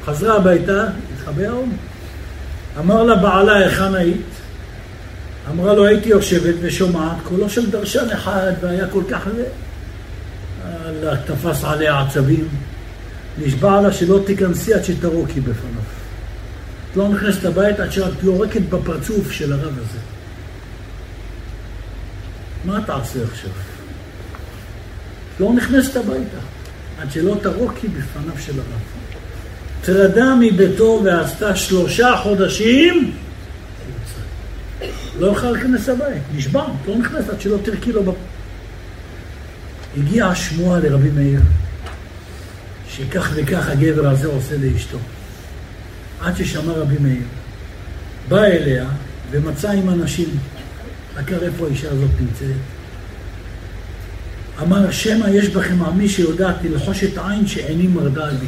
חזרה 0.06 0.36
הביתה, 0.36 0.86
התחבא 1.14 1.42
העון. 1.42 1.76
אמר 2.78 3.02
לה 3.02 3.14
בעלה, 3.14 3.56
היכן 3.56 3.94
היית? 3.94 4.26
אמרה 5.50 5.74
לו, 5.74 5.86
הייתי 5.86 6.08
יושבת 6.08 6.54
ושומעת 6.60 7.16
קולו 7.22 7.50
של 7.50 7.70
דרשן 7.70 8.10
אחד, 8.12 8.52
והיה 8.60 8.88
כל 8.88 9.02
כך. 9.10 9.28
אללה, 10.86 11.16
תפס 11.16 11.64
עליה 11.64 12.00
עצבים. 12.00 12.48
נשבע 13.38 13.80
לה 13.80 13.92
שלא 13.92 14.20
תיכנסי 14.26 14.74
עד 14.74 14.84
שתרוקי 14.84 15.40
בפניו. 15.40 15.82
את 16.90 16.96
לא 16.96 17.08
נכנסת 17.08 17.44
הביתה 17.44 17.82
עד 17.82 17.92
שאת 17.92 18.22
יורקת 18.22 18.60
בפרצוף 18.60 19.32
של 19.32 19.52
הרב 19.52 19.78
הזה. 19.78 19.98
מה 22.64 22.80
תעשה 22.86 23.18
עכשיו? 23.32 23.50
לא 25.40 25.52
נכנסת 25.52 25.96
הביתה, 25.96 26.38
עד 27.00 27.12
שלא 27.12 27.36
תרוקי 27.42 27.88
בפניו 27.88 28.34
של 28.46 28.52
הרב. 28.52 28.80
טרדה 29.82 30.34
מביתו 30.40 31.00
ועשתה 31.04 31.56
שלושה 31.56 32.16
חודשים 32.22 33.12
לא 35.18 35.26
יוכל 35.26 35.50
להיכנס 35.50 35.88
לבית, 35.88 36.22
נשבע, 36.34 36.64
לא 36.88 36.98
נכנס 36.98 37.28
עד 37.28 37.40
שלא 37.40 37.56
תרקי 37.62 37.92
לו 37.92 38.04
בפ... 38.04 38.14
הגיעה 39.96 40.30
השמועה 40.30 40.80
לרבי 40.80 41.10
מאיר, 41.10 41.40
שכך 42.88 43.30
וכך 43.34 43.68
הגבר 43.68 44.08
הזה 44.08 44.26
עושה 44.26 44.56
לאשתו. 44.58 44.98
עד 46.20 46.36
ששמע 46.36 46.72
רבי 46.72 46.96
מאיר, 47.00 47.22
בא 48.28 48.44
אליה 48.44 48.86
ומצא 49.30 49.70
עם 49.70 49.90
אנשים, 49.90 50.28
עקר 51.16 51.42
איפה 51.42 51.66
האישה 51.66 51.90
הזאת 51.90 52.10
נמצאת. 52.20 52.56
אמר, 54.62 54.90
שמא 54.90 55.28
יש 55.28 55.48
בכם 55.48 55.82
עמי 55.82 56.08
שיודעת 56.08 56.56
ללחוש 56.64 57.04
את 57.04 57.18
העין 57.18 57.46
שעיני 57.46 57.86
מרדה 57.86 58.30
לי, 58.30 58.46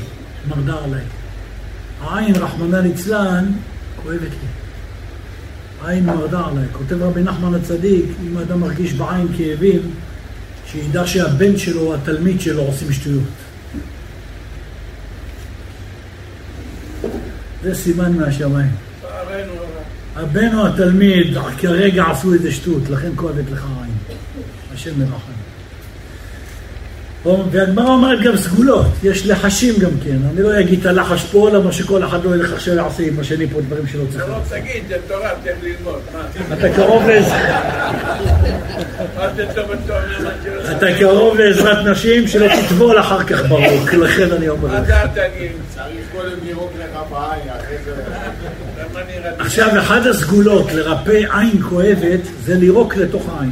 מרדה 0.48 0.84
עליי. 0.84 1.04
העין, 2.00 2.34
רחמנא 2.34 2.76
ליצלן, 2.76 3.52
כואבת 4.02 4.20
לי. 4.20 4.65
עין 5.84 6.06
מרדה 6.06 6.40
עליי. 6.46 6.64
כותב 6.72 7.02
רבי 7.02 7.22
נחמן 7.22 7.54
הצדיק, 7.54 8.04
אם 8.26 8.36
האדם 8.36 8.60
מרגיש 8.60 8.92
בעין 8.92 9.28
כאבים, 9.36 9.80
שידע 10.66 11.06
שהבן 11.06 11.56
שלו 11.56 11.80
או 11.80 11.94
התלמיד 11.94 12.40
שלו 12.40 12.62
עושים 12.62 12.92
שטויות. 12.92 13.22
זה 17.62 17.74
סימן 17.74 18.12
מהשמיים. 18.12 18.70
הבן 20.16 20.54
או 20.54 20.66
התלמיד 20.66 21.36
כרגע 21.58 22.04
עשו 22.04 22.32
איזה 22.32 22.52
שטות, 22.52 22.90
לכן 22.90 23.10
כואבת 23.16 23.50
לך 23.52 23.66
עין. 23.82 24.16
השם 24.74 25.00
מרחם. 25.00 25.45
והגמרא 27.50 27.88
אומרת 27.88 28.20
גם 28.20 28.36
סגולות, 28.36 28.86
יש 29.02 29.26
לחשים 29.26 29.74
גם 29.78 29.90
כן. 30.04 30.16
אני 30.32 30.42
לא 30.42 30.60
אגיד 30.60 30.80
את 30.80 30.86
הלחש 30.86 31.24
פה, 31.24 31.50
למה 31.50 31.72
שכל 31.72 32.04
אחד 32.04 32.24
לא 32.24 32.34
ילך 32.34 32.52
עכשיו 32.52 32.74
יעשה 32.74 33.02
עם 33.02 33.20
השני 33.20 33.46
פה 33.46 33.60
דברים 33.60 33.86
שלא 33.86 34.02
צריך. 34.10 34.24
לא 34.28 34.38
תגיד, 34.48 34.82
זה 34.88 34.96
תורה, 35.08 35.30
תן 35.44 35.50
ללמוד. 35.62 36.00
אתה 36.52 36.68
קרוב 36.76 37.02
אתה 40.76 40.86
קרוב 40.98 41.38
לעזרת 41.38 41.86
נשים 41.86 42.28
שלא 42.28 42.46
תטבול 42.48 43.00
אחר 43.00 43.22
כך 43.22 43.44
ברוק, 43.48 43.94
לכן 43.94 44.32
אני 44.32 44.48
אומר 44.48 44.80
לך. 44.80 44.88
אתה 44.88 45.02
תגיד, 45.14 45.52
צריך 45.74 46.06
קודם 46.12 46.36
לירוק 46.46 46.72
לך 46.78 47.00
בעין, 47.10 47.48
אחרי 47.48 47.76
זה... 47.84 47.92
עכשיו, 49.38 49.78
אחת 49.78 50.06
הסגולות 50.06 50.72
לרפא 50.72 51.20
עין 51.32 51.62
כואבת 51.68 52.20
זה 52.44 52.54
לירוק 52.54 52.96
לתוך 52.96 53.28
העין. 53.36 53.50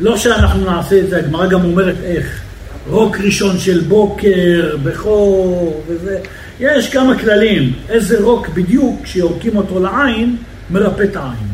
לא 0.00 0.16
שאנחנו 0.16 0.70
נעשה 0.70 0.98
את 0.98 1.08
זה, 1.08 1.18
הגמרא 1.18 1.46
גם 1.46 1.64
אומרת 1.64 1.96
איך. 2.04 2.45
רוק 2.88 3.16
ראשון 3.20 3.58
של 3.58 3.80
בוקר, 3.80 4.76
בכור 4.82 5.82
וזה. 5.88 6.18
יש 6.60 6.92
כמה 6.92 7.18
כללים, 7.18 7.72
איזה 7.88 8.20
רוק 8.20 8.48
בדיוק, 8.48 9.00
כשיורקים 9.02 9.56
אותו 9.56 9.80
לעין, 9.80 10.36
מרפא 10.70 11.02
את 11.02 11.16
העין. 11.16 11.48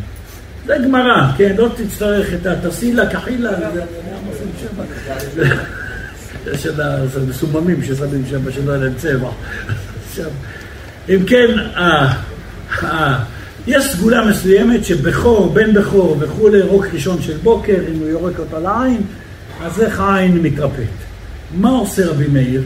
זה 0.66 0.76
גמרא, 0.84 1.32
כן? 1.36 1.54
לא 1.58 1.68
תצטרך 1.76 2.34
את 2.34 2.46
התסילה, 2.46 3.10
כחילה, 3.10 3.50
יש 6.52 6.66
את 6.66 6.78
המסוממים 7.14 7.82
ששמים 7.82 8.24
שם, 8.30 8.52
שלא 8.52 8.72
יהיה 8.72 8.84
להם 8.84 8.94
צבע. 8.96 9.28
אם 11.08 11.18
כן, 11.26 11.58
אה, 11.76 12.14
אה, 12.82 13.18
יש 13.66 13.92
סגולה 13.92 14.24
מסוימת 14.24 14.84
שבכור, 14.84 15.52
בן 15.52 15.74
בכור 15.74 16.16
וכולי, 16.20 16.62
רוק 16.62 16.86
ראשון 16.92 17.22
של 17.22 17.36
בוקר, 17.42 17.76
אם 17.94 17.98
הוא 17.98 18.08
יורק 18.08 18.38
אותה 18.38 18.58
לעין, 18.58 19.00
אז 19.62 19.80
איך 19.80 20.00
העין 20.00 20.38
מתרפאת. 20.38 21.11
מה 21.54 21.68
עושה 21.68 22.06
רבי 22.06 22.26
מאיר? 22.26 22.62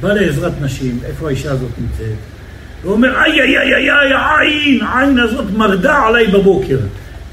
בא 0.00 0.12
לעזרת 0.12 0.52
נשים, 0.60 0.98
איפה 1.04 1.26
האישה 1.28 1.52
הזאת 1.52 1.70
נמצאת? 1.78 2.16
הוא 2.82 2.92
אומר, 2.92 3.22
איי 3.24 3.40
איי 3.40 3.58
איי 3.58 3.90
איי 3.90 4.12
העין, 4.12 4.82
העין 4.82 5.18
הזאת 5.18 5.44
מרדה 5.56 5.98
עליי 6.06 6.26
בבוקר. 6.26 6.78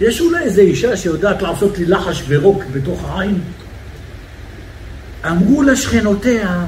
יש 0.01 0.21
אולי 0.21 0.43
איזו 0.43 0.61
אישה 0.61 0.97
שיודעת 0.97 1.41
לעשות 1.41 1.77
לי 1.77 1.85
לחש 1.85 2.23
ורוק 2.27 2.63
בתוך 2.73 3.05
העין? 3.09 3.39
אמרו 5.27 5.63
לשכנותיה, 5.63 6.65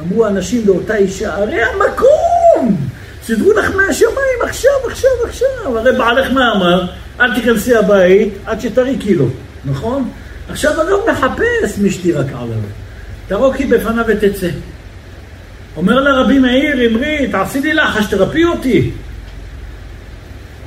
אמרו 0.00 0.26
אנשים 0.26 0.62
לאותה 0.66 0.96
אישה, 0.96 1.34
הרי 1.34 1.62
המקום! 1.62 2.76
סידרו 3.24 3.52
לך 3.52 3.70
מהשמיים 3.76 4.38
עכשיו, 4.42 4.70
עכשיו, 4.90 5.10
עכשיו. 5.24 5.78
הרי 5.78 5.92
בעלך 5.92 6.32
מה 6.32 6.52
אמר? 6.52 6.84
אל 7.20 7.34
תיכנסי 7.34 7.76
הבית 7.76 8.28
עד 8.46 8.60
שתראי 8.60 8.96
קילו, 8.98 9.26
נכון? 9.64 10.10
עכשיו 10.48 10.80
הרב 10.80 11.00
מחפש 11.10 11.78
מי 11.78 11.90
שתירק 11.90 12.26
עליו. 12.26 12.81
תרוקי 13.32 13.66
בפניו 13.66 14.04
ותצא. 14.08 14.48
אומר 15.76 16.00
לה 16.00 16.20
רבי 16.20 16.38
מאיר, 16.38 16.90
אמרי, 16.90 17.28
תעשי 17.30 17.60
לי 17.60 17.74
לחש, 17.74 18.06
תרפי 18.06 18.44
אותי. 18.44 18.90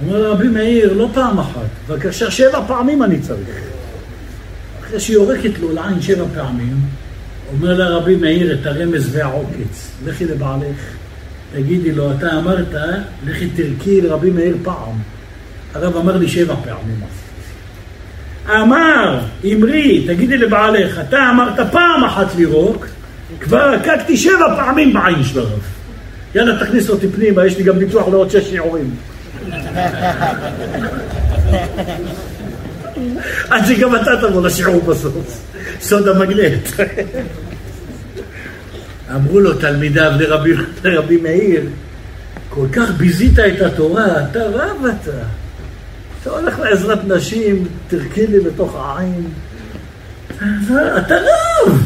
אומר 0.04 0.22
לה 0.22 0.30
רבי 0.30 0.48
מאיר, 0.48 0.94
לא 0.94 1.10
פעם 1.14 1.40
אחת, 1.40 1.70
בבקשה, 1.88 2.32
שבע 2.32 2.64
פעמים 2.68 3.04
אני 3.04 3.20
צריך. 3.20 3.62
אחרי 4.82 5.00
שהיא 5.00 5.14
יורקת 5.14 5.60
לו 5.60 5.74
לעין 5.74 6.02
שבע 6.02 6.26
פעמים, 6.36 6.78
אומר 7.54 7.74
לה 7.74 7.90
רבי 7.90 8.16
מאיר 8.16 8.54
את 8.54 8.66
הרמז 8.66 9.16
והעוקץ, 9.16 9.92
לכי 10.06 10.26
לבעלך, 10.26 10.96
תגידי 11.54 11.92
לו, 11.92 12.12
אתה 12.12 12.40
אמרת, 12.40 12.76
לכי 13.26 13.50
תרקי 13.50 14.02
לרבי 14.02 14.30
מאיר 14.30 14.58
פעם. 14.64 14.98
הרב 15.74 15.98
אמר 15.98 16.18
לי 16.18 16.28
שבע 16.28 16.56
פעמים. 16.56 17.00
אמר, 18.50 19.20
אמרי, 19.46 20.06
תגידי 20.08 20.38
לבעלך, 20.38 21.00
אתה 21.00 21.30
אמרת 21.30 21.72
פעם 21.72 22.04
אחת 22.04 22.36
לירוק, 22.36 22.88
כבר 23.40 23.74
רקקתי 23.74 24.18
שבע 24.18 24.56
פעמים 24.56 24.94
בעין 24.94 25.24
של 25.24 25.40
הרב. 25.40 25.60
יאללה, 26.36 26.66
תכניס 26.66 26.90
אותי 26.90 27.08
פנימה, 27.08 27.46
יש 27.46 27.58
לי 27.58 27.64
גם 27.64 27.80
ביטוח 27.80 28.08
לעוד 28.08 28.30
שש 28.30 28.50
שיעורים. 28.50 28.96
עד 33.50 33.66
שגם 33.66 33.96
אתה 33.96 34.12
תבוא 34.22 34.48
לשיעור 34.48 34.82
בסוף. 34.82 35.42
סוד 35.82 36.08
המגנט. 36.08 36.68
אמרו 39.16 39.40
לו 39.40 39.54
תלמידיו 39.54 40.12
לרבי, 40.20 40.54
לרבי 40.84 41.18
מאיר, 41.18 41.62
כל 42.50 42.66
כך 42.72 42.92
ביזית 42.98 43.40
את 43.40 43.62
התורה, 43.62 44.06
אתה 44.32 44.40
רב 44.44 44.86
אתה. 44.86 45.45
אתה 46.26 46.34
הולך 46.34 46.60
לעזרת 46.60 47.00
נשים, 47.08 47.68
תרקי 47.88 48.28
לי 48.28 48.40
לתוך 48.40 48.76
העין. 48.76 49.28
אתה 50.98 51.16
רב! 51.16 51.84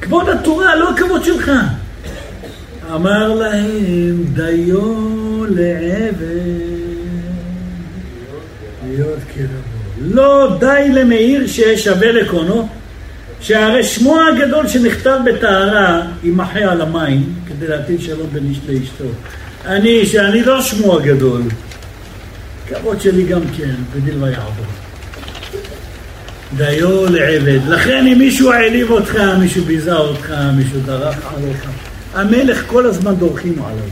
כבוד 0.00 0.28
התורה, 0.28 0.76
לא 0.76 0.90
הכבוד 0.90 1.24
שלך. 1.24 1.50
אמר 2.94 3.34
להם, 3.34 4.24
דיו 4.34 5.44
לעבד. 5.44 6.84
לא 10.00 10.56
די 10.60 10.88
למאיר 10.92 11.46
ששווה 11.46 12.12
לקונו, 12.12 12.68
שהרי 13.40 13.84
שמו 13.84 14.16
הגדול 14.20 14.68
שנכתב 14.68 15.18
בטהרה 15.24 16.02
יימחה 16.22 16.58
על 16.58 16.80
המים 16.80 17.34
כדי 17.48 17.68
להטיל 17.68 18.00
שלום 18.00 18.26
בין 18.32 18.46
איש 18.48 18.58
לאשתו. 18.68 19.04
אני, 19.66 20.06
שאני 20.06 20.42
לא 20.42 20.62
שמו 20.62 20.96
הגדול, 20.96 21.42
כבוד 22.68 23.00
שלי 23.00 23.24
גם 23.24 23.40
כן, 23.56 23.74
בדיל 23.94 24.24
ויעבור. 24.24 24.64
דיו 26.56 27.06
לעבד. 27.06 27.60
לכן 27.68 28.06
אם 28.06 28.18
מישהו 28.18 28.52
העליב 28.52 28.90
אותך, 28.90 29.14
מישהו 29.40 29.64
ביזה 29.64 29.96
אותך, 29.96 30.34
מישהו 30.56 30.80
דרך 30.80 31.16
עליך, 31.36 31.66
המלך 32.14 32.64
כל 32.66 32.86
הזמן 32.86 33.14
דורכים 33.14 33.62
עליו. 33.62 33.84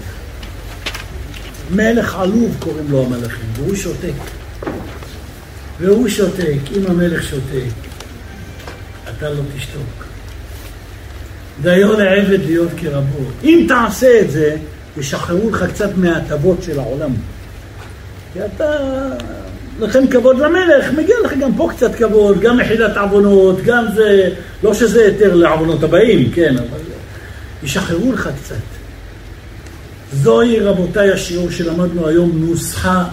מלך 1.70 2.14
עלוב 2.14 2.56
קוראים 2.58 2.86
לו 2.90 3.04
המלכים, 3.04 3.46
והוא 3.56 3.76
שותק. 3.76 4.12
והוא 5.80 6.08
שותק, 6.08 6.58
אם 6.76 6.82
המלך 6.88 7.22
שותק, 7.22 7.72
אתה 9.04 9.30
לא 9.30 9.40
תשתוק. 9.56 10.04
דיו 11.62 11.92
לעבד 11.92 12.44
להיות 12.44 12.70
כרבו. 12.76 13.24
אם 13.44 13.64
תעשה 13.68 14.20
את 14.20 14.30
זה, 14.30 14.56
ישחררו 14.98 15.50
לך 15.50 15.64
קצת 15.72 15.90
מההטבות 15.96 16.62
של 16.62 16.78
העולם. 16.78 17.10
כי 18.32 18.38
אתה 18.44 18.76
נותן 19.78 20.06
כבוד 20.06 20.38
למלך, 20.38 20.92
מגיע 20.96 21.16
לך 21.24 21.32
גם 21.40 21.54
פה 21.56 21.68
קצת 21.76 21.94
כבוד, 21.94 22.40
גם 22.40 22.56
מחילת 22.56 22.96
עוונות, 22.96 23.62
גם 23.64 23.84
זה, 23.94 24.30
לא 24.62 24.74
שזה 24.74 25.04
היתר 25.04 25.34
לעוונות 25.34 25.82
הבאים, 25.82 26.30
כן, 26.30 26.56
אבל 26.58 26.78
ישחררו 27.62 28.12
לך 28.12 28.28
קצת. 28.42 28.54
זוהי, 30.12 30.60
רבותיי, 30.60 31.12
השיעור 31.12 31.50
שלמדנו 31.50 32.08
היום, 32.08 32.30
נוסחה 32.34 33.04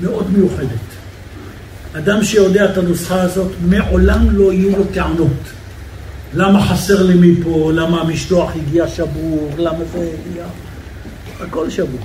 מאוד 0.00 0.32
מיוחדת. 0.32 0.68
אדם 1.96 2.24
שיודע 2.24 2.64
את 2.64 2.78
הנוסחה 2.78 3.22
הזאת, 3.22 3.52
מעולם 3.68 4.36
לא 4.36 4.52
יהיו 4.52 4.76
לו 4.78 4.84
טענות. 4.94 5.28
למה 6.34 6.66
חסר 6.66 7.02
לי 7.02 7.14
מפה, 7.14 7.72
למה 7.74 8.00
המשלוח 8.00 8.52
הגיע 8.56 8.88
שבור, 8.88 9.50
למה 9.58 9.78
זה 9.92 9.98
הגיע... 9.98 10.44
הכל 11.40 11.70
שבור. 11.70 12.00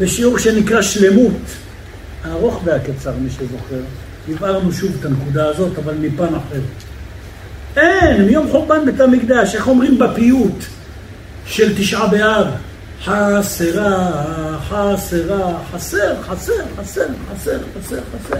בשיעור 0.00 0.38
שנקרא 0.38 0.82
שלמות, 0.82 1.32
הארוך 2.24 2.60
והקצר, 2.64 3.12
מי 3.20 3.30
שזוכר, 3.30 3.80
הבהרנו 4.28 4.72
שוב 4.72 4.96
את 5.00 5.04
הנקודה 5.04 5.48
הזאת, 5.48 5.78
אבל 5.78 5.94
מפן 6.00 6.34
אחר. 6.34 6.60
אין, 7.76 8.24
מיום 8.26 8.48
חורבן 8.50 8.84
בית 8.84 9.00
המקדש, 9.00 9.54
איך 9.54 9.68
אומרים 9.68 9.98
בפיוט 9.98 10.64
של 11.46 11.78
תשעה 11.78 12.08
באב? 12.08 12.46
חסרה, 13.04 14.10
חסרה, 14.68 15.58
חסר, 15.72 16.14
חסר, 16.22 16.64
חסר, 16.76 17.06
חסר, 17.32 17.58
חסר, 17.78 18.00
חסר. 18.12 18.36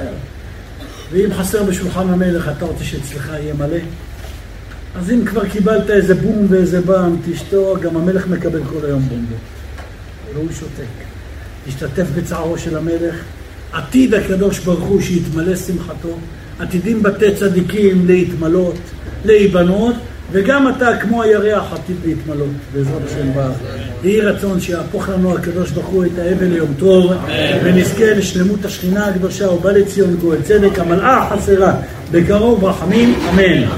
ואם 1.12 1.34
חסר 1.34 1.62
בשולחן 1.62 2.08
המלך, 2.08 2.50
אתה 2.56 2.64
רוצה 2.64 2.84
שאצלך 2.84 3.28
יהיה 3.28 3.54
מלא? 3.54 3.78
אז 4.96 5.10
אם 5.10 5.24
כבר 5.26 5.48
קיבלת 5.48 5.90
איזה 5.90 6.14
בום 6.14 6.46
ואיזה 6.48 6.80
באם, 6.80 7.16
תשתוק, 7.26 7.80
גם 7.80 7.96
המלך 7.96 8.26
מקבל 8.26 8.60
כל 8.64 8.86
היום 8.86 9.02
בומבו. 9.02 9.34
והוא 10.34 10.48
שותק. 10.52 11.09
תשתתף 11.66 12.06
בצערו 12.16 12.58
של 12.58 12.76
המלך. 12.76 13.14
עתיד 13.72 14.14
הקדוש 14.14 14.58
ברוך 14.58 14.80
הוא 14.80 15.00
שיתמלא 15.00 15.56
שמחתו. 15.56 16.18
עתידים 16.58 17.02
בתי 17.02 17.34
צדיקים 17.34 18.06
להתמלות, 18.06 18.76
להיבנות, 19.24 19.94
וגם 20.32 20.68
אתה, 20.68 20.96
כמו 20.96 21.22
הירח, 21.22 21.72
עתיד 21.72 21.96
להתמלות, 22.04 22.48
בעזרת 22.74 23.02
השם 23.06 23.32
ברך. 23.34 23.56
יהי 24.04 24.20
רצון 24.20 24.60
שיהפוך 24.60 25.08
לנו 25.08 25.34
הקדוש 25.34 25.70
ברוך 25.70 25.86
הוא 25.86 26.04
את 26.04 26.18
האבל 26.18 26.46
ליום 26.46 26.74
טוב, 26.78 27.12
ונזכה 27.64 28.14
לשלמות 28.14 28.64
השכינה 28.64 29.06
הקדושה 29.06 29.50
ובא 29.50 29.72
לציון 29.72 30.16
גואל 30.16 30.42
צדק, 30.42 30.78
המלאה 30.78 31.30
חסרה, 31.30 31.74
בקרוב 32.12 32.64
רחמים, 32.64 33.14
אמן. 33.30 33.70